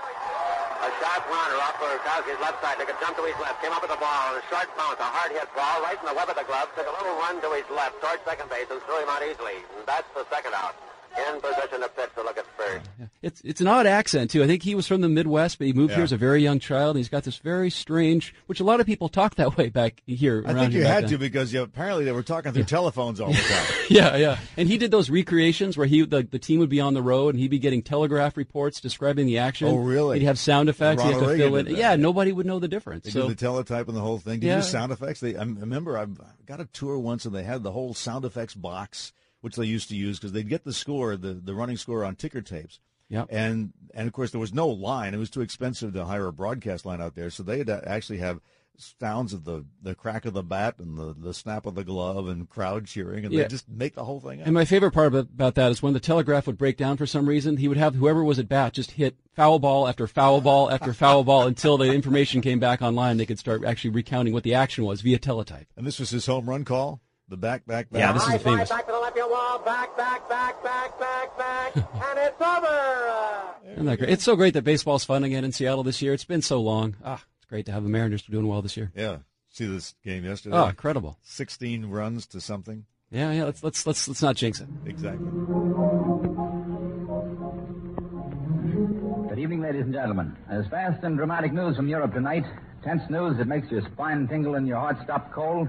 A 0.84 0.92
sharp 1.00 1.24
runner 1.32 1.56
off 1.64 1.80
for 1.80 1.88
Kowski's 2.04 2.36
left 2.44 2.60
side. 2.60 2.76
Took 2.76 2.92
a 2.92 2.96
jump 3.00 3.16
to 3.16 3.24
his 3.24 3.32
left. 3.40 3.56
Came 3.64 3.72
up 3.72 3.80
with 3.80 3.88
the 3.88 3.96
ball. 3.96 4.36
A 4.36 4.44
short 4.52 4.68
bounce. 4.76 5.00
A 5.00 5.08
hard 5.08 5.32
hit 5.32 5.48
ball 5.56 5.80
right 5.80 5.96
in 5.96 6.04
the 6.04 6.12
web 6.12 6.28
of 6.28 6.36
the 6.36 6.44
glove. 6.44 6.68
Took 6.76 6.84
a 6.84 6.92
little 6.92 7.16
run 7.24 7.40
to 7.40 7.48
his 7.56 7.64
left 7.72 8.04
towards 8.04 8.20
second 8.28 8.52
base 8.52 8.68
and 8.68 8.84
threw 8.84 9.00
him 9.00 9.08
out 9.08 9.24
easily. 9.24 9.64
And 9.80 9.88
that's 9.88 10.04
the 10.12 10.28
second 10.28 10.52
out. 10.52 10.76
In 11.16 11.40
position 11.40 11.80
to 11.80 11.88
pitch 11.96 12.10
to 12.16 12.22
look 12.22 12.36
at 12.38 12.46
first. 12.56 12.90
It's 13.22 13.40
it's 13.42 13.60
an 13.60 13.66
odd 13.68 13.86
accent 13.86 14.30
too. 14.30 14.42
I 14.42 14.46
think 14.46 14.62
he 14.62 14.74
was 14.74 14.86
from 14.88 15.00
the 15.00 15.08
Midwest, 15.08 15.58
but 15.58 15.66
he 15.66 15.72
moved 15.72 15.90
Yeah. 15.90 15.96
here 15.96 16.04
as 16.04 16.12
a 16.12 16.16
very 16.16 16.42
young 16.42 16.58
child. 16.58 16.96
And 16.96 16.98
he's 16.98 17.08
got 17.08 17.22
this 17.24 17.36
very 17.38 17.70
strange, 17.70 18.34
which 18.46 18.58
a 18.60 18.64
lot 18.64 18.80
of 18.80 18.86
people 18.86 19.08
talk 19.08 19.36
that 19.36 19.56
way 19.56 19.68
back 19.68 20.02
here. 20.06 20.42
I 20.46 20.54
think 20.54 20.72
you 20.72 20.82
back 20.82 20.90
had 20.92 21.02
then. 21.04 21.10
to 21.10 21.18
because 21.18 21.52
yeah, 21.52 21.60
apparently 21.62 22.04
they 22.04 22.12
were 22.12 22.22
talking 22.24 22.52
through 22.52 22.64
telephones 22.64 23.20
all 23.20 23.28
the 23.28 23.34
time. 23.48 23.64
Yeah, 23.90 24.16
yeah. 24.16 24.38
And 24.56 24.68
he 24.68 24.76
did 24.76 24.90
those 24.90 25.08
recreations 25.08 25.76
where 25.76 25.86
he 25.86 26.04
the, 26.04 26.22
the 26.24 26.38
team 26.38 26.58
would 26.60 26.68
be 26.70 26.80
on 26.80 26.94
the 26.94 27.02
road 27.02 27.34
and 27.34 27.38
he'd 27.40 27.50
be 27.50 27.58
getting 27.60 27.82
telegraph 27.82 28.36
reports 28.36 28.80
describing 28.80 29.26
the 29.26 29.38
action. 29.38 29.68
Oh, 29.68 29.76
really? 29.76 30.18
He'd 30.18 30.26
have 30.26 30.38
sound 30.38 30.68
effects. 30.68 31.02
He'd 31.02 31.12
have 31.12 31.20
Ronald 31.20 31.38
to 31.38 31.44
fill 31.44 31.56
in. 31.56 31.64
that. 31.66 31.76
Yeah, 31.76 31.96
nobody 31.96 32.32
would 32.32 32.46
know 32.46 32.58
the 32.58 32.68
difference. 32.68 33.04
They 33.04 33.10
so 33.10 33.28
did 33.28 33.36
the 33.38 33.40
teletype 33.46 33.86
and 33.88 33.96
the 33.96 34.00
whole 34.02 34.18
thing. 34.18 34.40
Did 34.40 34.46
Yeah. 34.48 34.56
you 34.56 34.62
do 34.62 34.68
sound 34.68 34.90
effects? 34.92 35.20
They, 35.20 35.36
I 35.36 35.42
remember 35.44 35.96
I 35.96 36.06
got 36.46 36.60
a 36.60 36.66
tour 36.66 36.98
once 36.98 37.24
and 37.24 37.34
they 37.34 37.44
had 37.44 37.62
the 37.62 37.72
whole 37.72 37.94
sound 37.94 38.24
effects 38.24 38.54
box, 38.54 39.12
which 39.44 39.56
they 39.56 39.66
used 39.66 39.90
to 39.90 39.94
use 39.96 40.18
because 40.18 40.32
they'd 40.32 40.48
get 40.48 40.64
the 40.64 40.72
score, 40.72 41.16
the, 41.18 41.34
the 41.34 41.54
running 41.54 41.76
score 41.76 42.02
on 42.02 42.16
ticker 42.16 42.40
tapes. 42.40 42.80
Yep. 43.10 43.26
And 43.30 43.74
and 43.92 44.06
of 44.06 44.14
course 44.14 44.30
there 44.30 44.40
was 44.40 44.54
no 44.54 44.66
line. 44.66 45.12
It 45.12 45.18
was 45.18 45.28
too 45.28 45.42
expensive 45.42 45.92
to 45.92 46.06
hire 46.06 46.26
a 46.26 46.32
broadcast 46.32 46.86
line 46.86 47.02
out 47.02 47.14
there. 47.14 47.28
So 47.28 47.42
they'd 47.42 47.68
actually 47.68 48.18
have 48.20 48.40
sounds 48.76 49.32
of 49.32 49.44
the, 49.44 49.64
the 49.82 49.94
crack 49.94 50.24
of 50.24 50.32
the 50.32 50.42
bat 50.42 50.76
and 50.78 50.96
the, 50.98 51.14
the 51.16 51.34
snap 51.34 51.66
of 51.66 51.74
the 51.74 51.84
glove 51.84 52.26
and 52.26 52.48
crowd 52.48 52.86
cheering, 52.86 53.24
and 53.24 53.32
Yeah. 53.32 53.42
they 53.42 53.48
just 53.48 53.68
make 53.68 53.94
the 53.94 54.04
whole 54.04 54.18
thing 54.20 54.40
up. 54.40 54.46
And 54.46 54.54
my 54.54 54.64
favorite 54.64 54.90
part 54.92 55.14
about 55.14 55.54
that 55.54 55.70
is 55.70 55.82
when 55.82 55.92
the 55.92 56.00
telegraph 56.00 56.46
would 56.46 56.58
break 56.58 56.76
down 56.76 56.96
for 56.96 57.06
some 57.06 57.28
reason, 57.28 57.58
he 57.58 57.68
would 57.68 57.76
have 57.76 57.94
whoever 57.94 58.24
was 58.24 58.38
at 58.38 58.48
bat 58.48 58.72
just 58.72 58.92
hit 58.92 59.16
foul 59.36 59.58
ball 59.58 59.86
after 59.86 60.06
foul 60.06 60.40
ball 60.40 60.70
after 60.70 60.92
foul 60.92 61.22
ball 61.22 61.46
until 61.46 61.76
the 61.78 61.92
information 61.92 62.40
came 62.40 62.58
back 62.58 62.82
online. 62.82 63.16
They 63.16 63.26
could 63.26 63.38
start 63.38 63.64
actually 63.64 63.90
recounting 63.90 64.32
what 64.32 64.42
the 64.42 64.54
action 64.54 64.84
was 64.84 65.02
via 65.02 65.18
teletype. 65.18 65.68
And 65.76 65.86
this 65.86 66.00
was 66.00 66.10
his 66.10 66.26
home 66.26 66.48
run 66.48 66.64
call. 66.64 67.00
The 67.28 67.36
back, 67.38 67.64
back, 67.64 67.90
back. 67.90 68.00
Yeah, 68.00 68.12
this 68.12 68.22
is 68.22 68.28
High 68.28 68.34
a 68.34 68.38
famous. 68.38 68.68
fly 68.68 68.76
back 68.76 68.86
to 68.86 68.92
the 68.92 68.98
left 68.98 69.16
field 69.16 69.30
wall. 69.30 69.58
Back, 69.60 69.96
back, 69.96 70.28
back, 70.28 70.62
back, 70.62 70.98
back, 71.00 71.38
back. 71.38 71.76
and 71.76 72.18
it's 72.18 72.40
over. 72.40 73.72
Isn't 73.72 73.86
that 73.86 73.98
great? 73.98 74.10
It's 74.10 74.24
so 74.24 74.36
great 74.36 74.52
that 74.54 74.62
baseball's 74.62 75.04
fun 75.04 75.24
again 75.24 75.42
in 75.42 75.50
Seattle 75.50 75.82
this 75.82 76.02
year. 76.02 76.12
It's 76.12 76.24
been 76.26 76.42
so 76.42 76.60
long. 76.60 76.96
Ah, 77.02 77.22
it's 77.38 77.46
great 77.46 77.64
to 77.66 77.72
have 77.72 77.82
the 77.82 77.88
Mariners 77.88 78.22
doing 78.22 78.46
well 78.46 78.60
this 78.60 78.76
year. 78.76 78.92
Yeah. 78.94 79.18
See 79.48 79.64
this 79.66 79.94
game 80.04 80.24
yesterday? 80.24 80.54
Oh, 80.56 80.66
incredible. 80.66 81.16
16 81.22 81.86
runs 81.86 82.26
to 82.26 82.40
something. 82.42 82.84
Yeah, 83.10 83.32
yeah. 83.32 83.44
Let's 83.44 83.62
let's 83.64 83.86
let's 83.86 84.06
let's 84.08 84.20
not 84.22 84.36
jinx 84.36 84.60
it. 84.60 84.68
Exactly. 84.84 85.24
Good 89.28 89.38
evening, 89.38 89.62
ladies 89.62 89.82
and 89.82 89.94
gentlemen. 89.94 90.36
As 90.50 90.66
fast 90.66 91.02
and 91.04 91.16
dramatic 91.16 91.52
news 91.52 91.76
from 91.76 91.88
Europe 91.88 92.12
tonight, 92.12 92.44
tense 92.82 93.02
news 93.08 93.38
that 93.38 93.46
makes 93.46 93.70
your 93.70 93.82
spine 93.92 94.28
tingle 94.28 94.56
and 94.56 94.66
your 94.66 94.78
heart 94.78 94.96
stop 95.04 95.32
cold. 95.32 95.68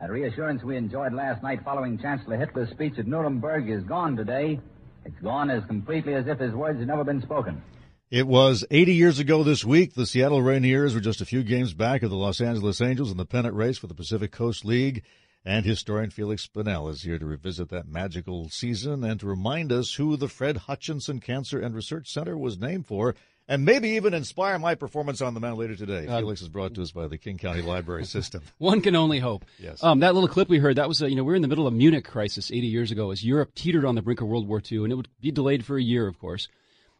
That 0.00 0.10
reassurance 0.10 0.62
we 0.62 0.76
enjoyed 0.76 1.12
last 1.12 1.42
night 1.42 1.64
following 1.64 1.98
Chancellor 1.98 2.38
Hitler's 2.38 2.70
speech 2.70 2.94
at 2.98 3.08
Nuremberg 3.08 3.68
is 3.68 3.82
gone 3.82 4.14
today. 4.16 4.60
It's 5.04 5.18
gone 5.20 5.50
as 5.50 5.64
completely 5.64 6.14
as 6.14 6.28
if 6.28 6.38
his 6.38 6.52
words 6.52 6.78
had 6.78 6.86
never 6.86 7.02
been 7.02 7.20
spoken. 7.20 7.60
It 8.08 8.28
was 8.28 8.64
80 8.70 8.94
years 8.94 9.18
ago 9.18 9.42
this 9.42 9.64
week. 9.64 9.94
The 9.94 10.06
Seattle 10.06 10.40
Rainiers 10.40 10.94
were 10.94 11.00
just 11.00 11.20
a 11.20 11.26
few 11.26 11.42
games 11.42 11.74
back 11.74 12.04
of 12.04 12.10
the 12.10 12.16
Los 12.16 12.40
Angeles 12.40 12.80
Angels 12.80 13.10
in 13.10 13.16
the 13.16 13.26
pennant 13.26 13.56
race 13.56 13.76
for 13.76 13.88
the 13.88 13.94
Pacific 13.94 14.30
Coast 14.30 14.64
League. 14.64 15.02
And 15.44 15.66
historian 15.66 16.10
Feliks 16.10 16.48
Banel 16.48 16.90
is 16.90 17.02
here 17.02 17.18
to 17.18 17.26
revisit 17.26 17.68
that 17.70 17.88
magical 17.88 18.48
season 18.50 19.02
and 19.02 19.18
to 19.18 19.26
remind 19.26 19.72
us 19.72 19.94
who 19.94 20.16
the 20.16 20.28
Fred 20.28 20.58
Hutchinson 20.58 21.18
Cancer 21.18 21.58
and 21.58 21.74
Research 21.74 22.08
Center 22.08 22.38
was 22.38 22.58
named 22.58 22.86
for, 22.86 23.16
and 23.48 23.64
maybe 23.64 23.90
even 23.90 24.12
inspire 24.12 24.58
my 24.58 24.74
performance 24.74 25.22
on 25.22 25.32
the 25.32 25.40
mound 25.40 25.58
later 25.58 25.74
today. 25.74 26.06
Uh, 26.06 26.20
Feliks 26.20 26.42
is 26.42 26.48
brought 26.48 26.74
to 26.74 26.82
us 26.82 26.92
by 26.92 27.08
the 27.08 27.16
King 27.16 27.38
County 27.38 27.62
Library 27.62 28.04
System. 28.06 28.42
One 28.58 28.82
can 28.82 28.94
only 28.94 29.18
hope. 29.18 29.46
Yes. 29.58 29.82
Um, 29.82 30.00
that 30.00 30.14
little 30.14 30.28
clip 30.28 30.48
we 30.48 30.58
heard, 30.58 30.76
that 30.76 30.86
was, 30.86 31.02
uh, 31.02 31.06
you 31.06 31.16
know, 31.16 31.24
we 31.24 31.32
were 31.32 31.36
in 31.36 31.42
the 31.42 31.48
middle 31.48 31.66
of 31.66 31.72
Munich 31.72 32.04
crisis 32.04 32.50
80 32.52 32.66
years 32.66 32.90
ago 32.90 33.10
as 33.10 33.24
Europe 33.24 33.54
teetered 33.54 33.86
on 33.86 33.94
the 33.94 34.02
brink 34.02 34.20
of 34.20 34.28
World 34.28 34.46
War 34.46 34.62
II, 34.70 34.84
and 34.84 34.92
it 34.92 34.96
would 34.96 35.08
be 35.20 35.30
delayed 35.30 35.64
for 35.64 35.78
a 35.78 35.82
year, 35.82 36.06
of 36.06 36.18
course. 36.18 36.46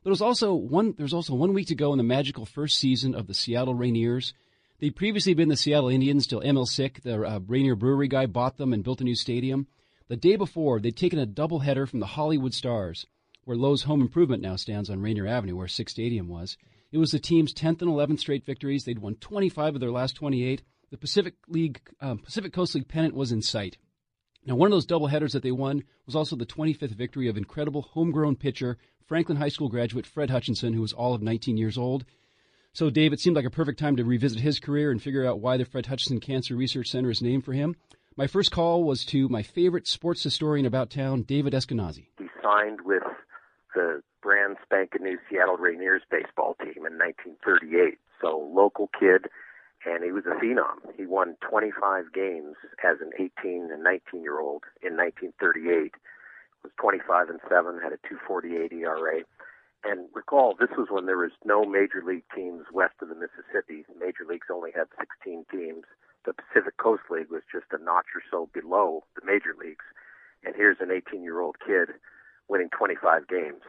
But 0.03 0.09
it 0.09 0.11
was 0.11 0.23
also 0.23 0.55
one, 0.55 0.95
there 0.97 1.05
was 1.05 1.15
also 1.15 1.35
one 1.35 1.53
week 1.53 1.67
to 1.69 1.75
go 1.75 1.93
in 1.93 1.99
the 1.99 2.05
magical 2.05 2.47
first 2.47 2.79
season 2.79 3.15
of 3.15 3.27
the 3.27 3.35
Seattle 3.35 3.75
Rainiers. 3.75 4.33
They'd 4.81 4.97
previously 4.97 5.35
been 5.35 5.49
the 5.49 5.57
Seattle 5.57 5.89
Indians 5.89 6.27
till 6.27 6.41
Emil 6.41 6.67
Sick, 6.67 7.03
the 7.03 7.23
uh, 7.23 7.41
Rainier 7.47 7.75
Brewery 7.75 8.09
guy, 8.09 8.27
bought 8.27 8.57
them 8.57 8.73
and 8.73 8.85
built 8.85 9.01
a 9.01 9.05
new 9.05 9.17
stadium. 9.17 9.67
The 10.07 10.17
day 10.17 10.37
before, 10.37 10.81
they'd 10.81 10.97
taken 10.97 11.19
a 11.19 11.27
doubleheader 11.27 11.87
from 11.87 12.01
the 12.01 12.07
Hollywood 12.07 12.55
Stars, 12.55 13.07
where 13.49 13.57
Lowe's 13.57 13.85
Home 13.85 14.03
Improvement 14.03 14.43
now 14.43 14.57
stands 14.57 14.91
on 14.91 15.01
Rainier 15.01 15.27
Avenue, 15.27 15.57
where 15.57 15.69
Sick 15.69 15.89
Stadium 15.89 16.29
was. 16.29 16.59
It 16.93 16.99
was 16.99 17.13
the 17.13 17.19
team's 17.19 17.55
10th 17.55 17.81
and 17.81 17.91
11th 17.91 18.19
straight 18.19 18.45
victories. 18.45 18.85
They'd 18.85 18.99
won 18.99 19.15
25 19.15 19.77
of 19.77 19.81
their 19.81 19.91
last 19.91 20.17
28. 20.17 20.61
The 20.91 20.99
Pacific 20.99 21.33
League, 21.49 21.81
um, 22.03 22.19
Pacific 22.19 22.53
Coast 22.53 22.75
League 22.75 22.89
pennant 22.89 23.15
was 23.15 23.33
in 23.33 23.41
sight. 23.41 23.79
Now, 24.45 24.55
one 24.55 24.67
of 24.67 24.73
those 24.73 24.85
doubleheaders 24.85 25.33
that 25.33 25.43
they 25.43 25.51
won 25.51 25.85
was 26.05 26.15
also 26.15 26.37
the 26.37 26.45
25th 26.45 26.91
victory 26.91 27.27
of 27.27 27.39
incredible 27.39 27.81
homegrown 27.81 28.37
pitcher, 28.37 28.77
Franklin 29.07 29.39
High 29.39 29.49
School 29.49 29.71
graduate 29.71 30.05
Fred 30.05 30.29
Hutchinson, 30.29 30.75
who 30.75 30.83
was 30.83 30.93
all 30.93 31.15
of 31.15 31.23
19 31.23 31.57
years 31.57 31.79
old. 31.79 32.05
So, 32.75 32.91
Dave, 32.91 33.15
it 33.15 33.21
seemed 33.21 33.37
like 33.37 33.47
a 33.47 33.51
perfect 33.51 33.79
time 33.79 33.97
to 33.97 34.05
revisit 34.05 34.41
his 34.41 34.61
career 34.61 34.91
and 34.91 35.03
figure 35.03 35.27
out 35.27 35.41
why 35.41 35.57
the 35.57 35.65
Fred 35.65 35.87
Hutchinson 35.87 36.21
Cancer 36.21 36.55
Research 36.55 36.89
Center 36.89 37.09
is 37.09 37.23
named 37.23 37.47
for 37.47 37.55
him. 37.55 37.77
My 38.15 38.27
first 38.27 38.51
call 38.51 38.85
was 38.85 39.07
to 39.07 39.27
my 39.31 39.43
favorite 39.43 39.89
sports 39.89 40.23
historian 40.23 40.67
about 40.67 40.91
town, 40.91 41.23
David 41.23 41.55
Eskenazi. 41.55 42.09
He 42.19 42.27
signed 42.43 42.83
with 42.83 43.03
the 43.79 44.03
brand 44.21 44.57
spanking 44.67 45.05
new 45.05 45.19
Seattle 45.31 45.57
Rainiers 45.57 46.03
baseball 46.11 46.57
team 46.59 46.83
in 46.83 46.99
1938. 46.99 47.95
So 48.21 48.51
local 48.51 48.91
kid, 48.99 49.31
and 49.87 50.03
he 50.03 50.11
was 50.11 50.27
a 50.27 50.35
phenom. 50.43 50.83
He 50.99 51.07
won 51.07 51.37
25 51.49 52.11
games 52.13 52.59
as 52.83 52.99
an 52.99 53.15
18 53.15 53.71
and 53.71 53.85
19 53.85 54.27
year 54.27 54.41
old 54.41 54.67
in 54.83 54.99
1938. 54.99 55.95
Was 56.67 56.75
25 56.83 57.31
and 57.31 57.39
seven, 57.47 57.79
had 57.79 57.95
a 57.95 58.03
248 58.03 58.75
ERA. 58.75 59.23
And 59.87 60.11
recall, 60.13 60.59
this 60.59 60.75
was 60.75 60.91
when 60.91 61.07
there 61.07 61.23
was 61.23 61.39
no 61.47 61.63
major 61.63 62.03
league 62.03 62.27
teams 62.35 62.67
west 62.75 62.99
of 63.01 63.15
the 63.15 63.15
Mississippi. 63.15 63.87
Major 63.95 64.27
leagues 64.27 64.51
only 64.51 64.75
had 64.75 64.91
16 64.99 65.47
teams. 65.55 65.87
The 66.27 66.35
Pacific 66.35 66.77
Coast 66.83 67.07
League 67.15 67.31
was 67.31 67.47
just 67.47 67.71
a 67.71 67.79
notch 67.79 68.11
or 68.11 68.27
so 68.27 68.51
below 68.51 69.07
the 69.15 69.23
major 69.23 69.55
leagues. 69.55 69.87
And 70.43 70.59
here's 70.59 70.83
an 70.83 70.91
18 70.91 71.23
year 71.23 71.39
old 71.39 71.63
kid 71.63 71.95
winning 72.49 72.69
25 72.77 73.29
games. 73.29 73.63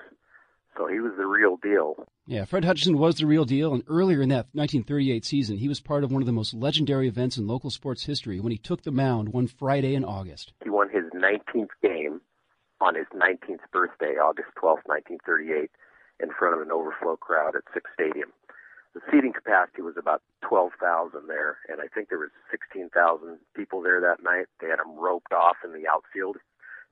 So 0.77 0.87
he 0.87 0.99
was 0.99 1.13
the 1.17 1.25
real 1.25 1.57
deal. 1.57 2.05
Yeah, 2.25 2.45
Fred 2.45 2.63
Hutchinson 2.63 2.97
was 2.97 3.15
the 3.15 3.25
real 3.25 3.43
deal, 3.43 3.73
and 3.73 3.83
earlier 3.87 4.21
in 4.21 4.29
that 4.29 4.47
1938 4.53 5.25
season, 5.25 5.57
he 5.57 5.67
was 5.67 5.81
part 5.81 6.03
of 6.03 6.11
one 6.11 6.21
of 6.21 6.25
the 6.25 6.31
most 6.31 6.53
legendary 6.53 7.07
events 7.07 7.37
in 7.37 7.47
local 7.47 7.69
sports 7.69 8.05
history 8.05 8.39
when 8.39 8.51
he 8.51 8.57
took 8.57 8.83
the 8.83 8.91
mound 8.91 9.29
one 9.29 9.47
Friday 9.47 9.95
in 9.95 10.05
August. 10.05 10.53
He 10.63 10.69
won 10.69 10.89
his 10.89 11.05
19th 11.13 11.73
game 11.81 12.21
on 12.79 12.95
his 12.95 13.07
19th 13.13 13.65
birthday, 13.73 14.15
August 14.15 14.49
12, 14.55 14.79
1938, 14.85 15.71
in 16.21 16.29
front 16.37 16.55
of 16.55 16.61
an 16.61 16.71
overflow 16.71 17.17
crowd 17.17 17.55
at 17.55 17.63
Sick's 17.73 17.91
Stadium. 17.93 18.31
The 18.93 19.01
seating 19.11 19.33
capacity 19.33 19.81
was 19.81 19.97
about 19.97 20.21
12,000 20.47 21.27
there, 21.27 21.57
and 21.67 21.81
I 21.81 21.87
think 21.93 22.09
there 22.09 22.19
was 22.19 22.31
16,000 22.51 23.37
people 23.55 23.81
there 23.81 24.01
that 24.01 24.23
night. 24.23 24.47
They 24.61 24.67
had 24.67 24.79
them 24.79 24.97
roped 24.97 25.33
off 25.33 25.57
in 25.63 25.73
the 25.73 25.87
outfield 25.87 26.37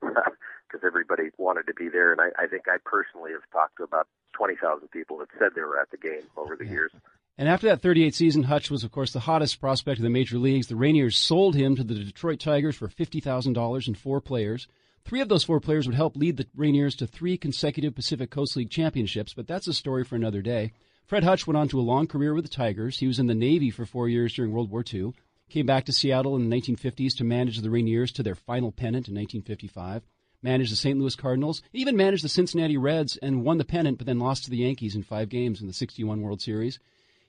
because 0.00 0.86
everybody 0.86 1.30
wanted 1.38 1.66
to 1.66 1.74
be 1.74 1.88
there. 1.88 2.12
And 2.12 2.20
I, 2.20 2.28
I 2.38 2.46
think 2.46 2.64
I 2.68 2.76
personally 2.84 3.32
have 3.32 3.48
talked 3.52 3.76
to 3.78 3.84
about 3.84 4.06
20,000 4.34 4.88
people 4.88 5.18
that 5.18 5.28
said 5.38 5.50
they 5.54 5.62
were 5.62 5.80
at 5.80 5.90
the 5.90 5.96
game 5.96 6.22
over 6.36 6.56
the 6.56 6.66
years. 6.66 6.92
And 7.36 7.48
after 7.48 7.68
that 7.68 7.80
38 7.80 8.14
season, 8.14 8.42
Hutch 8.44 8.70
was, 8.70 8.82
of 8.82 8.90
course, 8.90 9.12
the 9.12 9.20
hottest 9.20 9.60
prospect 9.60 9.98
of 9.98 10.02
the 10.02 10.10
major 10.10 10.38
leagues. 10.38 10.66
The 10.66 10.74
Rainiers 10.74 11.14
sold 11.14 11.54
him 11.54 11.76
to 11.76 11.84
the 11.84 11.94
Detroit 11.94 12.40
Tigers 12.40 12.76
for 12.76 12.88
$50,000 12.88 13.86
and 13.86 13.96
four 13.96 14.20
players. 14.20 14.66
Three 15.04 15.20
of 15.20 15.28
those 15.28 15.44
four 15.44 15.60
players 15.60 15.86
would 15.86 15.94
help 15.94 16.16
lead 16.16 16.36
the 16.36 16.48
Rainiers 16.56 16.96
to 16.98 17.06
three 17.06 17.38
consecutive 17.38 17.94
Pacific 17.94 18.30
Coast 18.30 18.56
League 18.56 18.70
championships, 18.70 19.32
but 19.32 19.46
that's 19.46 19.68
a 19.68 19.72
story 19.72 20.04
for 20.04 20.16
another 20.16 20.42
day. 20.42 20.72
Fred 21.06 21.24
Hutch 21.24 21.46
went 21.46 21.56
on 21.56 21.68
to 21.68 21.80
a 21.80 21.80
long 21.80 22.06
career 22.06 22.34
with 22.34 22.44
the 22.44 22.50
Tigers. 22.50 22.98
He 22.98 23.06
was 23.06 23.18
in 23.18 23.28
the 23.28 23.34
Navy 23.34 23.70
for 23.70 23.86
four 23.86 24.08
years 24.08 24.34
during 24.34 24.52
World 24.52 24.70
War 24.70 24.84
II, 24.92 25.14
came 25.48 25.66
back 25.66 25.84
to 25.86 25.92
Seattle 25.92 26.36
in 26.36 26.48
the 26.48 26.56
1950s 26.56 27.16
to 27.16 27.24
manage 27.24 27.60
the 27.60 27.68
Rainiers 27.68 28.12
to 28.14 28.22
their 28.22 28.34
final 28.34 28.72
pennant 28.72 29.08
in 29.08 29.14
1955, 29.14 30.04
managed 30.42 30.72
the 30.72 30.76
St. 30.76 30.98
Louis 30.98 31.16
Cardinals, 31.16 31.62
even 31.72 31.96
managed 31.96 32.24
the 32.24 32.28
Cincinnati 32.28 32.76
Reds 32.76 33.16
and 33.16 33.44
won 33.44 33.58
the 33.58 33.64
pennant, 33.64 33.98
but 33.98 34.06
then 34.06 34.18
lost 34.18 34.44
to 34.44 34.50
the 34.50 34.58
Yankees 34.58 34.94
in 34.94 35.02
five 35.02 35.28
games 35.28 35.60
in 35.60 35.66
the 35.66 35.72
61 35.72 36.20
World 36.20 36.40
Series. 36.40 36.78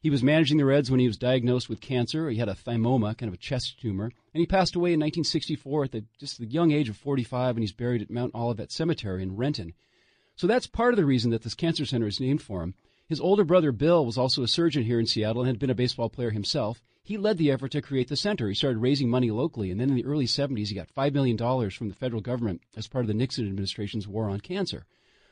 He 0.02 0.10
was 0.10 0.24
managing 0.24 0.58
the 0.58 0.66
Reds 0.66 0.90
when 0.90 1.02
he 1.02 1.08
was 1.08 1.18
diagnosed 1.18 1.68
with 1.68 1.82
cancer. 1.82 2.30
He 2.30 2.38
had 2.38 2.48
a 2.48 2.54
thymoma, 2.54 3.18
kind 3.18 3.28
of 3.28 3.34
a 3.34 3.38
chest 3.38 3.80
tumor, 3.82 4.12
and 4.34 4.40
he 4.40 4.46
passed 4.46 4.76
away 4.76 4.94
in 4.94 5.00
1964 5.00 5.84
at 5.84 5.92
the, 5.92 6.06
just 6.18 6.40
the 6.40 6.46
young 6.46 6.72
age 6.72 6.88
of 6.88 6.96
45, 6.96 7.58
and 7.58 7.64
he's 7.64 7.74
buried 7.74 8.02
at 8.02 8.10
Mount 8.10 8.34
Olivet 8.34 8.72
Cemetery 8.72 9.24
in 9.24 9.36
Renton. 9.36 9.74
So 10.36 10.48
that's 10.48 10.68
part 10.68 10.94
of 10.94 10.98
the 10.98 11.06
reason 11.06 11.32
that 11.32 11.42
this 11.42 11.54
cancer 11.54 11.86
center 11.86 12.08
is 12.08 12.22
named 12.22 12.42
for 12.42 12.64
him. 12.64 12.76
His 13.10 13.20
older 13.20 13.44
brother 13.44 13.74
Bill 13.74 14.06
was 14.06 14.18
also 14.18 14.42
a 14.42 14.48
surgeon 14.48 14.84
here 14.84 15.00
in 15.00 15.06
Seattle 15.06 15.42
and 15.42 15.48
had 15.48 15.60
been 15.60 15.70
a 15.70 15.76
baseball 15.76 16.10
player 16.10 16.30
himself. 16.30 16.82
He 17.10 17.18
led 17.18 17.40
the 17.40 17.50
effort 17.50 17.72
to 17.72 17.82
create 17.82 18.08
the 18.08 18.16
center. 18.16 18.48
He 18.48 18.54
started 18.54 18.78
raising 18.78 19.10
money 19.10 19.32
locally, 19.32 19.72
and 19.72 19.82
then 19.82 19.90
in 19.90 19.96
the 19.96 20.06
early 20.06 20.28
70s, 20.28 20.68
he 20.68 20.76
got 20.76 20.94
$5 20.94 21.12
million 21.12 21.72
from 21.72 21.90
the 21.90 21.96
federal 21.96 22.22
government 22.22 22.62
as 22.78 22.88
part 22.88 23.04
of 23.04 23.08
the 23.08 23.16
Nixon 23.16 23.48
administration's 23.48 24.08
war 24.08 24.30
on 24.30 24.40
cancer. 24.40 24.86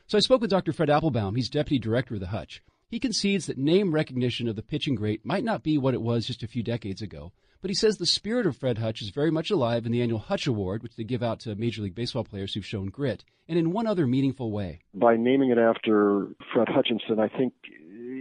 So 0.08 0.18
I 0.18 0.20
spoke 0.20 0.40
with 0.40 0.50
Dr. 0.50 0.72
Fred 0.72 0.88
Appelbaum. 0.88 1.36
He's 1.36 1.48
deputy 1.48 1.78
director 1.78 2.14
of 2.14 2.20
the 2.20 2.26
Hutch. 2.26 2.64
He 2.88 2.98
concedes 2.98 3.46
that 3.46 3.58
name 3.58 3.92
recognition 3.92 4.48
of 4.48 4.56
the 4.56 4.62
pitching 4.62 4.96
great 4.96 5.24
might 5.24 5.44
not 5.44 5.62
be 5.62 5.78
what 5.78 5.94
it 5.94 6.02
was 6.02 6.26
just 6.26 6.42
a 6.42 6.48
few 6.48 6.64
decades 6.64 7.00
ago, 7.00 7.30
but 7.60 7.70
he 7.70 7.76
says 7.76 7.96
the 7.96 8.06
spirit 8.06 8.48
of 8.48 8.56
Fred 8.56 8.78
Hutch 8.78 9.00
is 9.00 9.10
very 9.10 9.30
much 9.30 9.48
alive 9.48 9.86
in 9.86 9.92
the 9.92 10.02
annual 10.02 10.18
Hutch 10.18 10.48
Award, 10.48 10.82
which 10.82 10.96
they 10.96 11.04
give 11.04 11.22
out 11.22 11.38
to 11.40 11.54
Major 11.54 11.82
League 11.82 11.94
Baseball 11.94 12.24
players 12.24 12.54
who've 12.54 12.66
shown 12.66 12.86
grit, 12.86 13.22
and 13.46 13.56
in 13.56 13.70
one 13.70 13.86
other 13.86 14.08
meaningful 14.08 14.50
way. 14.50 14.80
By 14.94 15.16
naming 15.16 15.50
it 15.50 15.58
after 15.58 16.26
Fred 16.52 16.68
Hutchinson, 16.68 17.20
I 17.20 17.28
think 17.28 17.52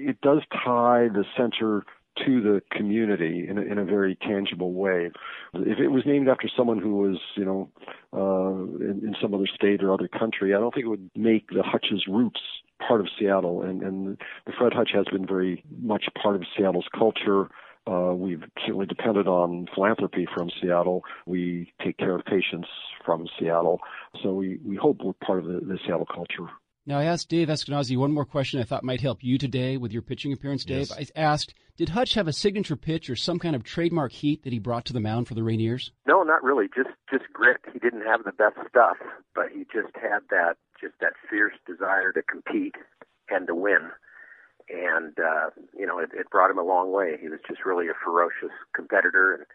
it 0.08 0.22
does 0.22 0.44
tie 0.64 1.08
the 1.08 1.26
center 1.36 1.84
to 2.26 2.42
the 2.42 2.62
community 2.72 3.46
in 3.48 3.58
a, 3.58 3.62
in 3.62 3.78
a 3.78 3.86
very 3.86 4.16
tangible 4.16 4.74
way. 4.74 5.12
If 5.54 5.80
it 5.80 5.90
was 5.90 6.04
named 6.06 6.28
after 6.28 6.50
someone 6.56 6.80
who 6.80 6.96
was, 6.98 7.18
you 7.36 7.46
know, 7.46 7.70
uh, 8.14 8.84
in, 8.84 9.02
in 9.04 9.16
some 9.22 9.34
other 9.34 9.48
state 9.54 9.84
or 9.84 9.94
other 9.94 10.08
country, 10.08 10.54
I 10.54 10.60
don't 10.60 10.74
think 10.74 10.86
it 10.86 10.90
would 10.90 11.10
make 11.16 11.50
the 11.50 11.64
Hutch's 11.64 12.06
roots 12.08 12.40
part 12.86 13.02
of 13.02 13.08
Seattle. 13.20 13.62
And, 13.62 13.82
and 13.82 14.18
the 14.46 14.54
Fred 14.58 14.74
Hutch 14.74 14.92
has 14.94 15.06
been 15.12 15.26
very 15.26 15.64
much 15.80 16.06
part 16.22 16.36
of 16.36 16.44
Seattle's 16.58 16.88
culture. 16.98 17.50
Uh, 17.86 18.14
we've 18.14 18.44
certainly 18.66 18.86
depended 18.86 19.28
on 19.28 19.68
philanthropy 19.74 20.28
from 20.34 20.50
Seattle. 20.62 21.04
We 21.26 21.72
take 21.84 21.98
care 21.98 22.16
of 22.16 22.26
patients 22.26 22.68
from 23.06 23.28
Seattle. 23.40 23.80
So 24.22 24.34
we, 24.34 24.60
we 24.66 24.76
hope 24.76 24.98
we're 25.04 25.14
part 25.14 25.40
of 25.40 25.46
the, 25.46 25.62
the 25.62 25.80
Seattle 25.86 26.06
culture. 26.06 26.52
Now, 26.88 27.00
I 27.00 27.04
asked 27.04 27.28
Dave 27.28 27.50
Eskenazi 27.50 27.98
one 27.98 28.14
more 28.14 28.24
question 28.24 28.62
I 28.62 28.64
thought 28.64 28.82
might 28.82 29.02
help 29.02 29.22
you 29.22 29.38
today 29.38 29.76
with 29.76 29.92
your 29.92 30.02
pitching 30.02 30.32
appearance, 30.32 30.64
Dave. 30.64 30.90
Yes. 30.90 31.12
I 31.18 31.20
asked, 31.20 31.54
did 31.76 31.90
Hutch 31.90 32.14
have 32.14 32.30
a 32.30 32.34
signature 32.34 32.78
pitch 32.78 33.10
or 33.10 33.18
some 33.18 33.40
kind 33.40 33.58
of 33.58 33.64
trademark 33.66 34.14
heat 34.14 34.46
that 34.46 34.54
he 34.54 34.60
brought 34.60 34.86
to 34.86 34.94
the 34.94 35.02
mound 35.02 35.28
for 35.28 35.34
the 35.34 35.42
Rainiers? 35.42 35.92
No, 36.08 36.24
not 36.24 36.44
really. 36.44 36.68
Just 36.74 36.96
just 37.12 37.26
grit. 37.34 37.58
He 37.74 37.80
didn't 37.80 38.06
have 38.06 38.24
the 38.24 38.32
best 38.32 38.56
stuff, 38.70 38.96
but 39.36 39.48
he 39.54 39.66
just 39.66 39.94
had 39.96 40.20
that 40.30 40.56
just 40.80 40.94
that 41.02 41.12
fierce 41.30 41.56
desire 41.68 42.14
to 42.14 42.22
compete 42.22 42.76
and 43.30 43.48
to 43.48 43.54
win. 43.54 43.92
And 44.70 45.14
uh, 45.20 45.50
you 45.78 45.86
know, 45.86 46.00
it, 46.00 46.12
it 46.14 46.30
brought 46.30 46.50
him 46.50 46.58
a 46.58 46.64
long 46.64 46.94
way. 46.94 47.18
He 47.20 47.28
was 47.28 47.42
just 47.46 47.66
really 47.66 47.90
a 47.90 48.00
ferocious 48.02 48.56
competitor 48.74 49.34
and 49.34 49.44
he 49.44 49.48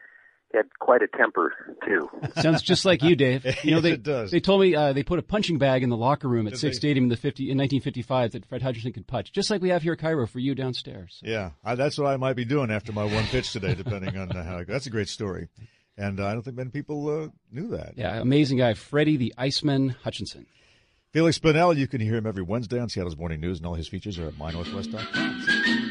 had 0.54 0.66
quite 0.78 1.02
a 1.02 1.08
temper 1.08 1.54
too. 1.86 2.08
Sounds 2.40 2.62
just 2.62 2.84
like 2.84 3.02
you, 3.02 3.16
Dave. 3.16 3.44
You 3.64 3.72
know, 3.72 3.76
Yes, 3.76 3.82
they, 3.82 3.92
it 3.92 4.02
does. 4.02 4.30
They 4.30 4.40
told 4.40 4.60
me 4.60 4.74
uh, 4.74 4.92
they 4.92 5.02
put 5.02 5.18
a 5.18 5.22
punching 5.22 5.58
bag 5.58 5.82
in 5.82 5.88
the 5.88 5.96
locker 5.96 6.28
room 6.28 6.46
at 6.46 6.54
Did 6.54 6.58
Sick's? 6.60 6.76
Stadium 6.76 7.04
in 7.04 7.08
the 7.08 7.16
50 7.16 7.44
in 7.44 7.58
1955 7.58 8.32
that 8.32 8.46
Fred 8.46 8.62
Hutchinson 8.62 8.92
could 8.92 9.06
punch, 9.06 9.32
just 9.32 9.50
like 9.50 9.62
we 9.62 9.68
have 9.70 9.82
here 9.82 9.92
at 9.92 9.98
KIRO 9.98 10.28
for 10.28 10.38
you 10.38 10.54
downstairs. 10.54 11.20
Yeah, 11.22 11.50
I, 11.64 11.74
that's 11.74 11.98
what 11.98 12.08
I 12.08 12.16
might 12.16 12.34
be 12.34 12.44
doing 12.44 12.70
after 12.70 12.92
my 12.92 13.04
one 13.04 13.24
pitch 13.24 13.52
today, 13.52 13.74
depending 13.74 14.16
on 14.16 14.30
how. 14.30 14.58
I 14.58 14.64
go. 14.64 14.72
That's 14.72 14.86
a 14.86 14.90
great 14.90 15.08
story, 15.08 15.48
and 15.96 16.18
uh, 16.20 16.26
I 16.26 16.32
don't 16.32 16.42
think 16.42 16.56
many 16.56 16.70
people 16.70 17.08
uh, 17.08 17.28
knew 17.50 17.68
that. 17.68 17.94
Yeah, 17.96 18.20
amazing 18.20 18.58
guy, 18.58 18.74
Freddie 18.74 19.16
the 19.16 19.34
Iceman 19.38 19.90
Hutchinson. 20.02 20.46
Feliks 21.14 21.38
Banel, 21.40 21.76
you 21.76 21.86
can 21.86 22.00
hear 22.00 22.14
him 22.16 22.26
every 22.26 22.42
Wednesday 22.42 22.80
on 22.80 22.88
Seattle's 22.88 23.16
Morning 23.16 23.40
News, 23.40 23.58
and 23.58 23.66
all 23.66 23.74
his 23.74 23.86
features 23.86 24.18
are 24.18 24.28
at 24.28 24.34
mynorthwest.com. 24.34 25.88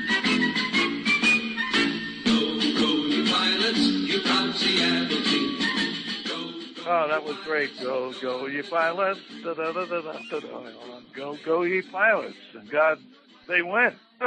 Oh, 6.94 7.08
that 7.08 7.24
was 7.24 7.38
great. 7.46 7.70
Go, 7.80 8.12
go, 8.22 8.48
ye 8.48 8.62
pilots. 8.64 9.22
Da, 9.46 9.54
da, 9.54 9.72
da, 9.72 9.86
da, 9.86 10.02
da, 10.02 10.12
da, 10.30 10.40
da. 10.42 10.72
Go, 11.16 11.38
go, 11.46 11.64
ye 11.64 11.82
pilots. 11.84 12.36
And 12.54 12.70
God, 12.70 12.98
they 13.48 13.62
went. 13.62 13.96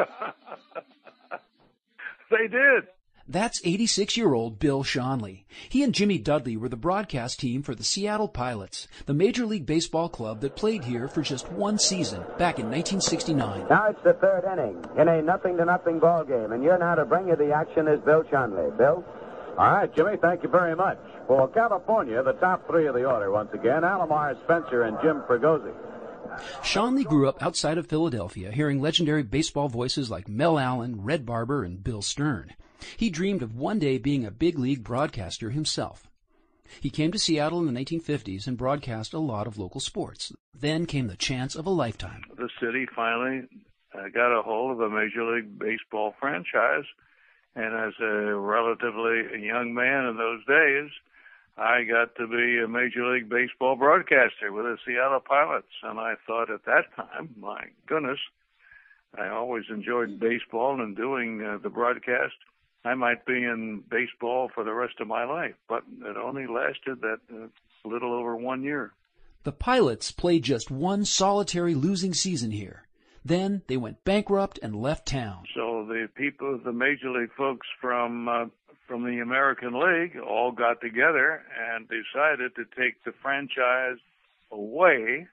they 2.31 2.48
did. 2.48 2.85
That's 3.29 3.61
86 3.64 4.16
year 4.16 4.33
old 4.33 4.59
Bill 4.59 4.83
Schonely. 4.83 5.44
He 5.68 5.83
and 5.83 5.92
Jimmy 5.92 6.16
Dudley 6.16 6.57
were 6.57 6.70
the 6.70 6.77
broadcast 6.77 7.38
team 7.38 7.62
for 7.62 7.74
the 7.74 7.85
Seattle 7.85 8.29
Pilots, 8.29 8.88
the 9.05 9.12
Major 9.12 9.44
League 9.44 9.66
Baseball 9.66 10.09
club 10.09 10.40
that 10.40 10.57
played 10.57 10.85
here 10.85 11.07
for 11.07 11.20
just 11.20 11.53
one 11.53 11.79
season 11.79 12.20
back 12.38 12.59
in 12.59 12.70
1969. 12.70 13.66
Now 13.68 13.88
it's 13.90 14.03
the 14.05 14.14
third 14.14 14.44
inning 14.50 14.83
in 14.98 15.09
a 15.09 15.20
nothing 15.20 15.59
to 15.59 15.66
nothing 15.66 15.98
ball 15.98 16.24
game, 16.24 16.53
and 16.53 16.64
you're 16.64 16.79
now 16.79 16.94
to 16.94 17.05
bring 17.05 17.29
you 17.29 17.37
the 17.37 17.53
action 17.53 17.88
is 17.88 18.00
Bill 18.00 18.22
Schonely. 18.22 18.74
Bill? 18.79 19.05
All 19.59 19.70
right, 19.70 19.94
Jimmy, 19.94 20.16
thank 20.16 20.42
you 20.42 20.48
very 20.48 20.74
much. 20.74 20.98
For 21.26 21.48
California, 21.48 22.22
the 22.22 22.32
top 22.34 22.66
three 22.66 22.87
of 22.87 22.94
the 22.94 23.04
order 23.04 23.30
once 23.30 23.50
again, 23.54 23.82
Alomar 23.82 24.37
Spencer 24.44 24.82
and 24.82 24.98
Jim 25.02 25.22
Fregosi. 25.28 25.72
Schonely 26.62 27.04
grew 27.04 27.28
up 27.28 27.42
outside 27.42 27.78
of 27.78 27.87
Philadelphia, 27.87 28.50
hearing 28.50 28.80
legendary 28.80 29.22
baseball 29.22 29.68
voices 29.68 30.10
like 30.10 30.28
Mel 30.28 30.58
Allen, 30.58 31.02
Red 31.02 31.24
Barber, 31.24 31.64
and 31.64 31.82
Bill 31.82 32.02
Stern. 32.02 32.54
He 32.96 33.08
dreamed 33.08 33.42
of 33.42 33.56
one 33.56 33.78
day 33.78 33.98
being 33.98 34.24
a 34.24 34.30
big 34.30 34.58
league 34.58 34.84
broadcaster 34.84 35.50
himself. 35.50 36.10
He 36.80 36.90
came 36.90 37.12
to 37.12 37.18
Seattle 37.18 37.60
in 37.60 37.72
the 37.72 37.80
1950s 37.80 38.46
and 38.46 38.58
broadcast 38.58 39.14
a 39.14 39.18
lot 39.18 39.46
of 39.46 39.58
local 39.58 39.80
sports. 39.80 40.32
Then 40.58 40.87
came 40.87 41.06
the 41.06 41.16
chance 41.16 41.54
of 41.54 41.66
a 41.66 41.70
lifetime. 41.70 42.22
The 42.37 42.48
city 42.60 42.87
finally 42.94 43.46
uh, 43.94 44.08
got 44.12 44.37
a 44.37 44.42
hold 44.42 44.72
of 44.72 44.80
a 44.80 44.90
Major 44.90 45.24
League 45.24 45.58
Baseball 45.58 46.14
franchise. 46.18 46.84
And 47.54 47.74
as 47.74 47.92
a 48.00 48.34
relatively 48.34 49.44
young 49.46 49.72
man 49.74 50.06
in 50.06 50.16
those 50.16 50.44
days, 50.46 50.90
I 51.57 51.85
got 51.85 52.17
to 52.17 52.27
be 52.27 52.59
a 52.59 52.69
Major 52.69 53.07
League 53.12 53.29
Baseball 53.29 53.77
broadcaster 53.77 54.53
with 54.53 54.64
the 54.64 54.77
Seattle 54.85 55.21
Pilots. 55.21 55.69
And 55.83 56.01
I 56.01 56.14
thought 56.27 56.51
at 56.51 56.64
that 56.64 56.95
time, 56.97 57.35
my 57.38 57.67
goodness, 57.87 58.19
I 59.17 59.29
always 59.29 59.64
enjoyed 59.71 60.19
baseball 60.19 60.81
and 60.81 60.97
doing 60.97 61.43
uh, 61.43 61.59
the 61.62 61.71
broadcast. 61.71 62.35
I 62.85 62.95
might 62.95 63.25
be 63.25 63.45
in 63.45 63.85
baseball 63.88 64.51
for 64.55 64.64
the 64.64 64.75
rest 64.75 64.95
of 65.01 65.07
my 65.07 65.25
life, 65.25 65.55
but 65.69 65.85
it 66.03 66.17
only 66.17 66.47
lasted 66.47 67.01
that 67.01 67.21
uh, 67.33 67.47
little 67.88 68.12
over 68.12 68.37
one 68.37 68.62
year. 68.62 68.93
The 69.45 69.53
Pilots 69.53 70.11
played 70.11 70.43
just 70.43 70.71
one 70.71 71.05
solitary 71.05 71.75
losing 71.75 72.14
season 72.14 72.51
here. 72.51 72.87
Then 73.25 73.62
they 73.69 73.77
went 73.77 74.05
bankrupt 74.05 74.59
and 74.62 74.77
left 74.77 75.07
town. 75.07 75.45
So 75.55 75.87
the 75.87 76.09
people, 76.14 76.59
the 76.62 76.73
major 76.73 77.11
league 77.11 77.33
folks 77.37 77.67
from 77.81 78.29
uh, 78.29 78.47
from 78.87 79.05
the 79.05 79.20
American 79.20 79.73
League, 79.73 80.16
all 80.18 80.53
got 80.53 80.81
together 80.81 81.42
and 81.59 81.88
decided 81.88 82.55
to 82.57 82.64
take 82.77 83.03
the 83.05 83.12
franchise 83.23 83.99
away. 84.51 85.27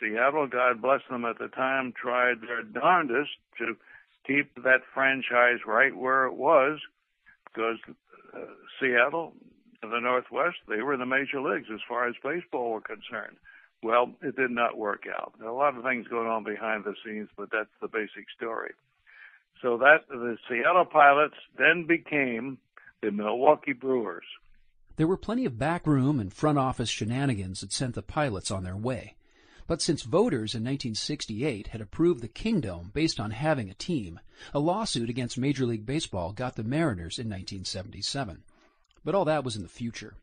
Seattle, 0.00 0.46
God 0.46 0.80
bless 0.82 1.00
them 1.10 1.24
at 1.24 1.38
the 1.38 1.48
time, 1.48 1.92
tried 1.92 2.40
their 2.40 2.62
darndest 2.62 3.30
to 3.58 3.76
keep 4.26 4.54
that 4.62 4.80
franchise 4.94 5.60
right 5.66 5.96
where 5.96 6.26
it 6.26 6.34
was, 6.34 6.80
because 7.46 7.78
uh, 8.34 8.40
Seattle, 8.80 9.32
the 9.82 10.00
Northwest, 10.00 10.56
they 10.68 10.82
were 10.82 10.96
the 10.96 11.06
major 11.06 11.40
leagues 11.40 11.68
as 11.72 11.80
far 11.88 12.08
as 12.08 12.14
baseball 12.22 12.72
were 12.72 12.80
concerned. 12.80 13.36
Well, 13.82 14.12
it 14.22 14.36
did 14.36 14.50
not 14.50 14.76
work 14.76 15.04
out. 15.08 15.32
There 15.38 15.48
are 15.48 15.52
a 15.52 15.56
lot 15.56 15.76
of 15.76 15.84
things 15.84 16.06
going 16.06 16.28
on 16.28 16.44
behind 16.44 16.84
the 16.84 16.94
scenes, 17.04 17.28
but 17.36 17.48
that's 17.50 17.70
the 17.80 17.88
basic 17.88 18.26
story. 18.36 18.72
So 19.62 19.78
that 19.78 20.08
the 20.08 20.36
Seattle 20.48 20.84
Pilots 20.84 21.36
then 21.58 21.86
became 21.86 22.58
the 23.02 23.10
Milwaukee 23.10 23.72
Brewers. 23.72 24.24
There 24.96 25.06
were 25.06 25.16
plenty 25.16 25.46
of 25.46 25.58
backroom 25.58 26.20
and 26.20 26.32
front 26.32 26.58
office 26.58 26.90
shenanigans 26.90 27.60
that 27.60 27.72
sent 27.72 27.94
the 27.94 28.02
pilots 28.02 28.50
on 28.50 28.64
their 28.64 28.76
way. 28.76 29.16
But 29.66 29.80
since 29.80 30.02
voters 30.02 30.54
in 30.54 30.64
1968 30.64 31.68
had 31.68 31.80
approved 31.80 32.20
the 32.20 32.28
Kingdome 32.28 32.90
based 32.92 33.18
on 33.18 33.30
having 33.30 33.70
a 33.70 33.74
team, 33.74 34.20
a 34.52 34.58
lawsuit 34.58 35.08
against 35.08 35.38
Major 35.38 35.64
League 35.64 35.86
Baseball 35.86 36.32
got 36.32 36.56
the 36.56 36.64
Mariners 36.64 37.18
in 37.18 37.28
1977. 37.28 38.42
But 39.04 39.14
all 39.14 39.24
that 39.24 39.44
was 39.44 39.56
in 39.56 39.62
the 39.62 39.68
future. 39.68 40.16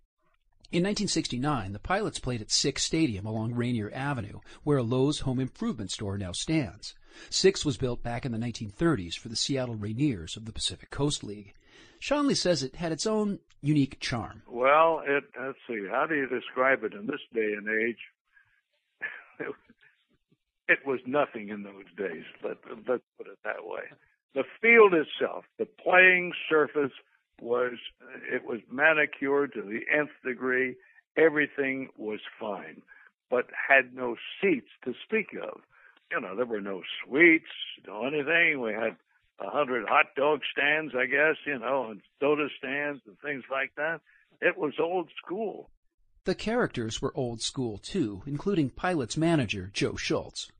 In 0.69 0.83
1969, 0.83 1.71
the 1.71 1.79
Pilots 1.79 2.19
played 2.19 2.41
at 2.41 2.51
Sick's 2.51 2.83
Stadium 2.83 3.25
along 3.25 3.55
Rainier 3.55 3.89
Avenue, 3.93 4.41
where 4.63 4.77
a 4.77 4.83
Lowe's 4.83 5.21
home 5.21 5.39
improvement 5.39 5.91
store 5.91 6.17
now 6.17 6.33
stands. 6.33 6.93
Sick's 7.29 7.63
was 7.63 7.77
built 7.77 8.03
back 8.03 8.25
in 8.25 8.33
the 8.33 8.37
1930s 8.37 9.17
for 9.17 9.29
the 9.29 9.37
Seattle 9.37 9.77
Rainiers 9.77 10.35
of 10.35 10.45
the 10.45 10.51
Pacific 10.51 10.89
Coast 10.89 11.23
League. 11.23 11.53
Schonely 11.99 12.35
says 12.35 12.63
it 12.63 12.75
had 12.75 12.91
its 12.91 13.05
own 13.05 13.39
unique 13.61 13.99
charm. 13.99 14.43
Well, 14.47 15.01
it 15.05 15.23
let's 15.39 15.57
see, 15.67 15.85
how 15.89 16.05
do 16.07 16.15
you 16.15 16.27
describe 16.27 16.83
it 16.83 16.93
in 16.93 17.07
this 17.07 17.21
day 17.33 17.53
and 17.53 17.67
age? 17.67 17.99
It, 20.69 20.85
was 20.85 20.99
nothing 21.05 21.47
in 21.47 21.63
those 21.63 21.85
days. 21.97 22.25
Let, 22.43 22.57
let's 22.89 23.03
put 23.17 23.27
it 23.27 23.39
that 23.45 23.63
way. 23.63 23.83
The 24.35 24.43
field 24.61 24.93
itself, 24.93 25.45
the 25.57 25.65
playing 25.65 26.33
surface 26.49 26.91
was 27.41 27.73
it 28.31 28.43
was 28.45 28.59
manicured 28.69 29.53
to 29.53 29.61
the 29.61 29.79
nth 29.97 30.11
degree. 30.25 30.75
Everything 31.15 31.87
was 31.97 32.19
fine, 32.37 32.81
but 33.29 33.47
had 33.69 33.95
no 33.95 34.17
seats 34.41 34.67
to 34.83 34.93
speak 35.05 35.27
of. 35.41 35.61
You 36.11 36.21
know, 36.21 36.35
there 36.35 36.45
were 36.45 36.61
no 36.61 36.81
suites, 37.03 37.45
no 37.87 38.05
anything. 38.05 38.59
We 38.59 38.73
had 38.73 38.97
a 39.39 39.49
hundred 39.49 39.87
hot 39.87 40.07
dog 40.15 40.41
stands, 40.51 40.93
I 40.95 41.05
guess, 41.05 41.35
you 41.45 41.59
know, 41.59 41.91
and 41.91 42.01
soda 42.19 42.47
stands 42.57 43.01
and 43.05 43.17
things 43.19 43.43
like 43.51 43.71
that. 43.75 44.01
It 44.41 44.57
was 44.57 44.73
old 44.79 45.09
school. 45.23 45.69
The 46.25 46.35
characters 46.35 47.01
were 47.01 47.15
old 47.15 47.41
school 47.41 47.77
too, 47.77 48.21
including 48.25 48.69
Pilot's 48.69 49.17
manager, 49.17 49.71
Joe 49.73 49.95
Schultz. 49.95 50.51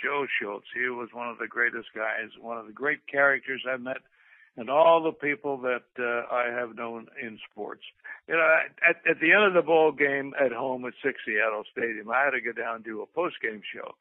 Joe 0.00 0.26
Schultz, 0.38 0.66
he 0.74 0.88
was 0.88 1.08
one 1.12 1.28
of 1.28 1.38
the 1.38 1.48
greatest 1.48 1.88
guys, 1.94 2.28
one 2.40 2.58
of 2.58 2.66
the 2.66 2.72
great 2.72 3.06
characters 3.06 3.62
I've 3.68 3.80
met, 3.80 4.02
and 4.56 4.68
all 4.68 5.02
the 5.02 5.12
people 5.12 5.56
that 5.58 5.84
uh, 5.98 6.32
I 6.32 6.50
have 6.50 6.76
known 6.76 7.06
in 7.20 7.38
sports. 7.50 7.82
You 8.28 8.34
know, 8.34 8.56
at, 8.86 8.96
at 9.08 9.20
the 9.20 9.32
end 9.32 9.44
of 9.44 9.54
the 9.54 9.62
ball 9.62 9.92
game 9.92 10.34
at 10.38 10.52
home 10.52 10.84
at 10.84 10.92
Sick's 11.02 11.20
Seattle 11.26 11.64
Stadium, 11.72 12.10
I 12.10 12.24
had 12.24 12.30
to 12.32 12.40
go 12.40 12.52
down 12.52 12.76
and 12.76 12.84
do 12.84 13.02
a 13.02 13.06
post 13.06 13.36
game 13.40 13.62
show. 13.74 13.94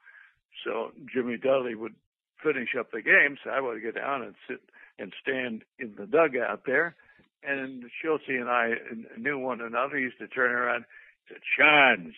So 0.65 0.91
Jimmy 1.13 1.37
Dudley 1.37 1.75
would 1.75 1.95
finish 2.43 2.75
up 2.77 2.91
the 2.91 3.01
game, 3.01 3.37
so 3.43 3.49
I 3.49 3.61
would 3.61 3.81
get 3.81 3.95
down 3.95 4.21
and 4.21 4.35
sit 4.47 4.61
and 4.99 5.13
stand 5.21 5.63
in 5.79 5.95
the 5.97 6.05
dugout 6.05 6.63
there. 6.65 6.95
And 7.43 7.83
Schultz 8.01 8.23
and 8.27 8.49
I 8.49 8.73
knew 9.17 9.37
one 9.37 9.61
another. 9.61 9.97
He 9.97 10.03
used 10.03 10.19
to 10.19 10.27
turn 10.27 10.51
around 10.51 10.85
said, 11.27 11.37
Chance, 11.57 12.15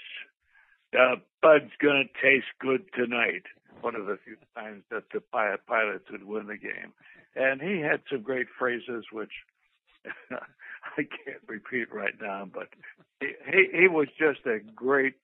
the 0.91 1.15
bud's 1.41 1.71
gonna 1.81 2.05
taste 2.21 2.47
good 2.59 2.85
tonight. 2.93 3.43
One 3.81 3.95
of 3.95 4.05
the 4.05 4.17
few 4.23 4.37
times 4.55 4.83
that 4.89 5.03
the 5.13 5.21
pilot 5.21 5.65
pilots 5.67 6.05
would 6.11 6.23
win 6.23 6.47
the 6.47 6.57
game. 6.57 6.93
And 7.35 7.61
he 7.61 7.81
had 7.81 8.01
some 8.09 8.21
great 8.21 8.47
phrases 8.57 9.05
which 9.11 9.31
I 10.31 11.03
can't 11.03 11.41
repeat 11.47 11.93
right 11.93 12.13
now, 12.21 12.47
but 12.51 12.69
he, 13.19 13.31
he, 13.45 13.81
he 13.81 13.87
was 13.87 14.07
just 14.17 14.45
a 14.45 14.59
great 14.75 15.15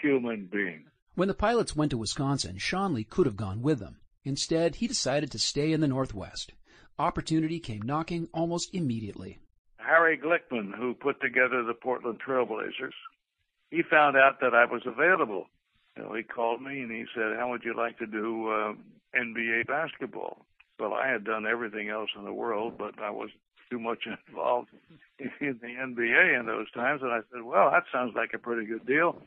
human 0.00 0.48
being. 0.50 0.84
When 1.14 1.28
the 1.28 1.34
pilots 1.34 1.76
went 1.76 1.90
to 1.90 1.98
Wisconsin, 1.98 2.56
Schonely 2.56 3.08
could 3.08 3.26
have 3.26 3.36
gone 3.36 3.60
with 3.60 3.80
them. 3.80 3.98
Instead, 4.24 4.76
he 4.76 4.86
decided 4.86 5.30
to 5.30 5.38
stay 5.38 5.72
in 5.72 5.80
the 5.80 5.88
Northwest. 5.88 6.52
Opportunity 6.98 7.60
came 7.60 7.82
knocking 7.82 8.28
almost 8.32 8.74
immediately. 8.74 9.38
Harry 9.78 10.18
Glickman, 10.18 10.74
who 10.76 10.94
put 10.94 11.20
together 11.20 11.62
the 11.62 11.74
Portland 11.74 12.20
Trailblazers, 12.26 12.92
he 13.70 13.82
found 13.82 14.16
out 14.16 14.40
that 14.40 14.54
I 14.54 14.64
was 14.64 14.82
available. 14.84 15.46
You 15.96 16.02
know, 16.02 16.14
he 16.14 16.22
called 16.22 16.60
me 16.60 16.80
and 16.80 16.90
he 16.90 17.04
said, 17.14 17.36
"How 17.36 17.50
would 17.50 17.64
you 17.64 17.74
like 17.74 17.98
to 17.98 18.06
do 18.06 18.48
uh, 18.48 18.74
NBA 19.14 19.66
basketball?" 19.66 20.44
Well, 20.78 20.94
I 20.94 21.08
had 21.08 21.24
done 21.24 21.46
everything 21.46 21.88
else 21.88 22.10
in 22.16 22.24
the 22.24 22.32
world, 22.32 22.78
but 22.78 23.00
I 23.00 23.10
was 23.10 23.30
too 23.70 23.78
much 23.78 24.06
involved 24.28 24.68
in 25.18 25.58
the 25.60 25.68
NBA 25.68 26.38
in 26.38 26.46
those 26.46 26.70
times. 26.72 27.02
And 27.02 27.12
I 27.12 27.20
said, 27.32 27.42
"Well, 27.42 27.70
that 27.70 27.84
sounds 27.92 28.14
like 28.14 28.32
a 28.34 28.38
pretty 28.38 28.66
good 28.66 28.86
deal." 28.86 29.22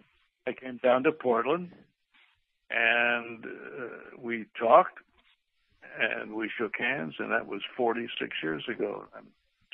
I 0.47 0.53
came 0.53 0.77
down 0.77 1.03
to 1.03 1.11
Portland, 1.11 1.71
and 2.73 3.45
uh, 3.45 4.17
we 4.19 4.45
talked, 4.59 4.99
and 5.99 6.33
we 6.33 6.49
shook 6.57 6.73
hands, 6.77 7.15
and 7.19 7.31
that 7.31 7.47
was 7.47 7.61
46 7.75 8.35
years 8.41 8.63
ago. 8.69 9.05
I'm 9.15 9.27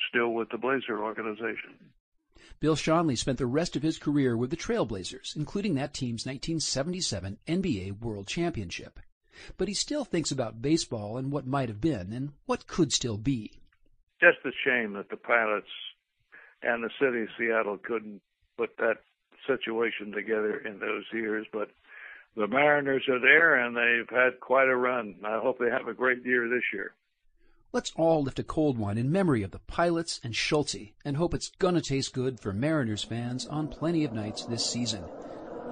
still 0.08 0.32
with 0.32 0.50
the 0.50 0.58
Blazer 0.58 1.02
organization. 1.02 1.74
Bill 2.60 2.76
Schonely 2.76 3.16
spent 3.16 3.38
the 3.38 3.46
rest 3.46 3.76
of 3.76 3.82
his 3.82 3.98
career 3.98 4.36
with 4.36 4.50
the 4.50 4.56
Trailblazers, 4.56 5.36
including 5.36 5.74
that 5.74 5.94
team's 5.94 6.26
1977 6.26 7.38
NBA 7.46 8.00
World 8.00 8.26
Championship. 8.26 8.98
But 9.56 9.68
he 9.68 9.74
still 9.74 10.04
thinks 10.04 10.32
about 10.32 10.62
baseball 10.62 11.16
and 11.16 11.30
what 11.30 11.46
might 11.46 11.68
have 11.68 11.80
been 11.80 12.12
and 12.12 12.32
what 12.46 12.66
could 12.66 12.92
still 12.92 13.16
be. 13.16 13.60
Just 14.20 14.38
a 14.44 14.50
shame 14.64 14.94
that 14.94 15.10
the 15.10 15.16
pilots 15.16 15.68
and 16.62 16.82
the 16.82 16.90
city 17.00 17.22
of 17.22 17.28
Seattle 17.38 17.78
couldn't 17.78 18.20
put 18.56 18.76
that 18.78 18.98
situation 19.46 20.10
together 20.10 20.58
in 20.58 20.80
those 20.80 21.04
years, 21.12 21.46
but 21.52 21.70
the 22.38 22.46
Mariners 22.46 23.02
are 23.08 23.18
there 23.18 23.56
and 23.56 23.76
they've 23.76 24.08
had 24.16 24.38
quite 24.38 24.68
a 24.68 24.76
run. 24.76 25.16
I 25.24 25.40
hope 25.40 25.58
they 25.58 25.70
have 25.70 25.88
a 25.88 25.94
great 25.94 26.24
year 26.24 26.48
this 26.48 26.62
year. 26.72 26.94
Let's 27.72 27.92
all 27.96 28.22
lift 28.22 28.38
a 28.38 28.44
cold 28.44 28.78
one 28.78 28.96
in 28.96 29.10
memory 29.10 29.42
of 29.42 29.50
the 29.50 29.58
pilots 29.58 30.20
and 30.22 30.34
Schultz 30.34 30.76
and 31.04 31.16
hope 31.16 31.34
it's 31.34 31.50
gonna 31.58 31.80
taste 31.80 32.14
good 32.14 32.38
for 32.40 32.52
Mariners 32.52 33.02
fans 33.02 33.44
on 33.46 33.66
plenty 33.66 34.04
of 34.04 34.12
nights 34.12 34.44
this 34.44 34.64
season. 34.64 35.04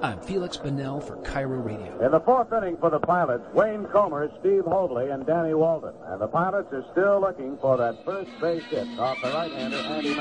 I'm 0.03 0.19
Feliks 0.19 0.59
Banel 0.59 1.03
for 1.03 1.17
KIRO 1.23 1.65
Radio. 1.65 2.05
In 2.05 2.11
the 2.11 2.21
fourth 2.21 2.53
inning 2.53 2.77
for 2.79 2.91
the 2.91 2.99
pilots, 2.99 3.45
Wayne 3.55 3.87
Comer, 3.87 4.29
Steve 4.41 4.65
Hovley, 4.65 5.15
and 5.15 5.25
Danny 5.25 5.55
Walton. 5.55 5.95
And 6.09 6.21
the 6.21 6.27
pilots 6.27 6.69
are 6.73 6.85
still 6.93 7.21
looking 7.21 7.57
for 7.63 7.79
that 7.79 8.05
first 8.05 8.31
base 8.41 8.65
hit 8.65 8.87
off 8.99 9.17
the 9.23 9.31
right-hander 9.31 9.77
Andy 9.77 10.15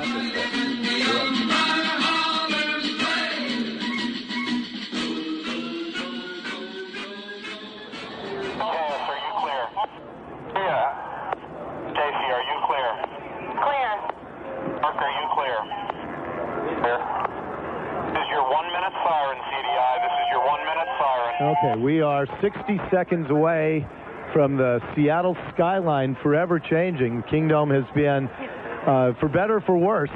Messersmith. 10.65 11.05
Stacy, 11.93 12.27
are 12.33 12.43
you 12.43 12.57
clear? 12.65 12.89
Clear. 13.61 13.89
Mark, 14.81 14.97
are 14.97 15.13
you 15.13 15.25
clear? 15.33 15.57
Clear. 16.81 16.99
This 18.11 18.23
is 18.23 18.29
your 18.31 18.49
one 18.49 18.65
minute 18.73 18.93
siren, 19.05 19.37
CDI. 19.37 19.93
This 20.01 20.15
is 20.21 20.27
your 20.31 20.45
one 20.45 20.61
minute 20.65 20.89
siren. 20.97 21.55
Okay, 21.55 21.81
we 21.81 22.01
are 22.01 22.25
60 22.41 22.79
seconds 22.91 23.29
away 23.29 23.87
from 24.33 24.57
the 24.57 24.79
Seattle 24.95 25.37
skyline 25.53 26.17
forever 26.21 26.59
changing. 26.59 27.23
Kingdome 27.29 27.69
has 27.69 27.85
been, 27.95 28.27
uh, 28.87 29.13
for 29.19 29.29
better 29.29 29.57
or 29.57 29.61
for 29.61 29.77
worse, 29.77 30.09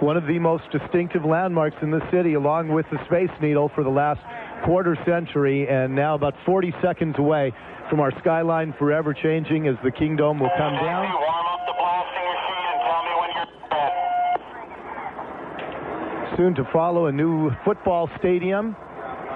one 0.00 0.16
of 0.16 0.26
the 0.26 0.38
most 0.38 0.64
distinctive 0.70 1.24
landmarks 1.24 1.76
in 1.82 1.90
the 1.90 2.00
city, 2.10 2.34
along 2.34 2.68
with 2.68 2.86
the 2.90 2.98
Space 3.06 3.30
Needle 3.40 3.70
for 3.74 3.82
the 3.82 3.90
last 3.90 4.20
quarter 4.64 4.96
century, 5.04 5.68
and 5.68 5.94
now 5.94 6.14
about 6.14 6.34
40 6.44 6.72
seconds 6.82 7.14
away 7.18 7.52
from 7.90 8.00
our 8.00 8.12
skyline 8.20 8.74
forever 8.78 9.14
changing 9.14 9.68
as 9.68 9.76
the 9.84 9.90
Kingdome 9.90 10.40
will 10.40 10.50
come 10.56 10.74
down. 10.74 11.06
Soon 16.36 16.54
to 16.54 16.64
follow 16.72 17.06
a 17.06 17.12
new 17.12 17.50
football 17.64 18.10
stadium. 18.18 18.76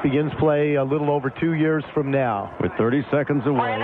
Begins 0.02 0.32
play 0.38 0.74
a 0.74 0.84
little 0.84 1.10
over 1.10 1.30
two 1.30 1.54
years 1.54 1.84
from 1.94 2.10
now. 2.10 2.54
We're 2.60 2.76
30 2.76 3.02
seconds 3.10 3.42
away. 3.46 3.80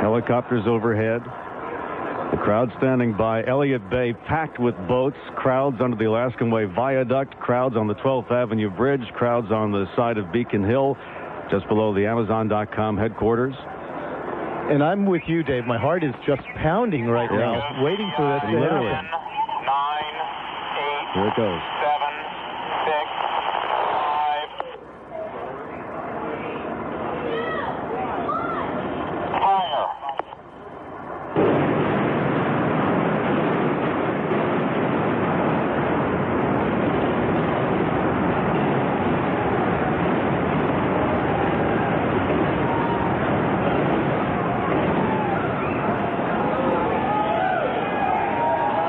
Helicopters 0.00 0.64
overhead. 0.66 1.22
The 2.34 2.40
crowd 2.42 2.68
standing 2.78 3.16
by 3.16 3.44
Elliott 3.46 3.88
Bay 3.90 4.12
packed 4.26 4.58
with 4.58 4.74
boats, 4.88 5.16
crowds 5.36 5.76
under 5.80 5.96
the 5.96 6.06
Alaskan 6.06 6.50
Way 6.50 6.64
Viaduct, 6.64 7.38
crowds 7.38 7.76
on 7.76 7.86
the 7.86 7.94
12th 7.94 8.28
Avenue 8.32 8.70
Bridge, 8.70 9.06
crowds 9.14 9.52
on 9.52 9.70
the 9.70 9.84
side 9.94 10.18
of 10.18 10.32
Beacon 10.32 10.64
Hill, 10.64 10.96
just 11.48 11.68
below 11.68 11.94
the 11.94 12.04
Amazon.com 12.06 12.98
headquarters. 12.98 13.54
And 14.68 14.82
I'm 14.82 15.06
with 15.06 15.22
you, 15.28 15.44
Dave. 15.44 15.64
My 15.64 15.78
heart 15.78 16.02
is 16.02 16.12
just 16.26 16.42
pounding 16.56 17.06
right 17.06 17.30
Yeah. 17.30 17.38
now, 17.38 17.84
waiting 17.84 18.10
for 18.16 18.26
this 18.26 18.42
to 18.50 18.58
Literally. 18.58 18.90
happen. 18.90 19.08
Here 21.14 21.28
it 21.28 21.36
goes. 21.36 21.60
Seven, 21.78 22.14
six, 22.90 23.08
five. 24.10 24.50
Fire. 29.40 29.86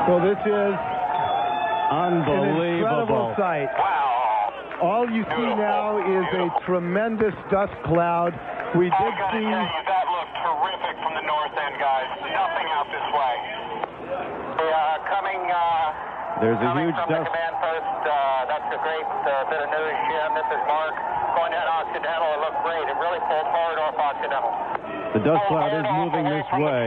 Well, 0.07 0.21
this 0.21 0.37
is 0.45 0.73
Unbelievable. 1.85 2.61
An 2.61 2.77
incredible 2.77 3.33
sight. 3.37 3.69
All 4.81 5.09
you 5.09 5.23
see 5.23 5.49
now 5.57 5.97
is 6.01 6.25
a 6.33 6.45
tremendous 6.65 7.33
dust 7.53 7.73
cloud. 7.85 8.33
We 8.75 8.89
did 8.91 9.13
see. 9.31 9.45
That 9.47 10.05
looked 10.11 10.35
terrific 10.43 10.95
from 10.99 11.13
the 11.15 11.25
north 11.25 11.55
end, 11.55 11.75
guys. 11.79 12.09
Nothing 12.25 12.67
out 12.75 12.87
this 12.91 13.07
way. 13.13 13.35
They 14.59 14.71
are 14.71 14.99
coming, 15.07 15.41
uh, 15.47 16.41
There's 16.43 16.59
a 16.59 16.67
coming 16.67 16.91
huge 16.91 16.97
from 16.99 17.07
the 17.07 17.19
dust. 17.23 17.29
command 17.31 17.55
post. 17.63 17.95
Uh, 18.03 18.13
that's 18.51 18.69
a 18.73 18.79
great 18.83 19.07
uh, 19.07 19.47
bit 19.47 19.59
of 19.63 19.69
news, 19.71 19.97
Jim. 20.11 20.29
This 20.35 20.49
is 20.51 20.61
Mark 20.67 20.95
going 21.39 21.51
down 21.55 21.67
Occidental. 21.85 22.27
It 22.35 22.39
looked 22.43 22.61
great. 22.67 22.85
It 22.89 22.97
really 22.99 23.21
pulled 23.29 23.47
forward 23.53 23.79
off 23.79 23.95
Occidental. 23.95 24.51
The 25.15 25.21
dust 25.23 25.43
cloud 25.47 25.71
is 25.71 25.87
moving 25.95 26.25
this 26.27 26.49
way. 26.59 26.85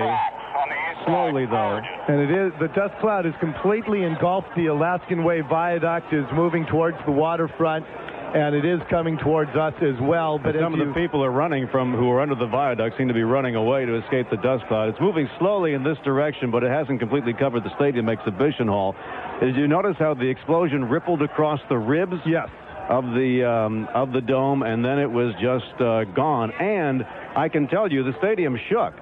Slowly, 1.07 1.47
though. 1.47 1.81
And 2.09 2.21
it 2.21 2.29
is 2.29 2.53
the 2.61 2.69
dust 2.77 2.93
cloud 3.01 3.25
is 3.25 3.33
completely 3.41 4.03
engulfed. 4.05 4.49
The 4.57 4.67
Alaskan 4.67 5.25
Way 5.25 5.41
Viaduct 5.41 6.13
is 6.13 6.27
moving 6.35 6.67
towards 6.67 6.99
the 7.07 7.13
waterfront, 7.13 7.87
and 8.35 8.55
it 8.55 8.65
is 8.65 8.81
coming 8.91 9.17
towards 9.19 9.51
us 9.57 9.75
as 9.81 9.99
well. 10.01 10.39
But 10.39 10.55
some 10.61 10.79
of 10.79 10.87
the 10.87 10.93
people 10.93 11.25
are 11.25 11.31
running 11.31 11.67
from 11.69 11.95
who 11.95 12.11
are 12.11 12.21
under 12.21 12.35
the 12.35 12.47
viaduct 12.47 12.99
seem 12.99 13.09
to 13.09 13.15
be 13.15 13.23
running 13.23 13.55
away 13.55 13.87
to 13.87 13.97
escape 14.03 14.29
the 14.31 14.37
dust 14.37 14.67
cloud. 14.67 14.91
It's 14.91 15.01
moving 15.01 15.29
slowly 15.39 15.73
in 15.73 15.83
this 15.83 15.97
direction, 16.05 16.51
but 16.51 16.63
it 16.63 16.71
hasn't 16.71 17.01
completely 17.01 17.33
covered 17.33 17.65
the 17.65 17.75
stadium 17.77 18.09
exhibition 18.09 18.69
hall. 18.69 18.95
Did 19.41 19.57
you 19.57 19.67
notice 19.67 19.97
how 19.99 20.15
the 20.15 20.29
explosion 20.29 20.85
rippled 20.85 21.23
across 21.23 21.61
the 21.69 21.79
ribs? 21.79 22.17
Yes. 22.27 22.49
Of 22.89 23.05
the 23.05 23.45
um, 23.45 23.87
of 23.95 24.13
the 24.13 24.23
dome, 24.23 24.63
and 24.63 24.83
then 24.83 24.99
it 24.99 25.11
was 25.11 25.35
just 25.35 25.79
uh, 25.81 26.05
gone. 26.05 26.51
And 26.53 27.05
I 27.37 27.51
can 27.51 27.69
tell 27.69 27.93
you, 27.93 28.03
the 28.03 28.17
stadium 28.19 28.59
shook. 28.71 28.95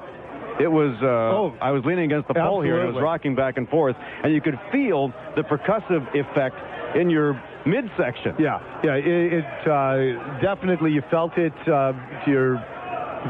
It 0.59 0.66
was. 0.66 0.97
Uh, 1.01 1.64
I 1.64 1.70
was 1.70 1.85
leaning 1.85 2.07
against 2.07 2.27
the 2.27 2.35
pole 2.35 2.62
here, 2.62 2.81
and 2.81 2.89
it 2.89 2.95
was 2.95 3.03
rocking 3.03 3.37
back 3.37 3.59
and 3.59 3.68
forth, 3.68 3.95
and 4.24 4.35
you 4.35 4.41
could 4.41 4.59
feel 4.72 5.12
the 5.37 5.43
percussive 5.43 6.03
effect 6.16 6.57
in 6.97 7.11
your 7.11 7.41
midsection. 7.67 8.35
Yeah, 8.39 8.61
yeah. 8.85 8.95
It, 8.95 9.45
it 9.45 9.69
uh, 9.69 10.41
definitely 10.41 10.93
you 10.93 11.03
felt 11.11 11.37
it 11.37 11.53
uh, 11.69 11.93
to 12.25 12.31
your 12.31 12.64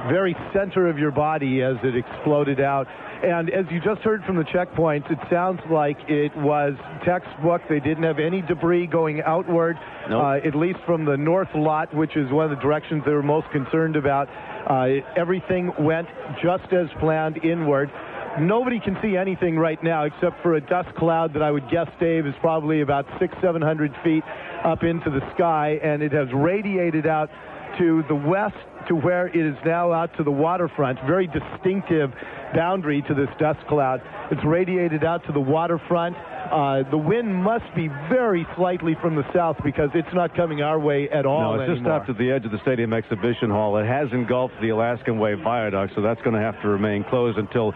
very 0.08 0.36
center 0.52 0.88
of 0.88 0.98
your 0.98 1.10
body 1.10 1.62
as 1.62 1.76
it 1.82 1.96
exploded 1.96 2.60
out. 2.60 2.86
And 3.22 3.48
as 3.50 3.64
you 3.70 3.80
just 3.80 4.02
heard 4.02 4.22
from 4.24 4.36
the 4.36 4.44
checkpoints, 4.44 5.10
it 5.10 5.18
sounds 5.30 5.60
like 5.70 5.96
it 6.06 6.36
was 6.36 6.74
textbook. 7.04 7.62
They 7.68 7.80
didn't 7.80 8.04
have 8.04 8.18
any 8.18 8.42
debris 8.42 8.88
going 8.88 9.22
outward, 9.22 9.76
uh, 10.10 10.40
at 10.44 10.54
least 10.54 10.80
from 10.84 11.06
the 11.06 11.16
north 11.16 11.48
lot, 11.54 11.94
which 11.94 12.14
is 12.14 12.30
one 12.30 12.44
of 12.44 12.50
the 12.50 12.62
directions 12.62 13.02
they 13.06 13.12
were 13.12 13.22
most 13.22 13.50
concerned 13.50 13.96
about. 13.96 14.28
Uh, 14.68 15.00
everything 15.16 15.72
went 15.78 16.08
just 16.42 16.70
as 16.72 16.88
planned 17.00 17.42
inward. 17.42 17.90
Nobody 18.38 18.80
can 18.80 18.98
see 19.00 19.16
anything 19.16 19.58
right 19.58 19.82
now 19.82 20.04
except 20.04 20.42
for 20.42 20.54
a 20.56 20.60
dust 20.60 20.94
cloud 20.96 21.32
that 21.34 21.42
I 21.42 21.50
would 21.50 21.70
guess, 21.70 21.88
Dave, 21.98 22.26
is 22.26 22.34
probably 22.40 22.82
about 22.82 23.06
six, 23.18 23.34
seven 23.40 23.62
hundred 23.62 23.94
feet 24.04 24.24
up 24.64 24.82
into 24.82 25.08
the 25.10 25.20
sky, 25.34 25.80
and 25.82 26.02
it 26.02 26.12
has 26.12 26.28
radiated 26.34 27.06
out 27.06 27.30
to 27.78 28.02
the 28.08 28.14
west 28.14 28.56
to 28.88 28.94
where 28.94 29.26
it 29.28 29.36
is 29.36 29.56
now 29.64 29.90
out 29.92 30.14
to 30.16 30.22
the 30.22 30.30
waterfront. 30.30 30.98
Very 31.06 31.26
distinctive 31.26 32.12
boundary 32.54 33.02
to 33.08 33.14
this 33.14 33.28
dust 33.38 33.58
cloud. 33.68 34.00
It's 34.30 34.44
radiated 34.44 35.02
out 35.02 35.24
to 35.26 35.32
the 35.32 35.40
waterfront. 35.40 36.16
Uh, 36.16 36.88
the 36.90 36.96
wind 36.96 37.34
must 37.34 37.64
be 37.74 37.88
very 38.08 38.46
slightly 38.54 38.94
from 39.02 39.16
the 39.16 39.24
south 39.34 39.56
because 39.64 39.90
it's 39.94 40.12
not 40.14 40.36
coming 40.36 40.62
our 40.62 40.78
way 40.78 41.08
at 41.10 41.26
all 41.26 41.56
No, 41.56 41.60
it's 41.60 41.68
just 41.70 41.80
anymore. 41.80 42.00
up 42.00 42.06
to 42.06 42.12
the 42.12 42.30
edge 42.30 42.44
of 42.44 42.52
the 42.52 42.60
stadium 42.62 42.92
exhibition 42.92 43.50
hall. 43.50 43.76
It 43.78 43.86
has 43.86 44.12
engulfed 44.12 44.54
the 44.62 44.68
Alaskan 44.68 45.18
Way 45.18 45.34
Viaduct, 45.34 45.94
so 45.96 46.02
that's 46.02 46.22
going 46.22 46.34
to 46.36 46.40
have 46.40 46.60
to 46.62 46.68
remain 46.68 47.02
closed 47.02 47.36
until 47.36 47.74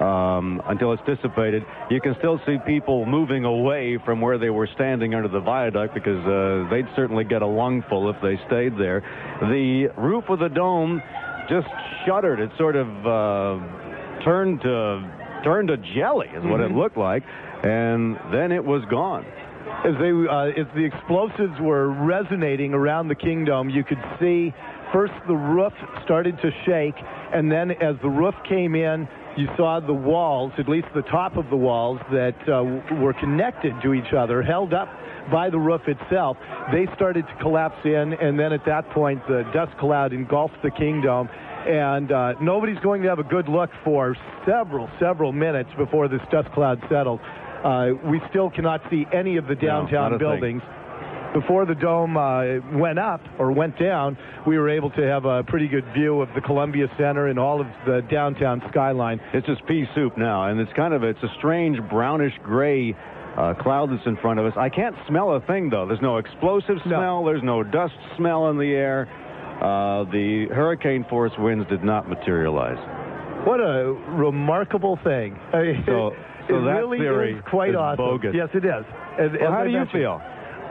um, 0.00 0.62
until 0.66 0.92
it's 0.92 1.02
dissipated. 1.06 1.62
You 1.90 2.00
can 2.00 2.14
still 2.18 2.40
see 2.46 2.56
people 2.66 3.04
moving 3.06 3.44
away 3.44 3.98
from 4.04 4.20
where 4.20 4.38
they 4.38 4.50
were 4.50 4.68
standing 4.74 5.14
under 5.14 5.28
the 5.28 5.40
viaduct 5.40 5.94
because 5.94 6.24
uh, 6.26 6.68
they'd 6.70 6.88
certainly 6.96 7.24
get 7.24 7.42
a 7.42 7.46
lungful 7.46 8.08
if 8.10 8.16
they 8.22 8.36
stayed 8.46 8.76
there. 8.78 9.02
The 9.40 9.88
roof 9.96 10.24
of 10.28 10.38
the 10.38 10.48
dome 10.48 11.02
just 11.48 11.68
shuddered. 12.06 12.40
It 12.40 12.50
sort 12.58 12.76
of 12.76 12.88
uh, 13.06 14.24
turned 14.24 14.60
to 14.62 15.10
turned 15.44 15.68
to 15.68 15.76
jelly, 15.94 16.28
is 16.34 16.44
what 16.44 16.60
it 16.60 16.70
Mhm. 16.70 16.76
looked 16.76 16.98
like, 16.98 17.22
and 17.62 18.18
then 18.30 18.52
it 18.52 18.64
was 18.64 18.84
gone. 18.86 19.24
as 19.84 19.94
they 19.98 20.10
uh, 20.10 20.60
as 20.60 20.66
the 20.74 20.84
explosives 20.84 21.58
were 21.60 21.88
resonating 21.90 22.74
around 22.74 23.08
the 23.08 23.14
Kingdome, 23.14 23.70
you 23.70 23.84
could 23.84 24.00
see 24.18 24.52
first 24.92 25.12
the 25.28 25.34
roof 25.36 25.72
started 26.04 26.38
to 26.42 26.50
shake, 26.66 26.94
and 27.32 27.50
then 27.52 27.70
as 27.70 27.96
the 28.02 28.08
roof 28.08 28.34
came 28.48 28.74
in, 28.74 29.06
you 29.36 29.46
saw 29.56 29.80
the 29.80 29.92
walls, 29.92 30.52
at 30.58 30.68
least 30.68 30.88
the 30.94 31.02
top 31.02 31.36
of 31.36 31.48
the 31.50 31.56
walls 31.56 32.00
that 32.12 32.36
uh, 32.48 32.96
were 32.96 33.14
connected 33.14 33.74
to 33.82 33.94
each 33.94 34.12
other, 34.16 34.42
held 34.42 34.74
up 34.74 34.88
by 35.30 35.50
the 35.50 35.58
roof 35.58 35.82
itself. 35.86 36.36
They 36.72 36.86
started 36.94 37.26
to 37.26 37.34
collapse 37.42 37.78
in, 37.84 38.14
and 38.14 38.38
then 38.38 38.52
at 38.52 38.64
that 38.66 38.90
point, 38.90 39.26
the 39.28 39.48
dust 39.54 39.76
cloud 39.78 40.12
engulfed 40.12 40.56
the 40.62 40.70
Kingdome. 40.70 41.28
And 41.66 42.10
uh, 42.10 42.34
nobody's 42.40 42.78
going 42.78 43.02
to 43.02 43.08
have 43.08 43.18
a 43.18 43.24
good 43.24 43.48
look 43.48 43.70
for 43.84 44.16
several, 44.46 44.88
several 44.98 45.32
minutes 45.32 45.70
before 45.76 46.08
this 46.08 46.22
dust 46.32 46.50
cloud 46.52 46.80
settles. 46.88 47.20
Uh, 47.62 47.90
we 48.04 48.20
still 48.30 48.50
cannot 48.50 48.80
see 48.90 49.04
any 49.12 49.36
of 49.36 49.46
the 49.46 49.54
downtown 49.54 50.12
not 50.12 50.22
a 50.22 50.40
thing. 50.40 50.62
Before 51.32 51.64
the 51.64 51.76
dome 51.76 52.16
uh, 52.16 52.58
went 52.76 52.98
up 52.98 53.20
or 53.38 53.52
went 53.52 53.78
down, 53.78 54.18
we 54.48 54.58
were 54.58 54.68
able 54.68 54.90
to 54.90 55.02
have 55.02 55.24
a 55.26 55.44
pretty 55.44 55.68
good 55.68 55.84
view 55.94 56.20
of 56.20 56.28
the 56.34 56.40
Columbia 56.40 56.88
Center 56.98 57.28
and 57.28 57.38
all 57.38 57.60
of 57.60 57.68
the 57.86 58.00
downtown 58.10 58.60
skyline. 58.70 59.20
It's 59.32 59.46
just 59.46 59.64
pea 59.66 59.84
soup 59.94 60.18
now, 60.18 60.48
and 60.48 60.58
it's 60.58 60.72
kind 60.74 60.92
of 60.92 61.04
it's 61.04 61.22
a 61.22 61.28
strange 61.38 61.78
brownish 61.88 62.32
gray 62.42 62.96
uh, 63.36 63.54
cloud 63.60 63.90
that's 63.92 64.04
in 64.06 64.16
front 64.16 64.40
of 64.40 64.46
us. 64.46 64.54
I 64.56 64.68
can't 64.70 64.96
smell 65.06 65.34
a 65.36 65.40
thing 65.42 65.70
though. 65.70 65.86
There's 65.86 66.02
no 66.02 66.16
explosive 66.18 66.78
smell. 66.84 67.24
There's 67.24 67.44
no 67.44 67.62
dust 67.62 67.94
smell 68.16 68.50
in 68.50 68.58
the 68.58 68.72
air. 68.74 69.06
Uh, 69.62 70.10
the 70.10 70.46
hurricane 70.52 71.06
force 71.08 71.32
winds 71.38 71.68
did 71.68 71.84
not 71.84 72.08
materialize. 72.08 72.78
What 73.46 73.60
a 73.60 73.94
remarkable 74.18 74.98
thing. 75.04 75.38
I 75.52 75.62
mean, 75.62 75.84
So, 75.86 76.08
it 76.48 76.48
that 76.48 76.56
really 76.56 76.98
theory 76.98 77.34
is 77.36 77.44
quite 77.48 77.70
is 77.70 77.76
awesome. 77.76 78.04
bogus. 78.04 78.34
Yes, 78.34 78.48
it 78.52 78.64
is. 78.64 78.84
As- 79.18 79.30
Well, 79.40 79.52
how 79.52 79.62
do 79.62 79.70
you 79.70 79.84
feel? 79.92 80.20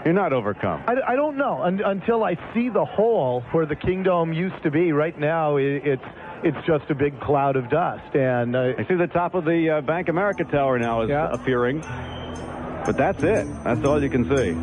You're 0.05 0.13
not 0.13 0.31
overcome. 0.31 0.83
I, 0.87 0.95
I 1.09 1.15
don't 1.15 1.35
know 1.35 1.61
un, 1.61 1.81
until 1.83 2.23
I 2.23 2.35
see 2.53 2.69
the 2.69 2.85
hole 2.85 3.41
where 3.51 3.65
the 3.65 3.75
Kingdome 3.75 4.33
used 4.33 4.63
to 4.63 4.71
be. 4.71 4.91
Right 4.93 5.17
now, 5.19 5.57
it, 5.57 5.85
it's 5.85 6.03
it's 6.41 6.57
just 6.65 6.89
a 6.89 6.95
big 6.95 7.19
cloud 7.19 7.57
of 7.57 7.69
dust, 7.69 8.15
and 8.15 8.55
uh, 8.55 8.73
I 8.77 8.85
see 8.87 8.95
the 8.95 9.07
top 9.07 9.35
of 9.35 9.43
the 9.43 9.69
uh, 9.69 9.81
Bank 9.81 10.07
America 10.07 10.45
Tower 10.45 10.79
now 10.79 11.01
is 11.01 11.09
appearing, 11.11 11.81
but 11.81 12.95
that's 12.95 13.21
it. 13.23 13.45
That's 13.65 13.83
all 13.83 14.01
you 14.01 14.09
can 14.09 14.23
see. 14.23 14.55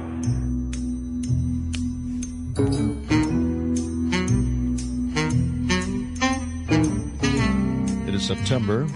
It 8.08 8.14
is 8.14 8.26
September. 8.26 8.86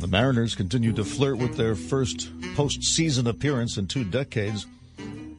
The 0.00 0.08
Mariners 0.08 0.56
continue 0.56 0.92
to 0.92 1.04
flirt 1.04 1.38
with 1.38 1.56
their 1.56 1.76
first 1.76 2.32
postseason 2.56 3.28
appearance 3.28 3.76
in 3.76 3.86
two 3.86 4.04
decades. 4.04 4.66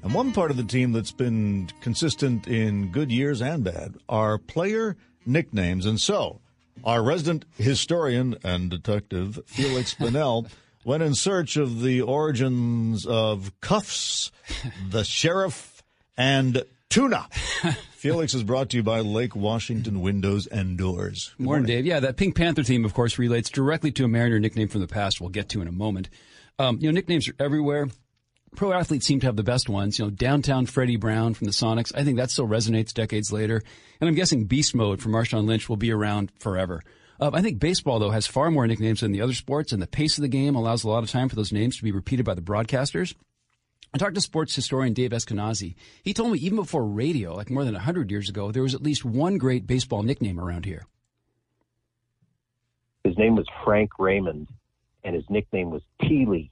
And 0.04 0.14
one 0.14 0.32
part 0.32 0.52
of 0.52 0.58
the 0.58 0.64
team 0.64 0.92
that's 0.92 1.12
been 1.12 1.70
consistent 1.82 2.48
in 2.48 2.92
good 2.92 3.12
years 3.12 3.42
and 3.42 3.64
bad 3.64 3.96
are 4.08 4.38
player 4.38 4.96
nicknames. 5.26 5.86
And 5.86 6.00
so, 6.00 6.40
our 6.84 7.04
resident 7.04 7.46
historian 7.58 8.36
and 8.44 8.70
detective, 8.70 9.40
Feliks 9.48 9.96
Banel, 9.98 10.50
went 10.86 11.04
in 11.04 11.16
search 11.16 11.58
of 11.58 11.82
the 11.82 12.02
origins 12.02 13.06
of 13.06 13.52
cuffs, 13.60 14.32
the 14.90 15.04
sheriff, 15.04 15.84
and 16.16 16.64
tuna. 16.90 17.28
Feliks 17.98 18.34
is 18.36 18.44
brought 18.44 18.70
to 18.70 18.78
you 18.78 18.84
by 18.84 19.02
Lake 19.02 19.36
Washington 19.36 20.02
Windows 20.02 20.48
and 20.48 20.78
Doors. 20.78 21.34
Good 21.38 21.44
Morning, 21.44 21.66
Dave. 21.66 21.86
Yeah, 21.86 22.00
that 22.00 22.16
Pink 22.16 22.36
Panther 22.36 22.64
theme, 22.64 22.86
of 22.86 22.94
course, 22.94 23.18
relates 23.18 23.50
directly 23.50 23.92
to 23.94 24.06
a 24.06 24.08
Mariner 24.08 24.40
nickname 24.40 24.68
from 24.68 24.82
the 24.82 24.88
past. 24.88 25.20
We'll 25.20 25.30
get 25.30 25.50
to 25.50 25.62
in 25.62 25.68
a 25.68 25.72
moment. 25.74 26.10
Um, 26.60 26.78
you 26.80 26.88
know, 26.88 26.94
nicknames 26.94 27.28
are 27.28 27.36
everywhere. 27.40 27.90
Pro 28.58 28.74
athletes 28.74 29.06
seem 29.06 29.20
to 29.20 29.28
have 29.28 29.36
the 29.36 29.44
best 29.44 29.70
ones. 29.70 30.00
You 30.00 30.06
know, 30.06 30.10
downtown 30.10 30.66
Freddie 30.66 30.96
Brown 30.96 31.36
from 31.36 31.46
the 31.46 31.52
Sonics. 31.52 31.92
I 31.94 32.04
think 32.04 32.18
that 32.18 32.32
still 32.32 32.48
resonates 32.48 32.92
decades 32.92 33.32
later. 33.32 33.62
And 34.02 34.10
I'm 34.10 34.16
guessing 34.16 34.46
Beast 34.46 34.74
Mode 34.74 35.00
from 35.00 35.12
Marshawn 35.12 35.46
Lynch 35.46 35.70
will 35.70 35.78
be 35.78 35.92
around 35.92 36.32
forever. 36.40 36.82
Uh, 37.20 37.30
I 37.32 37.44
think 37.44 37.60
baseball, 37.60 38.00
though, 38.00 38.10
has 38.10 38.26
far 38.26 38.50
more 38.50 38.66
nicknames 38.66 39.02
than 39.02 39.12
the 39.12 39.22
other 39.22 39.34
sports, 39.34 39.74
and 39.74 39.80
the 39.80 39.86
pace 39.86 40.18
of 40.18 40.24
the 40.24 40.28
game 40.28 40.56
allows 40.56 40.84
a 40.84 40.90
lot 40.90 41.04
of 41.04 41.12
time 41.12 41.30
for 41.30 41.36
those 41.36 41.52
names 41.52 41.78
to 41.78 41.84
be 41.84 41.92
repeated 41.92 42.26
by 42.26 42.34
the 42.34 42.42
broadcasters. 42.42 43.14
I 43.94 44.00
talked 44.00 44.16
to 44.16 44.22
sports 44.22 44.56
historian 44.56 44.94
Dave 44.96 45.12
Eskenazi. 45.12 45.76
He 46.02 46.16
told 46.16 46.32
me 46.32 46.40
even 46.40 46.56
before 46.56 46.84
radio, 46.84 47.36
like 47.36 47.52
more 47.52 47.64
than 47.64 47.76
100 47.76 48.10
years 48.10 48.28
ago, 48.28 48.52
there 48.52 48.64
was 48.64 48.74
at 48.74 48.82
least 48.82 49.06
one 49.06 49.38
great 49.38 49.68
baseball 49.68 50.02
nickname 50.02 50.40
around 50.40 50.66
here. 50.66 50.88
His 53.04 53.16
name 53.20 53.36
was 53.36 53.46
Frank 53.64 53.92
Raymond, 54.00 54.48
and 55.04 55.14
his 55.14 55.26
nickname 55.30 55.70
was 55.70 55.84
Teely. 56.02 56.50